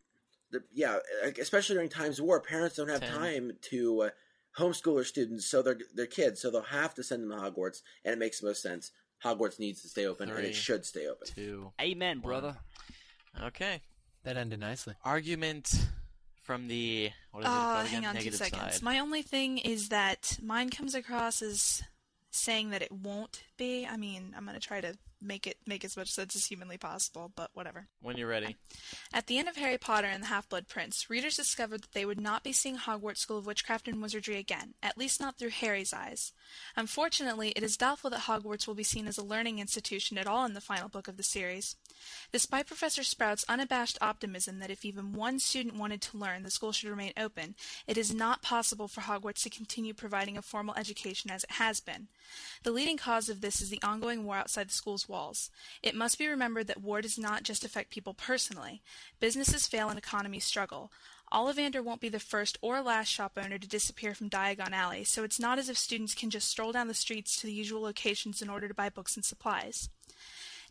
[0.51, 0.99] the, yeah,
[1.41, 3.13] especially during times of war, parents don't have Ten.
[3.15, 4.11] time to uh,
[4.59, 7.81] homeschool their students, so their their kids, so they'll have to send them to Hogwarts,
[8.05, 8.91] and it makes the most sense.
[9.25, 11.27] Hogwarts needs to stay open, and it should stay open.
[11.35, 11.73] Two.
[11.81, 12.57] Amen, brother.
[13.43, 13.81] Okay.
[14.25, 14.95] That ended nicely.
[15.05, 15.73] Argument
[16.43, 18.17] from the what is it Uh, called hang again?
[18.17, 18.75] on two seconds.
[18.75, 18.83] side.
[18.83, 21.83] My only thing is that mine comes across as
[22.31, 23.87] saying that it won't be.
[23.87, 26.77] I mean, I'm going to try to make it make as much sense as humanly
[26.77, 27.89] possible, but whatever.
[28.03, 28.55] When you're ready.
[29.15, 32.21] At the end of Harry Potter and the Half-Blood Prince, readers discovered that they would
[32.21, 35.95] not be seeing Hogwarts School of Witchcraft and Wizardry again, at least not through Harry's
[35.95, 36.33] eyes.
[36.77, 40.45] Unfortunately, it is doubtful that Hogwarts will be seen as a learning institution at all
[40.45, 41.77] in the final book of the series.
[42.33, 46.73] Despite Professor Sprout's unabashed optimism that if even one student wanted to learn, the school
[46.73, 47.55] should remain open,
[47.87, 51.81] it is not possible for Hogwarts to continue providing a formal education as it has
[51.81, 52.09] been.
[52.63, 55.51] The leading cause of this is the ongoing war outside the school's walls.
[55.83, 58.83] It must be remembered that war does not just affect people personally.
[59.21, 60.91] Businesses fail and economies struggle.
[61.33, 65.25] Ollivander won't be the first or last shop owner to disappear from Diagon Alley, so
[65.25, 68.41] it's not as if students can just stroll down the streets to the usual locations
[68.41, 69.89] in order to buy books and supplies.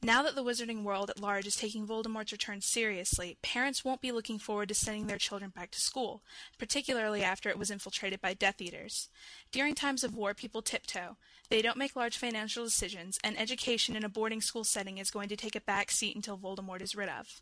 [0.06, 4.12] Now that the wizarding world at large is taking Voldemort's return seriously, parents won't be
[4.12, 6.22] looking forward to sending their children back to school,
[6.60, 9.10] particularly after it was infiltrated by Death Eaters.
[9.52, 11.18] During times of war, people tiptoe.
[11.50, 15.28] They don't make large financial decisions, and education in a boarding school setting is going
[15.30, 17.42] to take a back seat until Voldemort is rid of.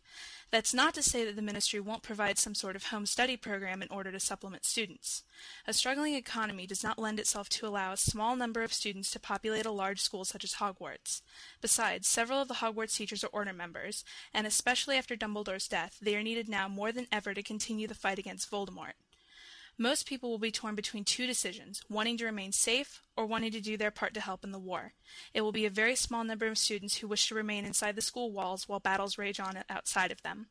[0.50, 3.82] That's not to say that the ministry won't provide some sort of home study program
[3.82, 5.24] in order to supplement students.
[5.66, 9.20] A struggling economy does not lend itself to allow a small number of students to
[9.20, 11.20] populate a large school such as Hogwarts.
[11.60, 16.16] Besides, several of the Hogwarts teachers are order members, and especially after Dumbledore's death, they
[16.16, 18.94] are needed now more than ever to continue the fight against Voldemort.
[19.76, 23.60] Most people will be torn between two decisions wanting to remain safe or wanting to
[23.60, 24.92] do their part to help in the war.
[25.32, 28.02] It will be a very small number of students who wish to remain inside the
[28.02, 30.46] school walls while battles rage on outside of them.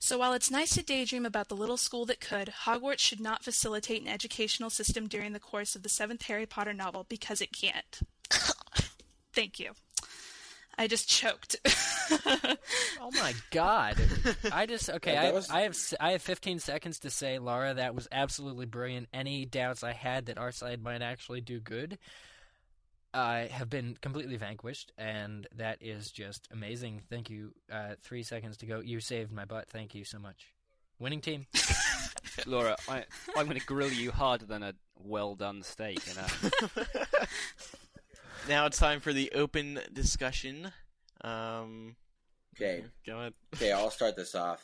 [0.00, 3.44] So while it's nice to daydream about the little school that could, Hogwarts should not
[3.44, 7.52] facilitate an educational system during the course of the seventh Harry Potter novel because it
[7.52, 8.00] can't.
[9.32, 9.74] Thank you.
[10.78, 11.56] I just choked.
[13.00, 13.96] Oh my god!
[14.52, 15.12] I just okay.
[15.12, 17.94] Yeah, that I, was- I have s- I have 15 seconds to say, Laura, that
[17.94, 19.08] was absolutely brilliant.
[19.12, 21.98] Any doubts I had that our side might actually do good,
[23.14, 27.02] uh, have been completely vanquished, and that is just amazing.
[27.10, 27.52] Thank you.
[27.70, 28.80] Uh, three seconds to go.
[28.80, 29.68] You saved my butt.
[29.68, 30.46] Thank you so much.
[30.98, 31.46] Winning team.
[32.46, 33.04] Laura, I,
[33.36, 36.00] I'm going to grill you harder than a well done steak.
[36.06, 36.84] You know?
[38.48, 40.72] Now it's time for the open discussion.
[41.22, 41.96] Um,
[42.54, 42.84] Okay.
[43.06, 43.34] go ahead.
[43.54, 44.62] Okay, I'll start this off.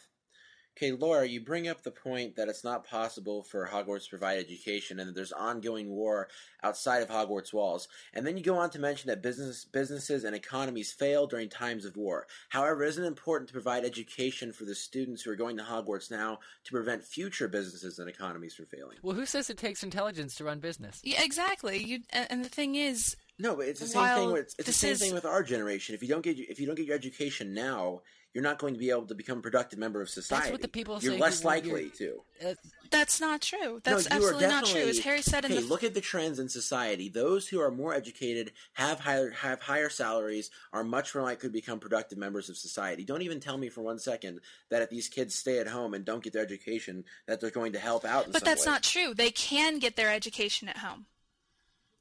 [0.78, 4.38] Okay, Laura, you bring up the point that it's not possible for Hogwarts to provide
[4.38, 6.28] education and that there's ongoing war
[6.62, 7.88] outside of Hogwarts walls.
[8.14, 11.84] And then you go on to mention that business, businesses and economies fail during times
[11.84, 12.26] of war.
[12.48, 16.10] However, isn't it important to provide education for the students who are going to Hogwarts
[16.10, 18.96] now to prevent future businesses and economies from failing?
[19.02, 21.00] Well, who says it takes intelligence to run business?
[21.04, 21.84] Yeah, exactly.
[21.84, 24.32] You and and the thing is, No, but it's the same thing.
[24.32, 25.94] With, it's the same is- thing with our generation.
[25.94, 28.80] If you don't get if you don't get your education now, you're not going to
[28.80, 30.42] be able to become a productive member of society.
[30.44, 32.22] That's what the people You're say less you're- likely to.
[32.42, 32.54] Uh,
[32.90, 33.80] that's not true.
[33.84, 34.80] That's no, absolutely not true.
[34.82, 37.08] As Harry said in the look at the trends in society.
[37.08, 41.52] Those who are more educated have higher have higher salaries, are much more likely to
[41.52, 43.04] become productive members of society.
[43.04, 44.40] Don't even tell me for one second
[44.70, 47.72] that if these kids stay at home and don't get their education, that they're going
[47.72, 48.26] to help out.
[48.26, 48.72] In But that's way.
[48.72, 49.14] not true.
[49.14, 51.06] They can get their education at home.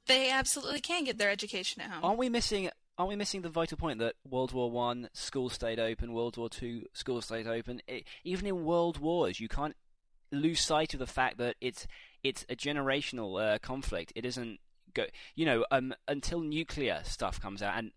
[0.07, 2.03] They absolutely can get their education at home.
[2.03, 2.69] Aren't we missing?
[2.97, 6.49] Aren't we missing the vital point that World War One schools stayed open, World War
[6.49, 7.81] Two schools stayed open?
[7.87, 9.75] It, even in world wars, you can't
[10.31, 11.87] lose sight of the fact that it's
[12.23, 14.11] it's a generational uh, conflict.
[14.15, 14.59] It isn't
[14.93, 17.91] go, you know, um, until nuclear stuff comes out, and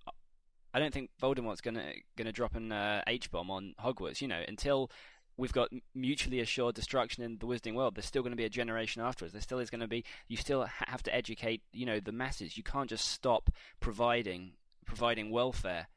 [0.72, 4.20] I don't think Voldemort's gonna gonna drop an uh, H bomb on Hogwarts.
[4.20, 4.90] You know, until
[5.36, 8.50] we've got mutually assured destruction in the Wizarding world, there's still going to be a
[8.50, 9.32] generation afterwards.
[9.32, 10.04] There still is going to be.
[10.28, 12.56] You still have to educate, you know, the masses.
[12.56, 14.52] You can't just stop providing
[14.84, 15.88] providing welfare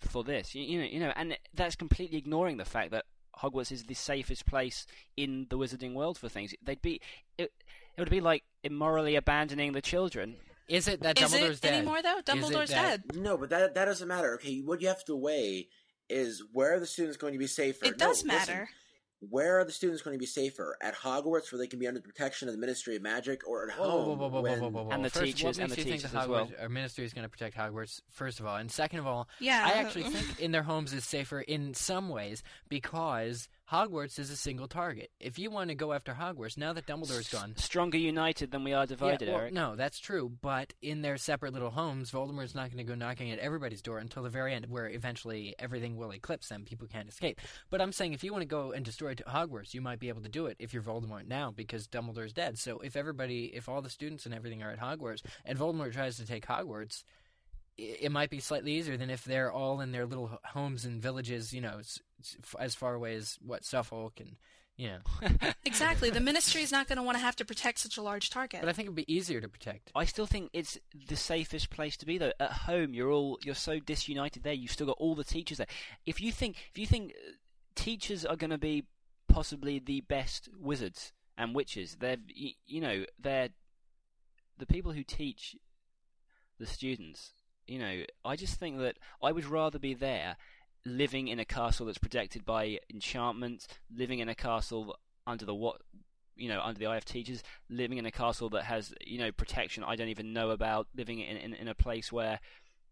[0.00, 0.54] for this.
[0.54, 3.06] You, you know, you know, and that's completely ignoring the fact that
[3.40, 4.86] Hogwarts is the safest place
[5.16, 6.54] in the Wizarding world for things.
[6.62, 7.00] They'd be.
[7.38, 7.52] It,
[7.96, 10.36] it would be like immorally abandoning the children.
[10.68, 11.74] is it that Is Dumbledore's it dead?
[11.74, 12.20] anymore though?
[12.24, 13.02] Dumbledore's dead.
[13.14, 14.34] No, but that that doesn't matter.
[14.34, 15.68] Okay, what you have to weigh
[16.12, 17.86] is where are the students going to be safer?
[17.86, 18.28] It No, does listen.
[18.28, 18.68] matter.
[19.30, 20.76] Where are the students going to be safer?
[20.82, 23.70] At Hogwarts, where they can be under the protection of the Ministry of Magic, or
[23.70, 24.18] at Whoa, home?
[24.18, 24.52] whoa, whoa, whoa, when...
[24.60, 24.90] whoa, whoa, whoa, whoa.
[24.90, 26.50] And the First, teachers- and the teachers the as well.
[26.60, 28.00] Our ministry is going to protect Hogwarts?
[28.10, 29.62] First of all, and second of all, Yeah.
[29.64, 34.36] I actually think in their homes is safer in some ways because Hogwarts is a
[34.36, 35.10] single target.
[35.18, 38.64] If you want to go after Hogwarts, now that Dumbledore is gone, Stronger united than
[38.64, 39.54] we are divided, yeah, well, Eric.
[39.54, 40.30] No, that's true.
[40.42, 43.96] But in their separate little homes, Voldemort's not going to go knocking at everybody's door
[43.96, 46.66] until the very end, where eventually everything will eclipse them.
[46.66, 47.40] People can't escape.
[47.70, 50.20] But I'm saying if you want to go and destroy Hogwarts, you might be able
[50.20, 52.58] to do it if you're Voldemort now because Dumbledore's dead.
[52.58, 56.18] So if everybody, if all the students and everything are at Hogwarts, and Voldemort tries
[56.18, 57.04] to take Hogwarts.
[57.82, 61.02] I- It might be slightly easier than if they're all in their little homes and
[61.02, 64.36] villages, you know, s- s- as far away as what Suffolk and
[64.76, 65.00] you know.
[65.66, 66.10] Exactly.
[66.10, 68.60] The ministry is not going to want to have to protect such a large target.
[68.60, 69.90] But I think it'd be easier to protect.
[69.94, 70.78] I still think it's
[71.08, 72.32] the safest place to be though.
[72.40, 74.52] At home, you're all you're so disunited there.
[74.54, 75.66] You've still got all the teachers there.
[76.06, 77.32] If you think if you think uh,
[77.74, 78.84] teachers are going to be
[79.28, 82.18] possibly the best wizards and witches, they're
[82.66, 83.50] you know they're
[84.58, 85.54] the people who teach
[86.58, 87.32] the students.
[87.66, 90.36] You know, I just think that I would rather be there,
[90.84, 94.96] living in a castle that's protected by enchantments, living in a castle
[95.26, 95.80] under the what
[96.34, 99.30] you know under the eye of teachers living in a castle that has you know
[99.30, 102.40] protection I don't even know about living in in, in a place where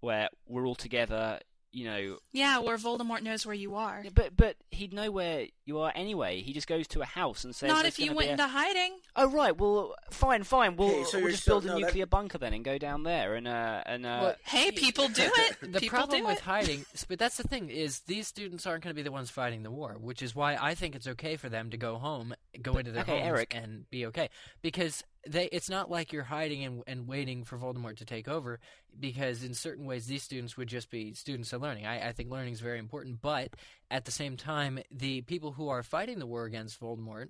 [0.00, 1.40] where we're all together
[1.72, 4.04] you know yeah, where Voldemort knows where you are.
[4.14, 7.54] but but he'd know where you are anyway he just goes to a house and
[7.54, 8.92] says Not if you went a-" into hiding.
[9.16, 11.74] oh right well fine fine we'll, Okay, so we'll you're just still- build a no,
[11.80, 15.08] that- nuclear bunker then and go down there and uh and uh Well, Hey, people
[15.08, 15.56] do it.
[15.72, 16.40] the people problem with it.
[16.44, 19.62] hiding but that's the thing is these students aren't going to be the ones fighting
[19.62, 22.76] the war which is why i think it's okay for them to go home go
[22.78, 23.54] into their okay, homes Eric.
[23.54, 24.28] and be okay
[24.62, 28.58] because they it's not like you're hiding and, and waiting for voldemort to take over
[28.98, 32.30] because in certain ways these students would just be students of learning i, I think
[32.30, 33.50] learning is very important but
[33.90, 37.28] at the same time the people who are fighting the war against voldemort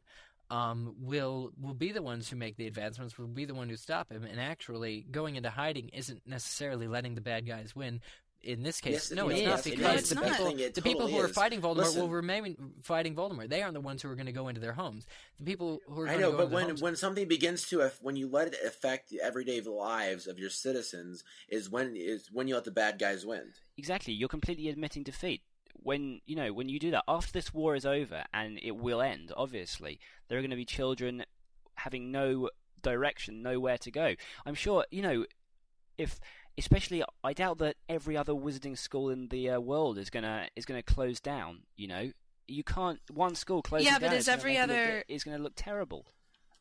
[0.50, 3.16] um, will will be the ones who make the advancements.
[3.16, 4.24] Will be the one who stop him.
[4.24, 8.00] And actually, going into hiding isn't necessarily letting the bad guys win.
[8.42, 9.46] In this case, Yes, no, it it's is.
[9.46, 10.24] not because It's the not.
[10.24, 11.32] people, I the people totally who are is.
[11.32, 12.00] fighting Voldemort Listen.
[12.00, 13.48] will remain fighting Voldemort.
[13.48, 15.06] They aren't the ones who are going to go into their homes.
[15.38, 16.96] The people who are I going know, to go but into their when homes, when
[16.96, 21.70] something begins to when you let it affect the everyday lives of your citizens is
[21.70, 23.52] when is when you let the bad guys win.
[23.76, 24.14] Exactly.
[24.14, 25.42] You're completely admitting defeat.
[25.82, 29.00] When you know when you do that, after this war is over and it will
[29.00, 31.24] end, obviously there are going to be children
[31.76, 32.50] having no
[32.82, 34.14] direction, nowhere to go.
[34.46, 35.24] I'm sure you know
[35.98, 36.18] if,
[36.56, 40.64] especially, I doubt that every other wizarding school in the uh, world is gonna is
[40.64, 41.60] gonna close down.
[41.76, 42.12] You know,
[42.48, 45.24] you can't one school closing Yeah, but down is gonna every make look- other- is
[45.24, 46.06] going to look terrible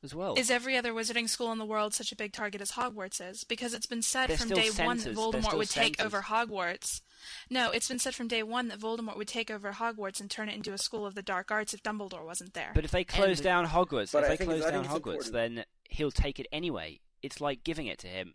[0.03, 0.35] as well.
[0.37, 3.43] Is every other wizarding school in the world such a big target as Hogwarts is?
[3.43, 6.21] Because it's been said They're from still day one that Voldemort still would take over
[6.21, 7.01] Hogwarts.
[7.49, 10.49] No, it's been said from day one that Voldemort would take over Hogwarts and turn
[10.49, 12.71] it into a school of the dark arts if Dumbledore wasn't there.
[12.73, 14.95] But if they close And- down Hogwarts, But if I they close down Hogwarts,
[15.27, 15.33] important.
[15.33, 17.01] then he'll take it anyway.
[17.21, 18.33] It's like giving it to him.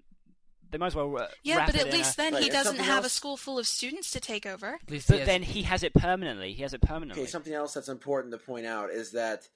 [0.70, 1.16] they might as well.
[1.16, 2.84] Uh, Yeah, wrap but it at in least a, then Right, he and doesn't something
[2.84, 4.74] have a school full of students to take over.
[4.74, 6.52] At he But has- then he has it permanently.
[6.52, 7.22] He has it permanently.
[7.22, 9.48] Okay, something else that's important to point out is that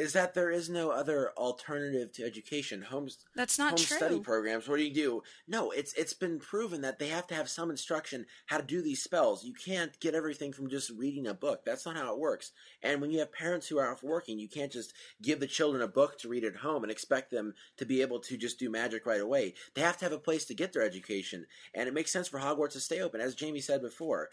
[0.00, 2.80] is that there is no other alternative to education.
[2.82, 3.96] Homes That's not home true.
[3.98, 4.66] study programs.
[4.66, 5.22] What do you do?
[5.46, 8.80] No, it's it's been proven that they have to have some instruction how to do
[8.80, 9.44] these spells.
[9.44, 11.64] You can't get everything from just reading a book.
[11.64, 12.52] That's not how it works.
[12.82, 15.82] And when you have parents who are off working, you can't just give the children
[15.82, 18.70] a book to read at home and expect them to be able to just do
[18.70, 19.54] magic right away.
[19.74, 22.40] They have to have a place to get their education, and it makes sense for
[22.40, 24.30] Hogwarts to stay open, as Jamie said before.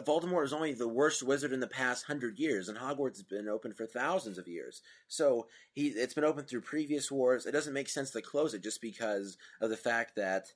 [0.00, 3.48] Voldemort is only the worst wizard in the past hundred years, and Hogwarts has been
[3.48, 4.80] open for thousands of years.
[5.06, 7.44] So he, it's been open through previous wars.
[7.44, 10.54] It doesn't make sense to close it just because of the fact that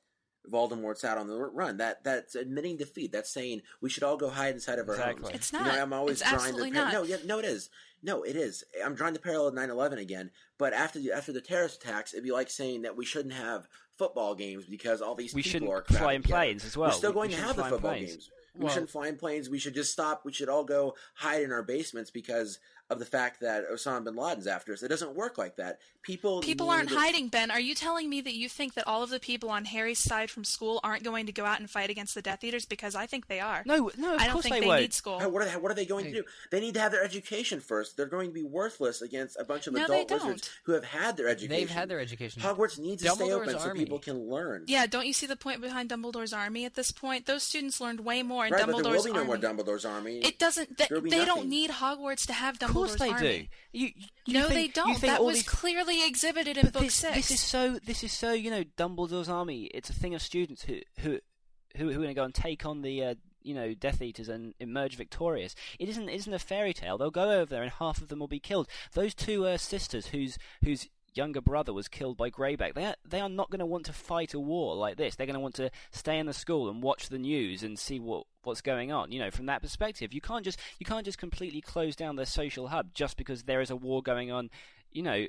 [0.51, 1.77] Voldemort's out on the run.
[1.77, 3.13] That that's admitting defeat.
[3.13, 5.23] That's saying we should all go hide inside of our Exactly.
[5.25, 5.35] homes.
[5.35, 5.67] It's You not.
[5.75, 6.93] know, I'm always It's drawing the par- not.
[6.95, 7.69] no, yeah, no, it is.
[8.03, 8.65] No, it is.
[8.85, 10.31] I'm drawing the parallel of 9/11 again.
[10.57, 13.69] But after the after the terrorist attacks, it'd be like saying that we shouldn't have
[13.99, 16.89] football games because all these we people shouldn't are crowded fly in planes as well.
[16.91, 18.31] We're still going we to have the football games.
[18.57, 19.49] We Well- shouldn't fly in planes.
[19.51, 20.25] We should just stop.
[20.25, 22.59] We should all go hide in our basements because
[22.89, 24.83] of the fact that Osama bin Laden's after us.
[24.83, 25.79] It doesn't work like that.
[26.03, 27.51] People People aren't hiding, Ben.
[27.51, 30.31] Are you telling me that you think that all of the people on Harry's side
[30.31, 32.65] from school aren't going to go out and fight against the Death Eaters?
[32.65, 33.65] Because I think they are.
[33.67, 34.81] No, no, of I don't course think they they won't.
[34.83, 35.19] need school.
[35.19, 36.23] What are, they, what are they going to do?
[36.53, 37.97] They need to have their education first.
[37.97, 41.17] They're going to be worthless against a bunch of No, adult wizards who have had
[41.17, 41.57] their education.
[41.57, 42.41] They've had their education.
[42.41, 44.63] Hogwarts needs to stay Dumbledore's open so people can learn.
[44.69, 47.27] Yeah, don't you see the point behind Dumbledore's army at this point?
[47.27, 49.49] Those students learned way more in right, but there will Dumbledore's be no more army.
[49.65, 50.19] Dumbledore's army.
[50.19, 50.77] It doesn't.
[50.79, 53.51] Th- There'll be they don't need Hogwarts to have Dumbledore's Of course they army.
[53.73, 53.79] do.
[53.79, 53.91] You,
[54.27, 55.01] you No, think- they don't.
[55.01, 57.15] That was these- clearly exhibited in But Book this, Six.
[57.17, 57.79] this is so.
[57.85, 58.33] This is so.
[58.33, 59.65] You know, Dumbledore's army.
[59.75, 61.19] It's a thing of students who who
[61.77, 63.05] who, who are going to go and take on the.
[63.05, 65.55] Uh, you know, Death Eaters and emerge victorious.
[65.79, 66.99] It isn't isn't a fairy tale.
[66.99, 68.67] They'll go over there and half of them will be killed.
[68.93, 72.75] Those two uh, sisters whose whose younger brother was killed by Greyback.
[72.75, 75.17] They are, they are not going to want to fight a war like this.
[75.17, 77.99] They're going to want to stay in the school and watch the news and see
[78.01, 79.11] what what's going on.
[79.13, 82.27] You know, from that perspective, you can't just you can't just completely close down their
[82.27, 84.51] social hub just because there is a war going on.
[84.93, 85.27] You know,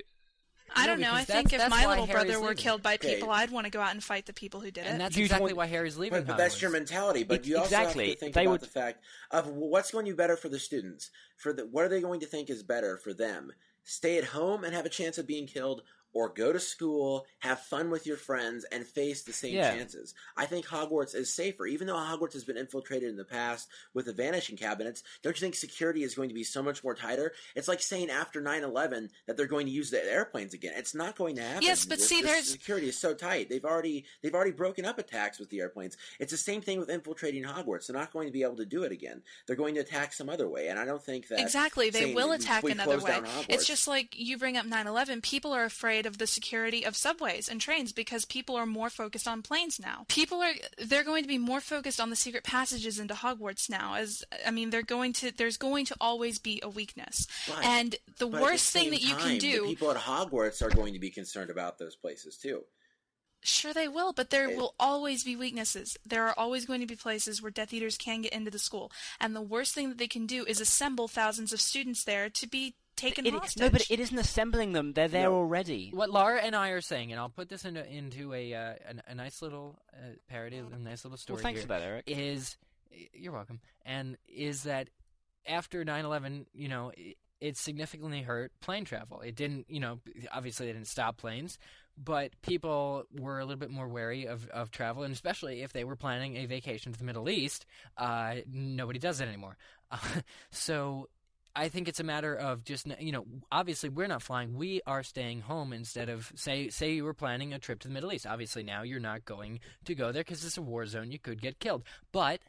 [0.74, 1.12] I No, don't know.
[1.14, 3.14] I think if my little Harry's brother were killed by Okay.
[3.14, 4.88] people, I'd want to go out and fight the people who did it.
[4.88, 6.18] and that's You exactly don't- why Harry's leaving.
[6.18, 7.24] Right, but that's your mentality.
[7.24, 8.08] But Ex- you also exactly.
[8.08, 10.50] have to think They about would- the fact of what's going to be better for
[10.50, 11.10] the students.
[11.38, 13.50] For the, what are they going to think is better for them?
[13.90, 15.80] Stay at home and have a chance of being killed,
[16.18, 19.76] or go to school, have fun with your friends, and face the same Yeah.
[19.76, 20.14] chances.
[20.36, 24.06] I think Hogwarts is safer, even though Hogwarts has been infiltrated in the past with
[24.06, 25.04] the vanishing cabinets.
[25.22, 27.32] Don't you think security is going to be so much more tighter?
[27.54, 30.72] It's like saying after 9-11 that they're going to use the airplanes again.
[30.76, 31.62] It's not going to happen.
[31.62, 33.48] Yes, but This- see, this there's- security is so tight.
[33.48, 35.96] They've already they've already broken up attacks with the airplanes.
[36.18, 37.86] It's the same thing with infiltrating Hogwarts.
[37.86, 39.22] They're not going to be able to do it again.
[39.46, 42.32] They're going to attack some other way, and I don't think that Exactly, they will
[42.32, 43.20] attack we another way.
[43.48, 45.22] It's just like you bring up 9/11.
[45.22, 49.28] People are afraid of the security of subways and trains because people are more focused
[49.28, 50.04] on planes now.
[50.08, 53.94] People are they're going to be more focused on the secret passages into Hogwarts now.
[53.94, 57.28] As I mean, they're going to there's going to always be a weakness.
[57.46, 59.92] But- and the but worst the thing same that you time, can the do people
[59.92, 62.64] at Hogwarts are going to be concerned about those places too.
[63.40, 65.96] Sure, they will, but there It- will always be weaknesses.
[66.04, 68.90] There are always going to be places where Death Eaters can get into the school,
[69.20, 72.46] and the worst thing that they can do is assemble thousands of students there to
[72.48, 73.60] be taken it, hostage.
[73.60, 74.92] no, but it isn't assembling them.
[74.92, 75.34] They're there No.
[75.36, 75.90] already.
[75.92, 78.74] What Laura and I are saying, and I'll put this into into a uh,
[79.08, 81.82] a, a nice little uh, parody, a nice little story Well, thanks here, for that,
[81.82, 82.04] Eric.
[82.06, 82.56] is
[83.12, 84.88] you're welcome, and is that
[85.46, 89.20] after 9/11, you know, it, it significantly hurt plane travel.
[89.20, 90.00] It didn't, you know,
[90.32, 91.56] obviously it didn't stop planes,
[91.96, 95.84] but people were a little bit more wary of, of travel, and especially if they
[95.84, 97.64] were planning a vacation to the Middle East,
[97.96, 99.56] uh, nobody does that anymore.
[100.50, 101.08] so
[101.58, 104.54] I think it's a matter of just you know obviously we're not flying.
[104.54, 107.94] We are staying home instead of say say you were planning a trip to the
[107.94, 108.26] Middle East.
[108.26, 111.10] Obviously now you're not going to go there because it's a war zone.
[111.10, 111.82] You could get killed.
[112.12, 112.40] But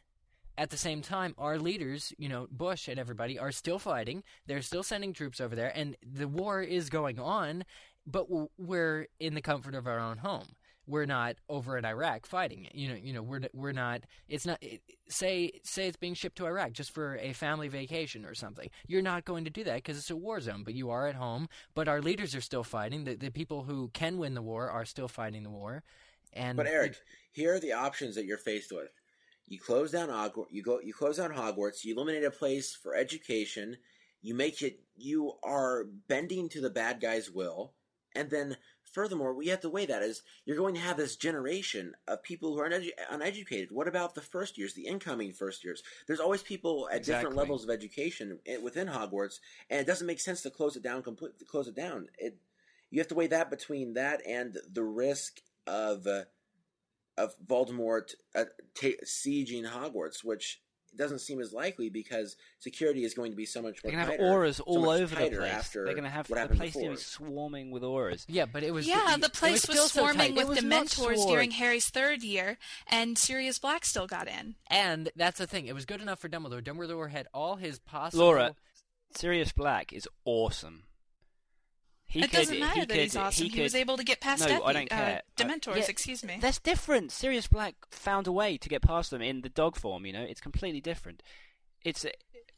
[0.56, 4.22] at the same time our leaders you know Bush and everybody are still fighting.
[4.46, 7.64] They're still sending troops over there and the war is going on
[8.06, 8.26] but
[8.58, 10.46] we're in the comfort of our own home
[10.90, 12.74] we're not over in Iraq fighting it.
[12.74, 14.02] You know, you know, we're we're not.
[14.28, 14.58] It's not.
[14.62, 18.68] It, say say it's being shipped to Iraq just for a family vacation or something.
[18.86, 20.62] You're not going to do that because it's a war zone.
[20.64, 21.48] But you are at home.
[21.74, 23.04] But our leaders are still fighting.
[23.04, 25.82] The the people who can win the war are still fighting the war.
[26.32, 26.96] And But Eric,
[27.32, 28.90] here are the options that you're faced with.
[29.46, 30.46] You close down Hogwarts.
[30.50, 30.80] You go.
[30.80, 31.84] You close down Hogwarts.
[31.84, 33.76] You eliminate a place for education.
[34.22, 34.80] You make it.
[34.96, 37.72] You are bending to the bad guy's will,
[38.14, 38.56] and then
[38.92, 42.54] furthermore, we have to weigh that as you're going to have this generation of people
[42.54, 43.70] who are unedu- uneducated.
[43.70, 45.82] What about the first years, the incoming first years?
[46.06, 50.42] There's always people at different levels of education within Hogwarts, and it doesn't make sense
[50.42, 51.46] to close it down completely.
[51.46, 52.38] Close it down, it
[52.90, 56.06] you have to weigh that between that and the risk of.
[56.06, 56.24] Uh,
[57.18, 60.62] of Voldemort uh, ta sieging Hogwarts, which
[60.96, 64.10] doesn't seem as likely because security is going to be so much more They're gonna
[64.12, 65.50] have Aurors all much over the place.
[65.52, 67.04] After They're gonna have what the place is gonna be before.
[67.28, 68.24] swarming with Aurors.
[68.28, 70.86] Yeah, but it was Yeah, it- the place still was swarming It with was not
[70.86, 74.56] Dementors during Harry's third year, and Sirius Black still got in.
[74.66, 75.66] And that's the thing.
[75.66, 76.62] It was good enough for Dumbledore.
[76.62, 78.24] Dumbledore had all his possible.
[78.24, 78.56] Laura,
[79.14, 80.84] Sirius Black is awesome.
[82.10, 83.46] He it could, doesn't matter he that could, he's awesome.
[83.46, 85.22] He, He, was able to get past No, Death I don't uh, care.
[85.38, 85.76] Uh, Dementors.
[85.76, 86.38] yeah, excuse me.
[86.40, 87.12] That's different.
[87.12, 90.04] Sirius Black found a way to get past them in the dog form.
[90.04, 91.22] You know, it's completely different.
[91.84, 92.04] It's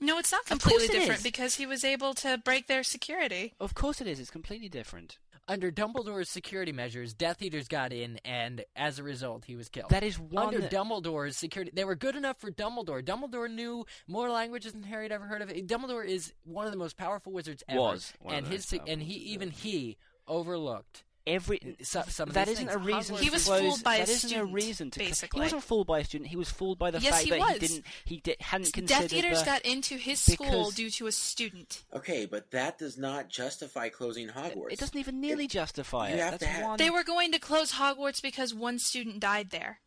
[0.00, 1.22] No, it's not completely it different is.
[1.22, 3.52] because he was able to break their security.
[3.60, 4.18] of course it is.
[4.18, 5.18] It's completely different.
[5.52, 9.90] Under Dumbledore's security measures, Death Eaters got in, and as a result, he was killed.
[9.90, 10.46] That is one.
[10.54, 13.02] under Dumbledore's security, they were good enough for Dumbledore.
[13.04, 15.50] Dumbledore knew more languages than Harry had ever heard of.
[15.50, 18.68] Dumbledore is one of the most powerful wizards ever, Was one and the his most
[18.70, 19.58] se- powerful and he even ever.
[19.58, 19.96] he
[20.26, 22.76] overlooked Every so, some of that these isn't things.
[22.76, 23.14] a reason.
[23.14, 24.98] Hogwarts to He was close, fooled by a that isn't student, a reason to.
[24.98, 25.38] cl- basically.
[25.38, 26.30] He wasn't fooled by a student.
[26.30, 27.52] He was fooled by the Yes, fact he that was.
[27.52, 27.84] he didn't.
[28.04, 29.02] He di- hadn't considered.
[29.10, 31.84] Death Eaters the, got into his school due to a student.
[31.94, 34.72] Okay, but that does not justify closing Hogwarts.
[34.72, 36.20] It doesn't even nearly It- justify you it.
[36.20, 36.76] have That's to have- one.
[36.78, 39.80] They were going to close Hogwarts because one student died there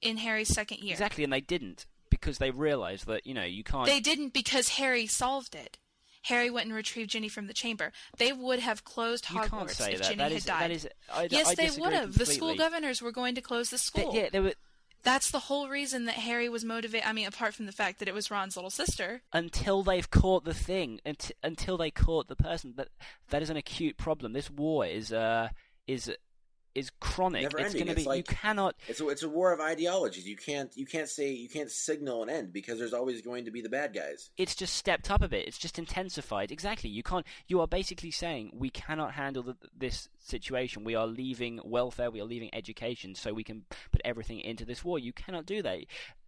[0.00, 0.92] in Harry's second year.
[0.92, 3.84] exactly, and they didn't because they realised that you know you can't.
[3.86, 5.76] They didn't because Harry solved it.
[6.22, 7.92] Harry went and retrieved Ginny from the chamber.
[8.18, 10.02] They would have closed Hogwarts if that.
[10.02, 10.44] Ginny That had is.
[10.44, 10.70] died.
[10.70, 10.88] Is.
[11.12, 12.16] I, yes, I they would have.
[12.16, 14.12] The school governors were going to close the school.
[14.14, 14.52] yeah, they were
[15.02, 17.08] That's the whole reason that Harry was motivated.
[17.08, 19.22] I mean, apart from the fact that it was Ron's little sister.
[19.32, 21.00] until they've caught the thing,
[21.42, 22.74] until they caught the person.
[22.76, 22.88] That
[23.30, 24.32] that is an acute problem.
[24.34, 25.48] This war is uh
[25.86, 26.12] is
[26.80, 27.42] is chronic.
[27.42, 28.16] Never it's going to It's be.
[28.16, 28.74] you cannot.
[28.88, 30.26] It's a, it's a war of ideologies.
[30.26, 33.50] You can't you can't say you can't signal an end because there's always going to
[33.50, 34.30] be the bad guys.
[34.36, 35.46] It's just stepped up a bit.
[35.46, 36.50] It's just intensified.
[36.50, 36.90] Exactly.
[36.90, 37.24] You can't.
[37.46, 40.84] You are basically saying we cannot handle the, this situation.
[40.84, 42.10] We are leaving welfare.
[42.10, 44.98] We are leaving education, so we can put everything into this war.
[44.98, 45.78] You cannot do that.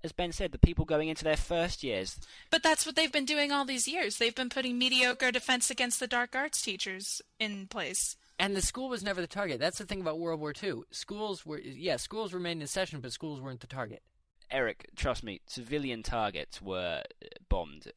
[0.05, 2.19] As Ben said, the people going into their first years.
[2.51, 4.19] But that's what they've been doing all these years.
[4.19, 8.17] They've been putting mediocre defense against the dark arts teachers in place.
[8.43, 9.61] And the school was never the target.
[9.61, 10.83] That's the thing about World War II.
[10.91, 14.03] Schools were, yeah, schools remained in session, but schools weren't the target.
[14.51, 17.93] Eric, trust me, civilian targets were uh, bombed.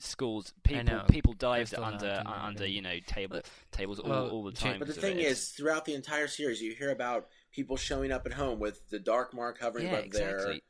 [0.00, 1.04] Schools, people, know.
[1.08, 3.40] people dived under you under you know table
[3.70, 4.80] tables all, Well, all the time.
[4.80, 5.26] But the because of thing it.
[5.26, 8.98] is, throughout the entire series, you hear about people showing up at home with the
[8.98, 10.62] dark mark hovering yeah, above their exactly.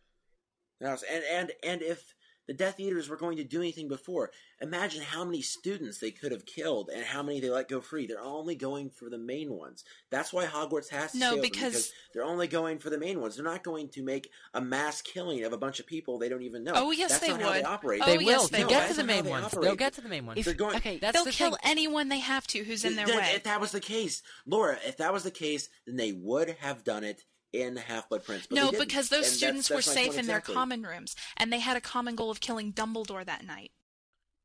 [0.83, 1.03] house.
[1.11, 2.15] And and and if
[2.47, 4.31] the Death Eaters were going to do anything before,
[4.61, 8.07] imagine how many students they could have killed and how many they let go free.
[8.07, 9.85] They're only going for the main ones.
[10.11, 13.21] That's why Hogwarts has to No, stay open, because- they're only going for the main
[13.21, 13.37] ones.
[13.37, 16.43] They're not going to make a mass killing of a bunch of people they don't
[16.43, 16.73] even know.
[16.75, 18.01] Oh, yes, That's they not how they operate.
[18.03, 18.47] Oh, they will.
[18.49, 18.71] they They will.
[18.71, 19.47] get to the main they ones.
[19.47, 19.63] operate.
[19.65, 20.39] They'll get to the main ones.
[20.39, 20.77] If- They're going.
[20.77, 21.59] okay, That's They'll the kill thing.
[21.65, 23.33] anyone they have to who's in their Then way.
[23.35, 26.85] If that was the case, Laura, if that was the case, then they would have
[26.85, 27.25] done it
[27.55, 28.47] in Half Blood Prince.
[28.49, 31.15] But no, because those And students were that's my safe point in their common rooms,
[31.37, 33.71] and they had a common goal of killing Dumbledore that night.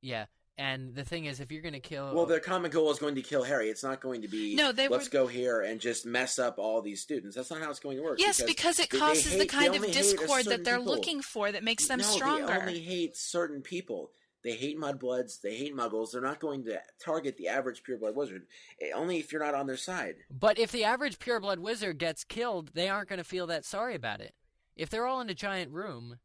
[0.01, 0.26] Yeah,
[0.57, 3.16] and the thing is, if you're going to kill, Well, their common goal is going
[3.16, 3.70] to kill Harry.
[3.70, 6.60] It's not going to be No, they let's were- go here and just mess up
[6.60, 7.36] all these students.
[7.36, 8.20] That's not how it's going to work.
[8.20, 10.64] Yes, because it they- they causes hate- the kind of only hate a discord that
[10.64, 10.93] they're people.
[10.95, 12.47] looking for that makes them no, stronger.
[12.47, 14.12] They only hate certain people.
[14.49, 15.41] They hate mudbloods.
[15.41, 16.11] They hate muggles.
[16.11, 18.47] They're not going to target the average pureblood wizard.
[18.81, 20.15] Eh, Only if you're not on their side.
[20.31, 23.93] but if the average pureblood wizard gets killed, they aren't going to feel that sorry
[23.93, 24.33] about it.
[24.75, 26.17] If they're all in a giant room,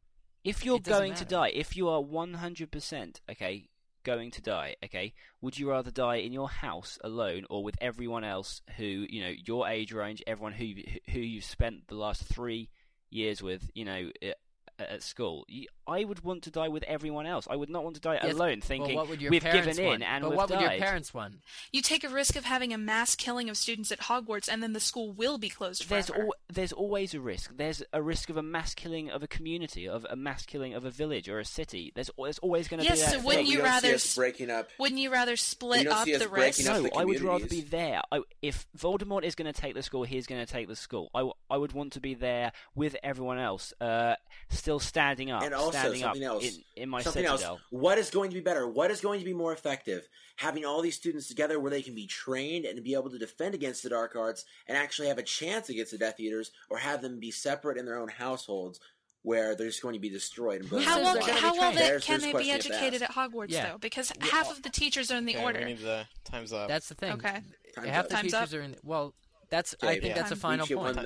[0.43, 3.69] If you're It doesn't going to die, if you are 100%, okay,
[4.03, 8.23] going to die, okay, would you rather die in your house alone or with everyone
[8.23, 10.73] else who, you know, your age range, everyone who
[11.11, 12.69] who you've spent the last 3
[13.11, 14.09] years with, you know,
[14.79, 15.45] at, at school?
[15.87, 17.47] I would want to die with everyone else.
[17.49, 19.67] I would not want to die Yes, alone thinking well, what would your we've parents
[19.77, 20.03] given in want?
[20.03, 21.35] and but we've what would your parents want?
[21.71, 24.73] You take a risk of having a mass killing of students at Hogwarts, and then
[24.73, 26.25] the school will be closed There's forever.
[26.25, 27.51] al- there's always a risk.
[27.55, 30.85] There's a risk of a mass killing of a community, of a mass killing of
[30.85, 31.91] a village or a city.
[31.93, 33.93] There's al- there's always going to Yes, be that so wouldn't you don't see rather
[33.93, 34.69] us breaking up?
[34.79, 36.65] Wouldn't you rather split You up the breaking risk?
[36.65, 38.01] No, the I would rather be there.
[38.11, 41.09] I, if Voldemort is going to take the school, he's going to take the school.
[41.13, 44.15] I, w- I would want to be there with everyone else, uh,
[44.65, 46.43] still standing up, And also standing up something else.
[46.43, 47.51] in, in my something citadel.
[47.53, 47.61] else.
[47.69, 48.67] What is going to be better?
[48.67, 50.07] What is going to be more effective?
[50.37, 53.53] Having all these students together where they can be trained and be able to defend
[53.53, 57.03] against the dark arts and actually have a chance against the Death Eaters, or have
[57.03, 58.79] them be separate in their own households
[59.21, 60.61] where they're just going to be destroyed.
[60.61, 63.11] And How well, they're gonna be how well they, can they be educated ask.
[63.17, 63.71] at Hogwarts, Yeah.
[63.71, 63.77] though?
[63.77, 65.59] Because We- half of the teachers are in the Okay, order.
[65.59, 66.67] we need to, time's up.
[66.67, 67.13] That's the thing.
[67.13, 67.41] Okay.
[67.75, 68.09] Time's Half up.
[68.09, 68.59] the Time's teachers up.
[68.59, 68.75] are in.
[68.83, 69.13] Well,
[69.51, 69.75] that's.
[69.75, 70.13] Okay, I think yeah.
[70.15, 70.97] that's a final Each get point.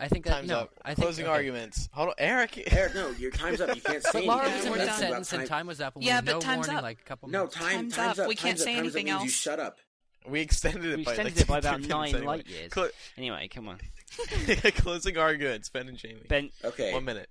[0.00, 0.12] One minute.
[0.12, 0.58] I think that time's no.
[0.60, 0.70] up.
[0.84, 1.32] I think Closing okay.
[1.34, 1.88] arguments.
[1.92, 2.72] Hold on, Eric.
[2.72, 3.74] Eric, no, your time's up.
[3.74, 5.94] You can't say But Laura was in we're mid sentence and time was up.
[5.96, 6.82] And Yeah, we but no time's warning, up.
[6.82, 7.54] like a couple No, minutes.
[7.56, 8.22] time, Time's time's up.
[8.24, 8.28] up.
[8.28, 8.64] We can't time's up.
[8.64, 9.32] say time's up anything means You else.
[9.32, 9.78] shut up.
[10.28, 12.26] We extended it We by extended like it by about nine anyway.
[12.26, 12.72] light years.
[12.74, 13.78] Cl- Anyway, come on.
[14.76, 16.20] Closing arguments, Ben and Jamie.
[16.28, 16.92] Ben, Okay.
[16.92, 17.28] One minute.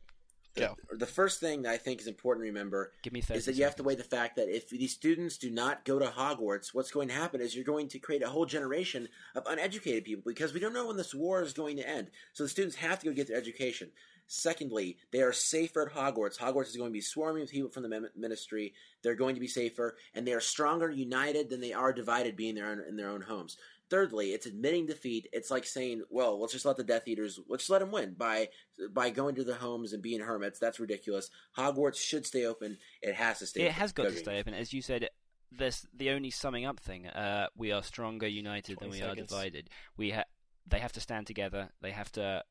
[0.60, 0.78] Go.
[0.92, 2.92] The, first thing that I think is important to remember
[3.32, 6.00] is that you have to weigh the fact that if these students do not go
[6.00, 9.44] to Hogwarts, what's going to happen is you're going to create a whole generation of
[9.48, 12.08] uneducated people because we don't know when this war is going to end.
[12.34, 13.90] So the students have to go get their education.
[14.32, 16.38] Secondly, they are safer at Hogwarts.
[16.38, 18.76] Hogwarts is going to be swarming with people from the ministry.
[19.02, 22.54] They're going to be safer, and they are stronger united than they are divided, being
[22.54, 23.58] their own, in their own homes.
[23.90, 25.28] Thirdly, it's admitting defeat.
[25.34, 28.14] It's like saying, "Well, let's just let the Death Eaters, let's just let them win
[28.14, 28.50] by
[28.92, 31.30] by going to their homes and being hermits." That's ridiculous.
[31.58, 32.78] Hogwarts should stay open.
[33.02, 33.62] It has to stay.
[33.62, 33.74] It open.
[33.76, 34.24] has got Go to Green.
[34.24, 35.10] stay open, as you said.
[35.52, 37.08] There's the only summing up thing.
[37.08, 39.70] Uh, we are stronger united than 20 we are divided.
[39.98, 40.26] We ha-
[40.68, 41.70] they have to stand together.
[41.82, 42.44] They have to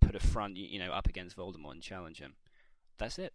[0.00, 2.34] put a front, you you know, up against Voldemort and challenge him.
[2.98, 3.32] That's it.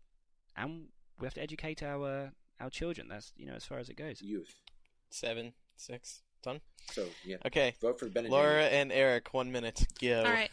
[0.55, 0.87] And
[1.19, 2.29] we have to educate our uh,
[2.61, 3.07] our children.
[3.09, 4.21] That's you know as far as it goes.
[4.21, 4.55] Youth.
[5.09, 6.61] Seven, six, done.
[6.91, 7.75] So yeah, Okay.
[7.81, 8.75] vote for Ben and Laura Jamie.
[8.77, 9.85] and Eric, one minute.
[10.01, 10.23] Go.
[10.23, 10.49] All right.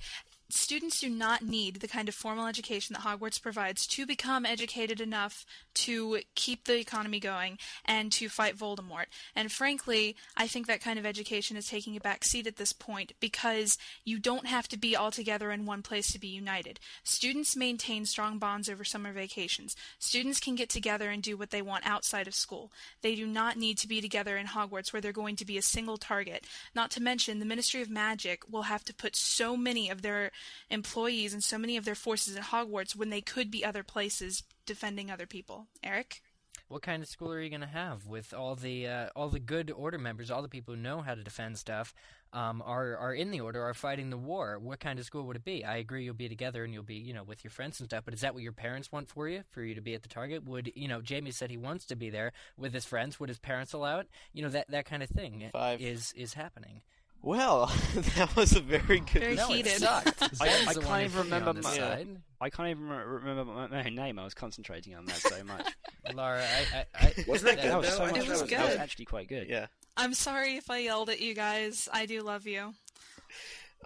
[0.49, 5.01] Students do not need the kind of formal education that Hogwarts provides to become educated
[5.01, 5.45] enough
[5.75, 9.07] to keep the economy going and to fight Voldemort.
[9.35, 12.73] And frankly, I think that kind of education is taking a back seat at this
[12.73, 16.79] point because you don't have to be all together in one place to be united.
[17.03, 19.75] Students maintain strong bonds over summer vacations.
[19.99, 22.71] Students can get together and do what they want outside of school.
[23.03, 25.63] They do not need to be together in Hogwarts where they're going to be a
[25.63, 26.47] single target.
[26.73, 30.31] Not to mention, the Ministry of Magic will have to put so many of their
[30.71, 34.43] employees and so many of their forces at Hogwarts when they could be other places
[34.65, 35.67] defending other people.
[35.83, 36.23] Eric?
[36.69, 39.39] What kind of school are you going to have with all the uh, all the
[39.39, 41.95] good order members, all the people who know how to defend stuff,
[42.33, 44.59] um, are are in the order, are fighting the war?
[44.59, 45.65] What kind of school would it be?
[45.65, 48.03] I agree, you'll be together and you'll be you know with your friends and stuff.
[48.05, 49.45] But is that what your parents want for you?
[49.51, 50.45] For you to be at the target?
[50.45, 51.01] Would you know?
[51.01, 53.21] Jamie said he wants to be there with his friends.
[53.21, 54.09] Would his parents allow it?
[54.33, 55.81] You know that that kind of thing Five.
[55.81, 56.83] is is happening.
[57.27, 57.67] Well,
[58.17, 59.21] that was a very good.
[59.21, 59.83] Very no, heated.
[59.83, 59.83] it.
[59.85, 60.03] I-
[60.33, 62.09] Zen's I can't even put me on remember my- side.
[62.41, 64.19] I can't even remember my, my own name.
[64.21, 65.67] I was concentrating on that so much.
[66.15, 66.41] Laura,
[66.73, 67.97] I, I, I Wasn't that good, that was though?
[67.97, 68.17] so much.
[68.23, 68.51] It was fun.
[68.51, 68.79] That was good.
[68.81, 69.49] actually quite good.
[69.49, 69.67] Yeah.
[69.97, 71.89] I'm sorry if I yelled at you guys.
[71.93, 72.75] I do love you.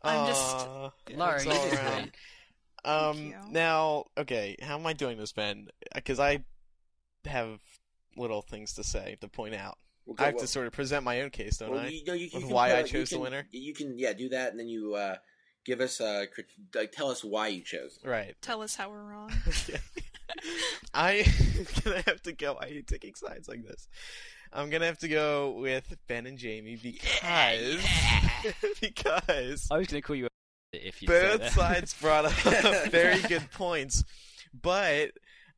[0.04, 2.10] I'm just- Aw, Laura, you all did great.
[2.84, 5.68] Um, now, okay, how am I doing this, Ben?
[5.94, 6.44] Because I
[7.24, 7.58] have
[8.18, 9.78] little things to say to point out.
[10.06, 11.88] We'll I have well- to sort of present my own case, don't well, I?
[11.88, 13.46] you, no, you, you can why put- I you chose the winner?
[13.52, 15.16] You can yeah do that, and then you uh,
[15.64, 16.24] give us uh,
[16.74, 17.98] like tell us why you chose.
[18.04, 18.34] Right.
[18.42, 19.32] Tell us how we're wrong.
[20.94, 21.12] I
[21.58, 22.56] am gonna have to go.
[22.60, 23.88] I hate taking sides like this.
[24.52, 27.84] I'm gonna have to go with Ben and Jamie because
[28.80, 30.28] because I was going to call you
[30.72, 34.04] if you both sides brought up very good points,
[34.60, 35.12] but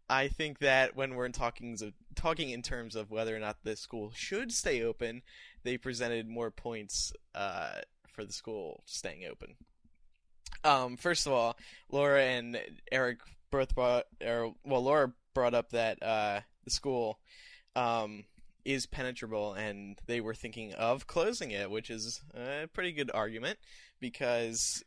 [0.09, 1.76] I think that when we're in talking
[2.15, 5.23] talking in terms of whether or not the school should stay open,
[5.63, 7.81] they presented more points uh,
[8.13, 9.57] for the school staying open.
[10.65, 11.57] Um, first of all,
[11.91, 12.61] Laura and
[12.91, 13.19] Eric
[13.51, 17.19] both brought, or well, Laura brought up that uh, the school
[17.75, 18.25] um,
[18.65, 23.59] is penetrable, and they were thinking of closing it, which is a pretty good argument
[24.01, 24.83] because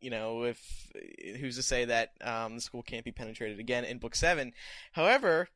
[0.00, 0.90] you know if
[1.38, 4.52] who's to say that um, the school can't be penetrated again in book seven.
[4.92, 5.48] However,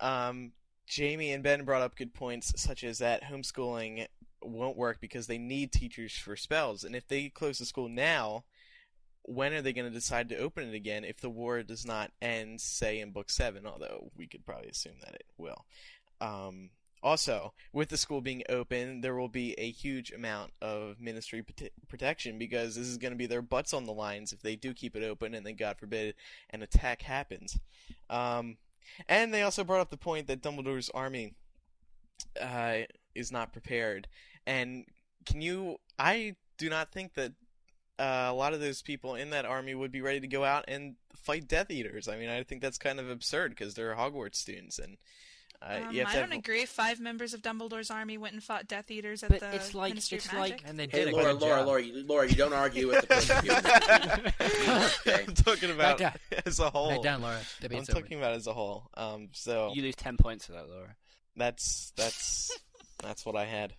[0.00, 0.52] um,
[0.86, 4.06] Jamie and Ben brought up good points, such as that homeschooling
[4.42, 8.44] won't work because they need teachers for spells, and if they close the school now
[9.28, 12.10] when are they going to decide to open it again if the war does not
[12.22, 13.66] end, say, in Book 7?
[13.66, 15.66] Although we could probably assume that it will.
[16.20, 16.70] Um,
[17.02, 21.70] also, with the school being open, there will be a huge amount of ministry prote-
[21.88, 24.72] protection because this is going to be their butts on the lines if they do
[24.72, 26.14] keep it open and then, God forbid,
[26.48, 27.58] an attack happens.
[28.08, 28.56] Um,
[29.08, 31.34] and they also brought up the point that Dumbledore's army
[32.40, 32.78] uh,
[33.14, 34.08] is not prepared.
[34.46, 34.84] And
[35.26, 35.76] can you.
[35.98, 37.32] I do not think that
[37.98, 40.64] uh, a lot of those people in that army would be ready to go out
[40.68, 42.08] and fight Death Eaters.
[42.08, 44.96] I mean, I think that's kind of absurd because they're Hogwarts students, and
[45.60, 46.64] uh, Um, I don't have, agree.
[46.66, 49.90] Five members of Dumbledore's army went and fought Death Eaters at But the it's like-
[49.90, 50.60] Ministry it's of Magic.
[50.62, 51.62] like- And they Hey, did a Laura, Laura.
[51.62, 53.44] Laura, you, Laura, you don't argue with the person.
[53.44, 54.32] giving
[55.16, 55.28] it.
[55.28, 56.12] I'm talking about down.
[56.46, 56.90] as a whole.
[56.90, 57.36] Back down, Laura.
[57.38, 58.00] I'm Debate's over.
[58.00, 58.88] talking about as a whole.
[58.94, 60.94] Um, so You lose ten points for that, Laura.
[61.36, 62.56] that's that's
[63.02, 63.74] that's what I had.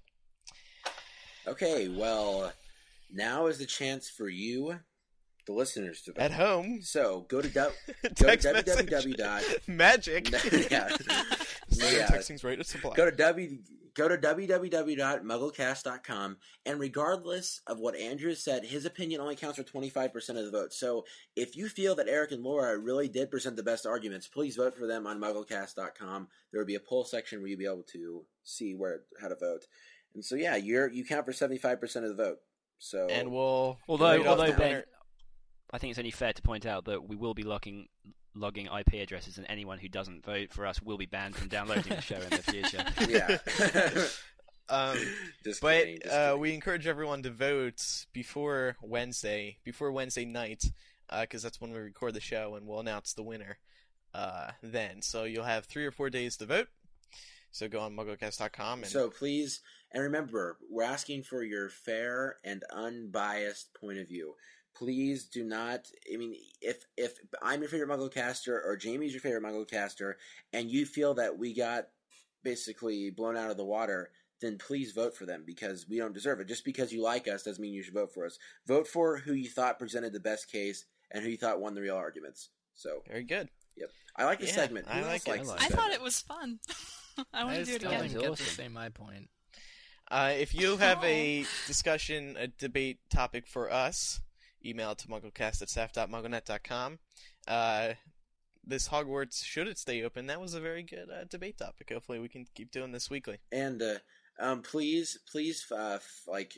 [1.47, 2.51] Okay, well,
[3.11, 4.80] now is the chance for you,
[5.47, 6.21] the listeners, to vote.
[6.21, 7.71] At home, So go to du-
[8.03, 9.67] go to www.
[9.67, 10.30] magic.
[10.71, 10.89] yeah.
[11.80, 12.07] Standard Yeah.
[12.07, 12.93] Texting's rate of supply.
[12.95, 13.59] Go to w
[13.95, 20.30] go to www.mugglecast.com and regardless of what Andrew said, his opinion only counts for 25%
[20.30, 20.71] of the vote.
[20.73, 21.05] So
[21.36, 24.77] if you feel that Eric and Laura really did present the best arguments, please vote
[24.77, 26.27] for them on mugglecast.com.
[26.51, 29.36] There will be a poll section where you'll be able to see where how to
[29.36, 29.65] vote.
[30.13, 32.38] And so yeah, you're you count for 75% of the vote.
[32.77, 34.84] So and we'll Although, although Ben,
[35.71, 37.88] I think it's only fair to point out that we will be logging
[38.36, 41.95] logging IP addresses, and anyone who doesn't vote for us will be banned from downloading
[41.95, 42.84] the show in the future.
[43.09, 43.38] yeah.
[44.69, 44.97] um,
[45.43, 50.63] just but kidding, just uh, we encourage everyone to vote before Wednesday, before Wednesday night,
[51.21, 53.57] because that's when we record the show, and we'll announce the winner
[54.13, 55.01] uh, then.
[55.01, 56.67] So you'll have three or four days to vote.
[57.51, 59.61] So go on MuggleCast.com and So please,
[59.91, 64.36] and remember, we're asking for your fair and unbiased point of view.
[64.76, 65.88] Please do not.
[66.11, 70.17] I mean, if if I'm your favorite Muggle caster or Jamie's your favorite Muggle caster,
[70.53, 71.88] and you feel that we got
[72.43, 74.11] basically blown out of the water,
[74.41, 76.47] then please vote for them because we don't deserve it.
[76.47, 78.39] Just because you like us doesn't mean you should vote for us.
[78.67, 81.82] Vote for who you thought presented the best case and who you thought won the
[81.82, 82.49] real arguments.
[82.74, 83.49] So, very good.
[83.76, 84.88] yep, I like the Yeah, segment.
[84.89, 85.32] I like it.
[85.32, 86.59] I the I like thought it was fun.
[87.34, 88.03] I want I to do it still again.
[88.07, 88.45] didn't get Awesome.
[88.45, 89.30] to say my point.
[90.09, 94.22] Uh, if you have a discussion, a debate topic for us,
[94.66, 96.99] email to mugglecast at staff.mugglenet.com.
[97.47, 97.93] Uh,
[98.66, 100.28] this Hogwarts, should it stay open?
[100.28, 101.89] That was a very good uh, debate topic.
[101.91, 103.39] Hopefully, we can keep doing this weekly.
[103.51, 103.95] And uh,
[104.39, 106.53] um, please, please, uh, f- like,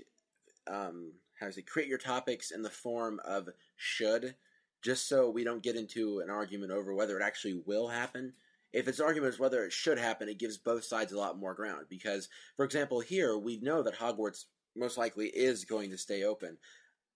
[0.67, 4.35] um, how to create your topics in the form of should,
[4.83, 8.33] just so we don't get into an argument over whether it actually will happen.
[8.73, 11.53] If it's argument arguments whether it should happen, it gives both sides a lot more
[11.53, 11.87] ground.
[11.89, 14.45] Because, for example, here we know that Hogwarts
[14.75, 16.57] most likely is going to stay open.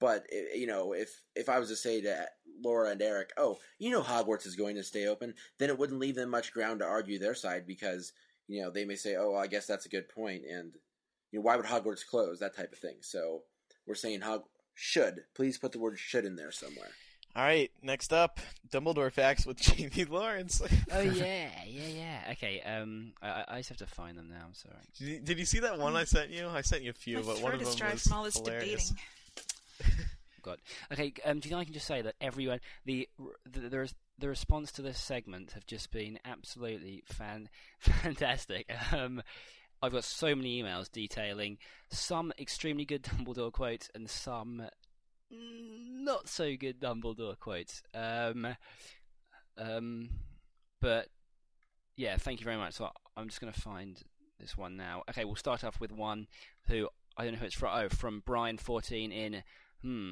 [0.05, 2.25] But eh, eh, you know, if if I was to say to eh,
[2.63, 5.99] Laura and Eric, "Oh, you know Hogwarts is going to stay open," then it wouldn't
[5.99, 8.13] leave them much ground to argue their side because
[8.47, 10.73] you know, they may say, "Oh, well, I guess that's a good point," and
[11.31, 12.37] you know, why would Hogwarts close?
[12.39, 12.97] That type of thing.
[13.01, 13.41] So
[13.87, 14.43] we're saying Hog
[14.75, 15.21] should.
[15.35, 16.91] Please put the word "should" in there somewhere.
[17.35, 18.39] All right, next up,
[18.69, 20.61] Dumbledore facts with Jamie Lawrence.
[20.91, 22.19] oh yeah, yeah, yeah.
[22.33, 24.43] Okay, um, I, I- I just have to find them now.
[24.45, 24.75] I'm sorry.
[24.99, 26.47] did, you, did you see that one I sent you?
[26.47, 28.89] I sent you a few, My but one of them was from all this hilarious.
[28.89, 28.97] debating.
[30.41, 30.59] God.
[30.93, 33.09] Okay, um, do you think I can just say that everyone the
[33.51, 37.49] the the, the response to this segment have just been absolutely fan
[37.79, 38.71] fantastic.
[38.93, 39.23] Um,
[39.81, 41.57] I've got so many emails detailing
[41.89, 44.63] some extremely good Dumbledore quotes and some
[45.31, 47.81] not so good Dumbledore quotes.
[47.93, 48.55] Um,
[49.57, 50.09] um,
[50.79, 51.07] but
[51.97, 52.75] yeah, thank you very much.
[52.75, 53.99] So I'm just going to find
[54.39, 55.03] this one now.
[55.09, 56.27] Okay, we'll start off with one
[56.67, 57.71] who I don't know who it's from.
[57.73, 59.43] Oh, from Brian fourteen in
[59.85, 60.11] hmm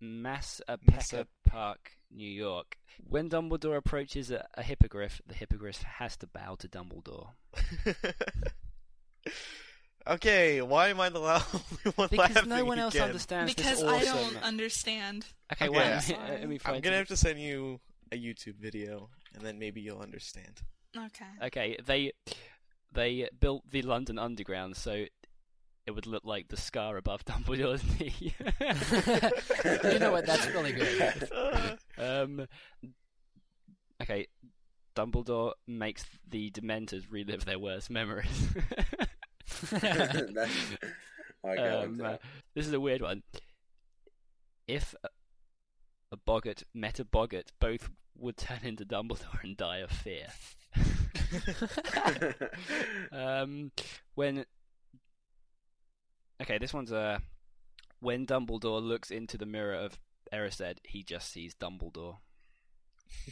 [0.00, 2.76] Massapequa Massa- Park, New York.
[3.08, 7.28] When Dumbledore approaches a, a hippogriff, the hippogriff has to bow to Dumbledore.
[10.06, 13.06] okay, why am I the la- only one Because laughing no one else again?
[13.08, 14.34] understands Because this I awesome.
[14.34, 15.26] don't understand.
[15.52, 16.30] Okay, Okay, well, I'm let me- sorry.
[16.30, 17.80] let me I'm gonna have to send you
[18.12, 20.62] a YouTube video, and then maybe you'll understand.
[20.96, 21.24] Okay.
[21.46, 22.12] Okay, they
[22.92, 25.06] they built the London Underground so
[25.86, 28.34] it would look like the scar above Dumbledore's knee.
[29.92, 30.26] you know what?
[30.26, 31.28] That's really good.
[31.98, 32.46] um,
[34.02, 34.26] okay,
[34.96, 38.48] Dumbledore makes the Dementors relive their worst memories.
[39.70, 40.76] That's-
[41.44, 42.16] I like that one, um, uh,
[42.54, 43.22] this is a weird one.
[44.66, 45.08] If a,
[46.12, 50.28] a Boggart met a Boggart, both would turn into Dumbledore and die of fear.
[53.12, 53.72] um,
[54.14, 54.46] when
[56.40, 57.18] okay, this one's uh,
[58.00, 59.98] when Dumbledore looks into the mirror of
[60.32, 62.16] Erised, he just sees Dumbledore.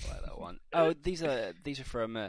[0.06, 0.60] I like that one.
[0.72, 2.28] Oh, these are these are from uh,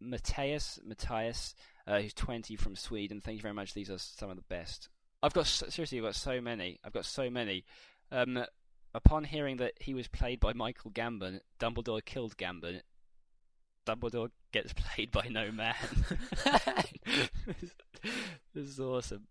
[0.00, 1.54] Matthias Matthias,
[1.86, 3.20] uh, who's twenty from Sweden.
[3.20, 3.74] Thank you very much.
[3.74, 4.88] These are some of the best.
[5.22, 6.80] I've got seriously, I've got so many.
[6.84, 7.64] I've got so many.
[8.12, 8.44] Um,
[8.94, 12.80] upon hearing that he was played by Michael Gambon, Dumbledore killed Gambon.
[13.86, 15.74] Dumbledore gets played by no man.
[18.54, 19.26] this is awesome.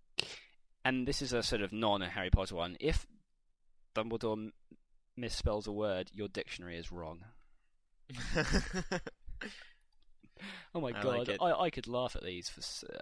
[0.86, 2.76] And this is a sort of non-Harry Potter one.
[2.80, 3.08] If
[3.96, 4.52] Dumbledore
[5.20, 7.20] misspells a word, your dictionary is wrong.
[10.76, 11.38] Oh my I god, like.
[11.42, 12.50] I, I could laugh at these.
[12.50, 12.62] For
[12.94, 12.98] uh,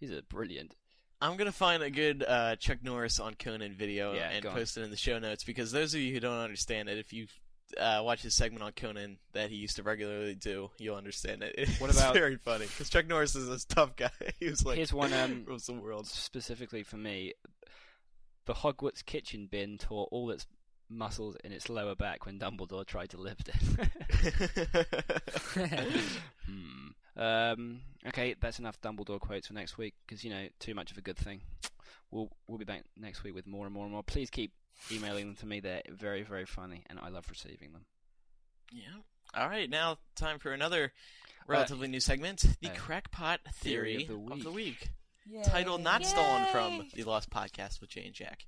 [0.00, 0.74] these are brilliant.
[1.20, 4.54] I'm gonna find a good uh, Chuck Norris on Conan video Yeah, and go on.
[4.56, 7.12] post it in the show notes because those of you who don't understand it, if
[7.12, 7.26] you
[7.76, 11.54] uh, watch his segment on Conan that he used to regularly do, you'll understand it.
[11.58, 14.10] It's What about- very funny because Chuck Norris is this tough guy.
[14.40, 16.06] he was like, Here's one, um, rules the world.
[16.06, 17.34] Specifically for me,
[18.46, 20.46] the Hogwarts kitchen bin tore all its
[20.90, 23.56] muscles in its lower back when Dumbledore tried to lift it.
[26.46, 27.20] hmm.
[27.20, 30.98] Um, okay, that's enough Dumbledore quotes for next week because you know too much of
[30.98, 31.40] a good thing.
[32.10, 34.02] We'll we'll be back next week with more and more and more.
[34.02, 34.52] Please keep
[34.90, 35.60] emailing them to me.
[35.60, 37.84] They're very very funny, and I love receiving them.
[38.72, 39.00] yeah.
[39.34, 40.92] All right, now time for another
[41.46, 44.90] relatively new segment: the uh, crackpot theory, theory of the Of the week.
[45.44, 48.46] title not stolen from the Lost Podcast with Jay and Jack.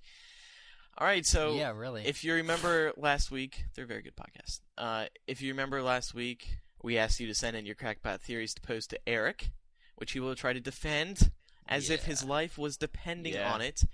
[0.99, 2.07] All right, so yeah, really.
[2.07, 4.61] if you remember last week, they're a very good podcast.
[4.77, 8.55] Uh, if you remember last week, we asked you to send in your crackpot theories
[8.55, 9.51] to post to Eric,
[9.97, 11.31] which he will try to defend
[11.69, 13.53] as if his life was depending Yeah.
[13.53, 13.85] on it.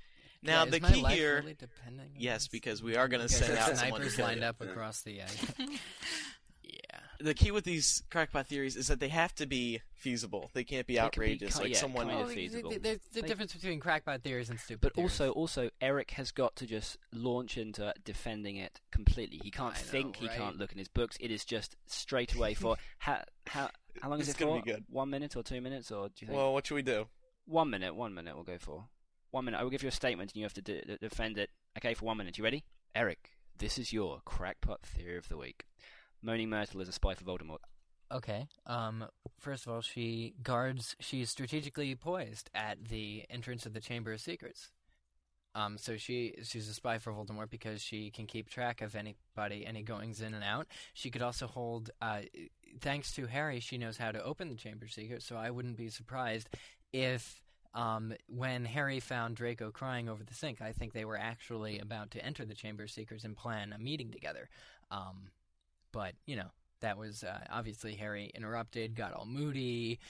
[0.46, 2.48] Now Yeah, the is my key life here, really depending on yes, this?
[2.48, 4.46] because we are going to send so out someone to snipers kill lined you.
[4.46, 5.20] up across the.
[5.58, 5.66] Uh,
[6.62, 7.00] yeah.
[7.20, 10.50] The key with these crackpot theories is that they have to be feasible.
[10.52, 11.58] They can't be They can be outrageous.
[11.58, 12.70] like yeah, someone, kind of Well, feasible.
[12.70, 14.80] th- th- There's the Like- difference between crackpot theories and stupid.
[14.82, 15.12] But theories.
[15.12, 19.40] also, also, Eric has got to just launch into defending it completely.
[19.42, 20.16] He can't I know, think.
[20.16, 21.16] He can't look in his books.
[21.20, 23.70] It is just straight away for how how
[24.02, 24.64] how long is It's it gonna for?
[24.64, 24.84] be good.
[24.90, 26.36] One minute or two minutes or do you think?
[26.36, 27.06] well, what should we do?
[27.46, 27.94] one minute.
[27.94, 28.34] One minute.
[28.34, 28.88] We'll go for
[29.36, 29.60] one minute.
[29.60, 31.50] I will give you a statement and you have to de- de- defend it.
[31.76, 32.38] Okay, for one minute.
[32.38, 32.64] You ready?
[32.94, 35.66] Eric, this is your crackpot theory of the week.
[36.22, 37.58] Moaning Myrtle is a spy for Voldemort.
[38.10, 38.46] Okay.
[38.66, 39.04] Um.
[39.38, 40.96] First of all, she guards.
[41.00, 44.70] She's strategically poised at the entrance of the Chamber of Secrets.
[45.54, 45.76] Um.
[45.76, 49.82] So she she's a spy for Voldemort because she can keep track of anybody, any
[49.82, 50.66] goings in and out.
[50.94, 51.90] She could also hold.
[52.00, 52.20] Uh,
[52.80, 55.26] thanks to Harry, she knows how to open the Chamber of Secrets.
[55.26, 56.48] So I wouldn't be surprised
[56.92, 57.42] if.
[57.76, 62.10] Um, when Harry found Draco crying over the sink, I think they were actually about
[62.12, 64.48] to enter the Chamber of Secrets and plan a meeting together.
[64.90, 65.28] Um,
[65.92, 66.50] but you know,
[66.80, 70.00] that was uh, obviously Harry interrupted, got all moody.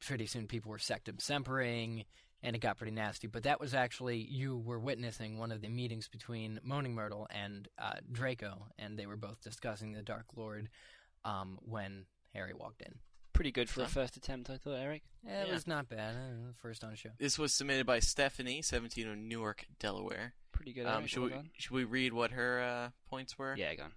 [0.00, 2.04] Pretty soon, people were sectum sempering,
[2.42, 3.26] and it got pretty nasty.
[3.26, 7.68] But that was actually you were witnessing one of the meetings between Moaning Myrtle and
[7.78, 10.70] uh, Draco, and they were both discussing the Dark Lord
[11.26, 12.94] um, when Harry walked in.
[13.32, 15.02] Pretty good for a first attempt, I thought, Eric.
[15.26, 15.52] Eh, It Yeah.
[15.54, 16.14] was not bad.
[16.14, 17.10] Uh, first on show.
[17.18, 20.34] This was submitted by Stephanie, 17 of Newark, Delaware.
[20.52, 20.86] Pretty good.
[20.86, 21.08] Um, Eric.
[21.08, 21.50] should well we done.
[21.56, 23.54] should we read what her uh, points were?
[23.56, 23.92] Yeah, go on.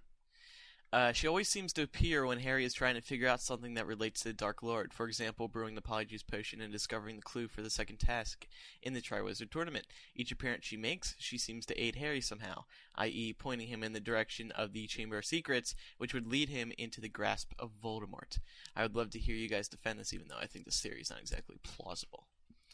[0.96, 3.86] Uh, she always seems to appear when Harry is trying to figure out something that
[3.86, 4.94] relates to the Dark Lord.
[4.94, 8.48] For example, brewing the Polyjuice potion and discovering the clue for the second task
[8.82, 9.84] in the Triwizard Tournament.
[10.14, 12.64] Each appearance she makes, she seems to aid Harry somehow,
[12.94, 16.72] i.e., pointing him in the direction of the Chamber of Secrets, which would lead him
[16.78, 18.38] into the grasp of Voldemort.
[18.74, 21.02] I would love to hear you guys defend this, even though I think this theory
[21.02, 22.26] is not exactly plausible.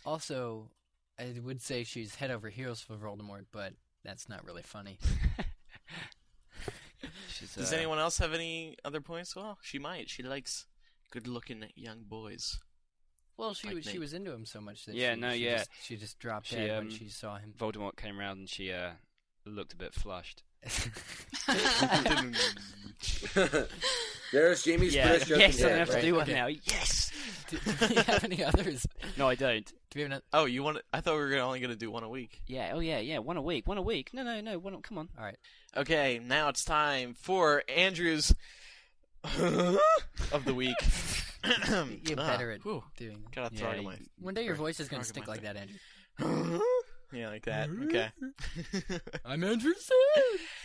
[0.07, 0.71] Also,
[1.19, 3.73] I would say she's head over heels for Voldemort, but
[4.05, 5.01] that's not really funny.
[7.29, 9.35] She's, Does uh, anyone else have any other points?
[9.37, 10.09] Well, she might.
[10.11, 10.67] She likes
[11.11, 12.59] good-looking young boys.
[13.37, 15.45] Well, she Like was she was into him so much that Yeah, she, no, she
[15.45, 15.59] yeah.
[15.59, 17.55] just, she just dropped She, dead um, when she saw him.
[17.59, 18.91] Voldemort came around and she uh,
[19.45, 20.43] looked a bit flushed.
[24.33, 26.33] There's Jamie's yeah, first joke yes, in I dead, have to do one Okay.
[26.35, 26.47] now.
[26.47, 27.13] Yes.
[27.51, 28.87] do, do you have any others?
[29.19, 29.65] No, I don't.
[29.67, 30.21] Do we have any?
[30.33, 30.79] Oh, you want?
[30.93, 32.41] I thought we were only going to do one a week.
[32.47, 32.73] Yeah.
[32.75, 32.99] Oh, yeah.
[32.99, 33.19] Yeah.
[33.19, 33.67] One a week.
[33.69, 34.11] One a week.
[34.15, 34.59] No, no, no.
[34.59, 34.81] One.
[34.81, 35.09] Come on.
[35.19, 35.37] All right.
[35.77, 38.35] Okay, now it's time for Andrew's
[39.25, 40.77] of the week.
[42.09, 42.83] You're Ah, better at whew.
[42.97, 43.33] doing that.
[43.35, 43.97] Got a Yeah, throat in you- my.
[44.21, 45.55] One day your voice is going to stick like throat.
[45.55, 46.61] that, Andrew.
[47.13, 47.69] yeah, like that.
[47.85, 48.11] Okay.
[49.25, 49.73] I'm Andrew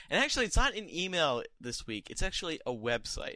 [0.09, 2.09] and actually, it's not an email this week.
[2.09, 3.35] It's actually a website.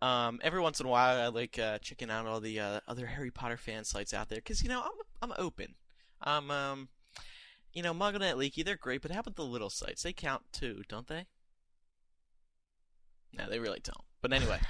[0.00, 3.06] Um, every once in a while, I like uh, checking out all the uh, other
[3.06, 5.74] Harry Potter fan sites out there because you know I'm I'm open.
[6.22, 6.88] Um, um,
[7.72, 10.02] you know, MuggleNet, Leaky, they're great, but how about the little sites?
[10.02, 11.26] They count too, don't they?
[13.32, 14.04] No, they really don't.
[14.20, 14.60] But anyway,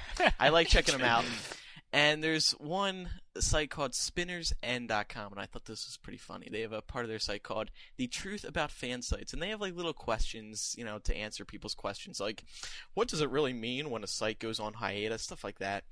[0.41, 1.25] I like checking them out.
[1.93, 3.09] And there's one
[3.39, 6.49] site called spinnersend.com, and I thought this was pretty funny.
[6.51, 9.49] They have a part of their site called The Truth About Fan Sites, and they
[9.49, 12.45] have like little questions, you know, to answer people's questions, like
[12.93, 15.85] what does it really mean when a site goes on hiatus, stuff like that.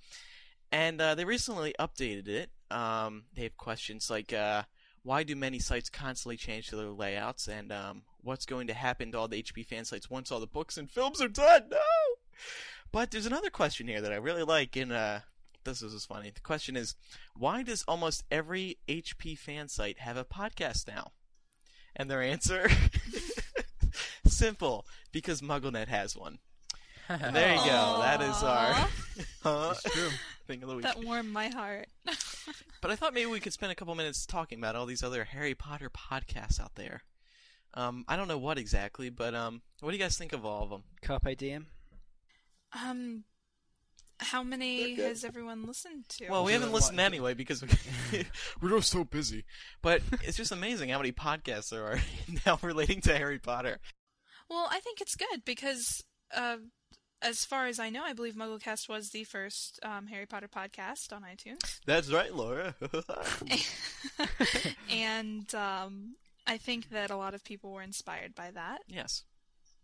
[0.71, 2.51] And uh, they recently updated it.
[2.71, 4.65] Um, they have questions like uh,
[5.03, 9.19] why do many sites constantly change their layouts, and um, what's going to happen to
[9.19, 11.69] all the HP fan sites once all the books and films are done?
[11.71, 11.79] No.
[12.93, 15.21] But there's another question here that I really like, and uh,
[15.67, 16.31] this is funny.
[16.31, 16.95] The question is,
[17.35, 21.13] why does almost every HP fan site have a podcast now?
[21.95, 22.69] And their answer,
[24.27, 26.39] simple, because MuggleNet has one.
[27.09, 27.99] And there you go.
[28.01, 28.73] That is our
[29.43, 29.75] huh?
[30.47, 30.85] thing of the week.
[30.85, 31.89] That warmed my heart.
[32.83, 35.25] But I thought maybe we could spend a couple minutes talking about all these other
[35.25, 37.03] Harry Potter podcasts out there.
[37.75, 40.63] Um, I don't know what exactly, but um, what do you guys think of all
[40.63, 40.85] of them?
[41.03, 41.67] Carpe diem.
[42.73, 43.25] Um,
[44.19, 46.29] how many has everyone listened to?
[46.29, 47.69] Well, we haven't listened anyway because we,
[48.61, 49.45] we're just so busy.
[49.83, 51.99] But it's just amazing how many podcasts there are
[52.47, 53.79] now relating to Harry Potter.
[54.49, 56.59] Well, I think it's good because, uh,
[57.21, 61.13] as far as I know, I believe MuggleCast was the first um, Harry Potter podcast
[61.13, 62.77] on iTunes, That's right, Laura.
[64.91, 66.15] and um,
[66.47, 68.83] I think that a lot of people were inspired by that.
[68.87, 69.25] yes.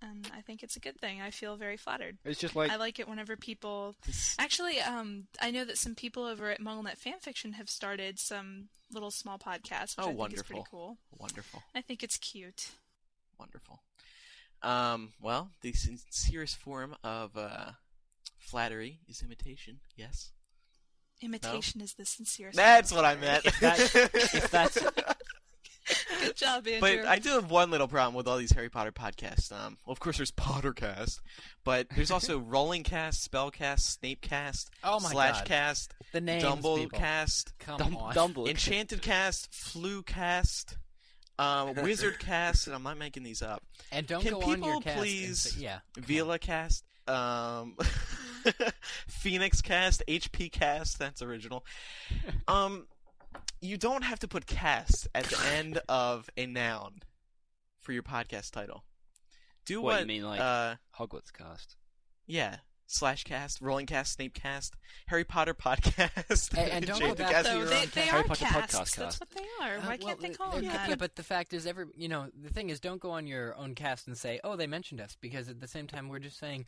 [0.03, 1.21] And I think it's a good thing.
[1.21, 2.19] I feel very flattered.
[2.25, 3.95] It's just like I like it whenever people.
[4.39, 9.11] Actually, um, I know that some people over at MuggleNet Fanfiction have started some little
[9.11, 10.65] small podcasts, which Oh, I think is pretty wonderful.
[10.71, 10.99] cool.
[11.19, 12.71] wonderful, I think it's cute.
[13.39, 13.83] wonderful.
[14.63, 17.73] Um, well, the sincerest form of uh,
[18.39, 19.81] flattery is imitation.
[19.97, 20.31] Yes,
[21.21, 22.57] Imitation is the sincerest.
[22.57, 23.45] that's form what I of meant.
[23.45, 24.11] flattery.
[24.15, 24.79] if that's
[26.33, 26.81] Good job, Andrew.
[26.81, 29.53] But I do have one little problem with all these Harry Potter podcasts.
[29.53, 31.21] Um, well, of course, there's Pottercast,
[31.65, 35.45] but there's also Rolling Cast, Spellcast, Snapecast, Oh my Slash God.
[35.47, 36.43] Cast, The names.
[36.45, 38.15] Dumblecast, Come Dum- on.
[38.15, 38.49] Dumble.
[38.49, 40.77] Enchanted Cast, Flucast,
[41.39, 43.63] um, Wizard Cast, and I'm not making these up.
[43.91, 45.79] And don't Can go on your people cast please say- yeah.
[45.95, 46.09] come on.
[46.09, 47.77] Veela Cast, um,
[49.09, 50.99] Phoenix Cast, HP Cast.
[50.99, 51.65] That's original.
[52.49, 52.87] Um,
[53.63, 57.01] you don't have to put cast at the end of a noun
[57.81, 58.85] for your podcast title.
[59.65, 61.77] Do What, what, you mean, like- uh, Hogwarts cast.
[62.27, 62.57] yeah,
[62.87, 64.75] slash cast, rolling cast, Snape cast,
[65.07, 67.49] Harry Potter podcast, And- and don't go Enchanted back cast.
[67.49, 68.75] to your they, they Harry are Potter casts.
[68.75, 69.21] podcast That's cast.
[69.21, 69.77] what they are.
[69.77, 70.89] Uh, Why well, can't they call them that?
[70.91, 73.57] Yeah, but the fact is, every you know, the thing is, don't go on your
[73.57, 76.39] own cast and say, "Oh, they mentioned us," because at the same time, we're just
[76.39, 76.67] saying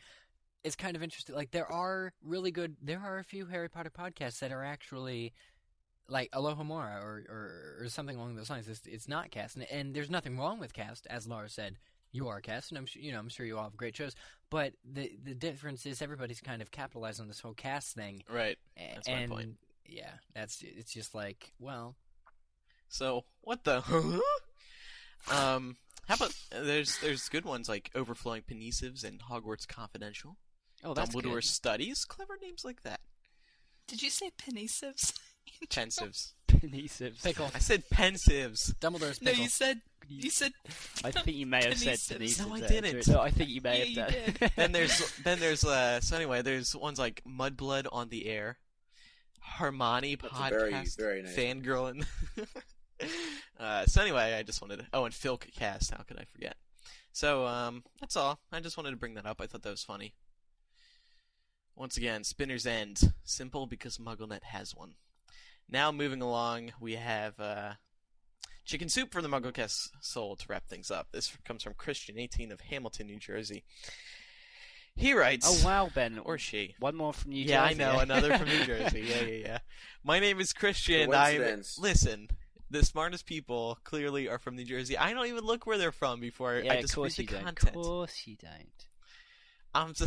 [0.63, 1.35] it's kind of interesting.
[1.35, 5.33] Like there are really good, there are a few Harry Potter podcasts that are actually
[6.07, 8.67] like Alohomora or, or or something along those lines.
[8.67, 11.77] It's, it's not cast, and, and there's nothing wrong with cast, as Laura said.
[12.11, 14.15] You are cast, and I'm su- you know I'm sure you all have great shows.
[14.49, 18.57] But the the difference is everybody's kind of capitalized on this whole cast thing, Right.
[18.77, 19.57] a- That's my point.
[19.85, 21.95] yeah, that's it's just like well,
[22.87, 23.83] So what the?
[25.31, 25.75] um,
[26.07, 30.37] how about there's there's good ones like overflowing pensives and Hogwarts Confidential.
[30.83, 31.43] Oh, that's Dumbledore good.
[31.45, 32.99] Studies, clever names like that.
[33.87, 35.13] Did you say pensives?
[35.69, 36.33] Pensives.
[36.47, 37.23] Pensives.
[37.23, 37.49] pickle.
[37.53, 38.73] I said pensives.
[38.79, 39.35] Dumbledore's pickle.
[39.35, 40.51] No, you said you said
[41.03, 42.37] I think you may have said Pensives.
[42.37, 42.47] Pensives.
[42.47, 43.07] No, I didn't.
[43.07, 44.49] No, I think you may Yeah, have you done.
[44.55, 48.57] then there's then there's uh so anyway there's ones like Mudblood on the Air,
[49.39, 52.05] Harmony That's a podcast, very, very nice fangirling.
[53.59, 56.55] uh, so anyway, I just wanted to, oh and Philcast, how could I forget?
[57.11, 58.39] So um that's all.
[58.51, 59.41] I just wanted to bring that up.
[59.41, 60.13] I thought that was funny.
[61.75, 64.93] Once again, Spinner's End, simple because MuggleNet has one.
[65.69, 67.73] Now moving along, we have uh,
[68.65, 71.07] Chicken Soup for the MuggleCast Soul to wrap things up.
[71.11, 73.63] This comes from Christian, 18 of Hamilton, New Jersey.
[74.95, 76.19] He writes, Oh wow, Ben.
[76.23, 76.75] or she.
[76.79, 79.01] One more from New yeah, I know another from New Jersey.
[79.01, 79.57] Yeah, yeah, yeah.
[80.03, 81.13] My name is Christian.
[81.13, 82.29] I'm listen.
[82.71, 84.97] The smartest people clearly are from New Jersey.
[84.97, 87.23] I don't even look where they're from before Yeah, I of just read course the
[87.23, 87.43] you don't.
[87.43, 87.75] content.
[87.75, 88.85] Of course you don't.
[89.73, 90.05] I'm so,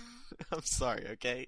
[0.52, 1.46] I'm sorry, okay?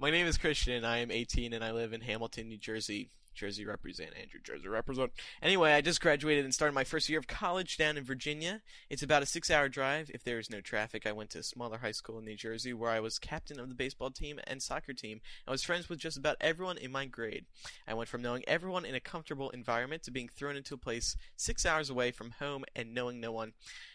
[0.00, 0.82] My name is Christian.
[0.82, 3.10] I am 18 and I live in Hamilton, New Jersey.
[3.40, 5.12] Jersey represent, Andrew Jersey represent.
[5.42, 8.60] Anyway, I just graduated and started my first year of college down in Virginia.
[8.90, 11.06] It's about a six hour drive if there is no traffic.
[11.06, 13.70] I went to a smaller high school in New Jersey where I was captain of
[13.70, 15.22] the baseball team and soccer team.
[15.48, 17.46] I was friends with just about everyone in my grade.
[17.88, 21.16] I went from knowing everyone in a comfortable environment to being thrown into a place
[21.34, 23.54] six hours away from home and knowing no one.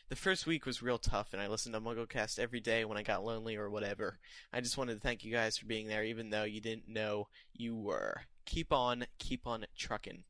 [0.10, 3.04] The first week was real tough, and I listened to MuggleCast every day when I
[3.04, 4.20] got lonely or whatever.
[4.54, 7.28] I just wanted to thank you guys for being there, even though you didn't know
[7.54, 8.22] you were.
[8.46, 10.24] Keep on, keep on trucking.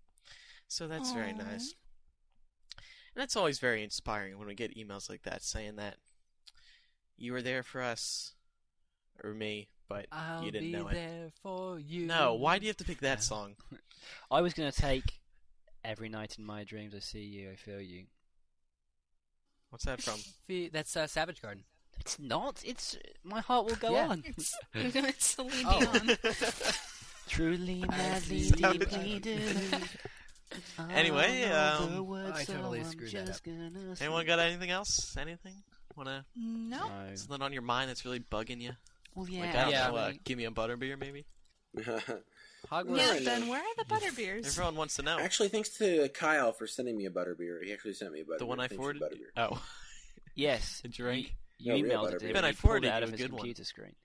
[0.68, 1.76] So that's very nice.
[2.78, 5.96] And that's always very inspiring when we get emails like that saying that
[7.18, 8.34] you were there for us
[9.24, 11.32] or me, but I'll you didn't be know it.
[11.42, 12.06] for you.
[12.08, 13.56] No, why do you have to pick that song?
[14.32, 15.20] I was gonna take
[15.84, 16.94] every night in my dreams.
[16.96, 17.52] I see you.
[17.52, 18.06] I feel you.
[19.70, 20.20] What's that from?
[20.72, 21.64] That's uh, Savage Garden.
[22.00, 22.62] It's not.
[22.66, 24.08] It's my heart will go Yeah.
[24.10, 24.24] on.
[24.26, 26.16] it's, it's Celine Oh.
[27.28, 27.38] Dion.
[27.58, 29.40] Truly, madly, Sounded- deeply do.
[30.92, 35.16] Anyway, I um, I totally screwed that just gonna Anyone got anything else?
[35.18, 35.64] Anything?
[35.96, 36.78] Wanna No.
[36.88, 37.16] No.
[37.16, 38.72] something on your mind that's really bugging you?
[39.16, 39.42] Well, yeah.
[39.42, 39.88] Like I don't Yeah.
[39.88, 41.26] know, uh, give me a butterbeer maybe.
[41.78, 42.98] Hogwarts.
[42.98, 43.26] Yeah, I know.
[43.26, 44.46] Ben, where are the butterbeers?
[44.48, 45.20] Everyone wants to know.
[45.20, 47.64] Actually, thanks to Kyle for sending me a butterbeer.
[47.64, 48.38] He actually sent me a butterbeer.
[48.40, 49.02] the one I Thanks for forwarded.
[49.04, 49.32] Butterbeer.
[49.52, 49.62] Oh,
[50.36, 50.82] Yes.
[50.84, 51.34] a drink.
[51.58, 52.34] You, No, you real emailed it to him.
[52.34, 53.40] Ben, I he pulled forwarded it out you of a his good one.
[53.40, 53.96] computer screen.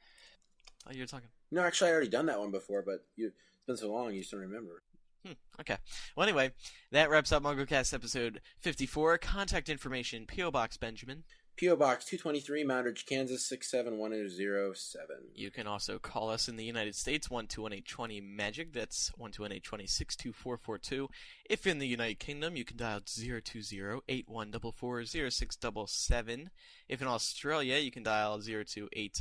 [0.87, 1.29] Oh, you're talking.
[1.51, 4.21] No, actually, I already done that one before, but you, it's been so long, you
[4.21, 4.83] just don't remember.
[5.25, 5.77] Hmm, okay.
[6.17, 6.53] Well, anyway,
[6.93, 9.19] that wraps up MuggleCast episode 54.
[9.19, 11.25] Contact information: PO Box Benjamin.
[11.61, 11.77] P.O.
[11.77, 15.17] Box 223, Moundridge, Kansas 67107.
[15.35, 18.73] You can also call us in the United States, 12820 Magic.
[18.73, 21.11] That's 12820 62442.
[21.51, 26.51] If in the United Kingdom, you can dial 020 8144 0677.
[26.89, 29.21] If in Australia, you can dial 028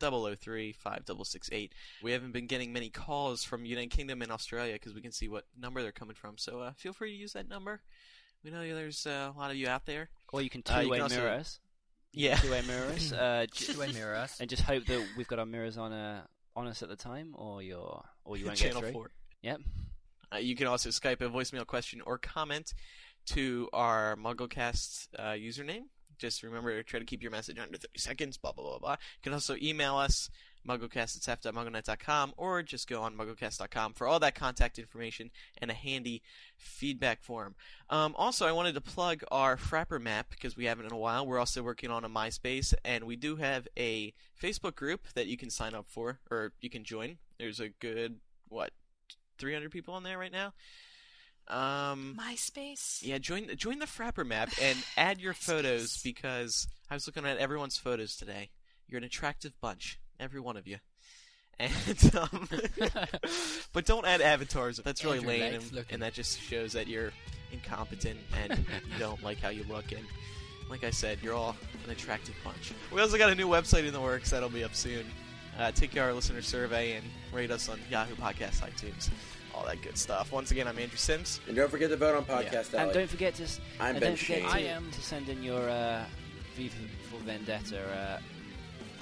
[0.00, 1.72] 003 5668.
[2.02, 5.28] We haven't been getting many calls from United Kingdom and Australia because we can see
[5.28, 6.38] what number they're coming from.
[6.38, 7.80] So uh, feel free to use that number.
[8.44, 10.08] We know there's uh, a lot of you out there.
[10.32, 11.60] Or you can Uh, two-way can also- mirror us.
[12.12, 12.36] Yeah.
[12.36, 13.12] two-way mirrors.
[13.12, 14.40] Uh, Two-way mirror us.
[14.40, 16.22] and just hope that we've got our mirrors on uh,
[16.54, 19.00] on us at the time, or you're or you won't Channel get through.
[19.00, 19.10] 4.
[19.42, 19.60] Yep.
[20.32, 22.72] Uh, you can also Skype a voicemail question or comment
[23.26, 25.82] to our MuggleCast uh, username.
[26.18, 28.92] Just remember to try to keep your message under 30 seconds, blah, blah, blah, blah.
[28.92, 30.30] You can also email us,
[30.66, 35.74] mugglecast at staff.mugglenet.com, or just go on mugglecast.com for all that contact information and a
[35.74, 36.22] handy
[36.56, 37.54] feedback form.
[37.90, 41.26] Um, also, I wanted to plug our Frapper map because we haven't in a while.
[41.26, 45.36] We're also working on a MySpace, and we do have a Facebook group that you
[45.36, 47.18] can sign up for, or you can join.
[47.38, 48.16] There's a good,
[48.48, 48.70] what,
[49.38, 50.52] 300 people on there right now.
[51.48, 52.98] Um, MySpace.
[53.02, 57.38] yeah, join join the Frapper map and add your photos because I was looking at
[57.38, 58.50] everyone's photos today.
[58.88, 60.78] You're an attractive bunch, every one of you.
[61.58, 62.50] And um,
[63.72, 64.76] but don't add avatars.
[64.84, 67.12] That's really Andrew lame, and, and that just shows that you're
[67.50, 69.90] incompetent and you don't like how you look.
[69.92, 70.04] And
[70.68, 72.74] like I said, you're all an attractive bunch.
[72.92, 75.06] We also got a new website in the works that'll be up soon.
[75.58, 79.08] Uh, take our listener survey and rate us on Yahoo Podcast, iTunes,
[79.56, 80.32] all that good stuff.
[80.32, 81.40] Once again, I'm Andrew Sims.
[81.46, 82.94] And don't forget to vote on Podcast And Alley.
[82.94, 84.50] don't forget to s- I'm Ben don't forget Schoen.
[84.50, 86.04] to, I am- to send in your uh,
[86.56, 86.68] V
[87.10, 88.18] for Vendetta uh,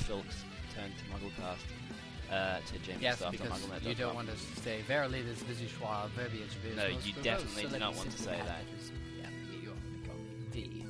[0.05, 0.45] filks
[0.75, 4.83] turn to Mugglecast uh, to James Yes, Staff because at you don't want to say,
[4.87, 8.19] verily this busy schwa verbiage is No, you verbose, definitely so do not want to
[8.19, 8.59] say add that.
[8.67, 8.93] letters.
[9.21, 9.29] Yeah,
[9.63, 10.85] you are becoming D.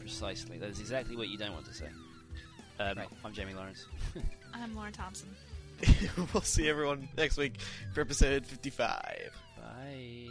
[0.00, 0.58] Precisely.
[0.58, 1.86] That is exactly what you don't want to say.
[2.80, 3.08] Um, Right.
[3.24, 3.86] I'm Jamie Lawrence.
[4.54, 5.28] I'm Laura Thompson.
[6.32, 7.54] we'll see everyone next week
[7.94, 9.30] for episode 55.
[9.56, 10.28] Bye.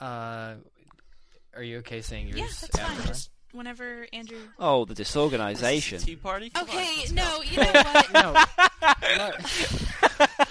[0.00, 0.54] Uh,
[1.54, 2.40] are you okay saying yours?
[2.40, 2.90] Yeah, that's fine.
[2.98, 3.08] after?
[3.08, 4.38] Just whenever Andrew.
[4.58, 6.00] Oh, the disorganisation.
[6.00, 6.50] Tea party?
[6.50, 8.12] Come Okay, let's no, you know what?
[8.12, 8.32] no.
[9.18, 9.38] Laura-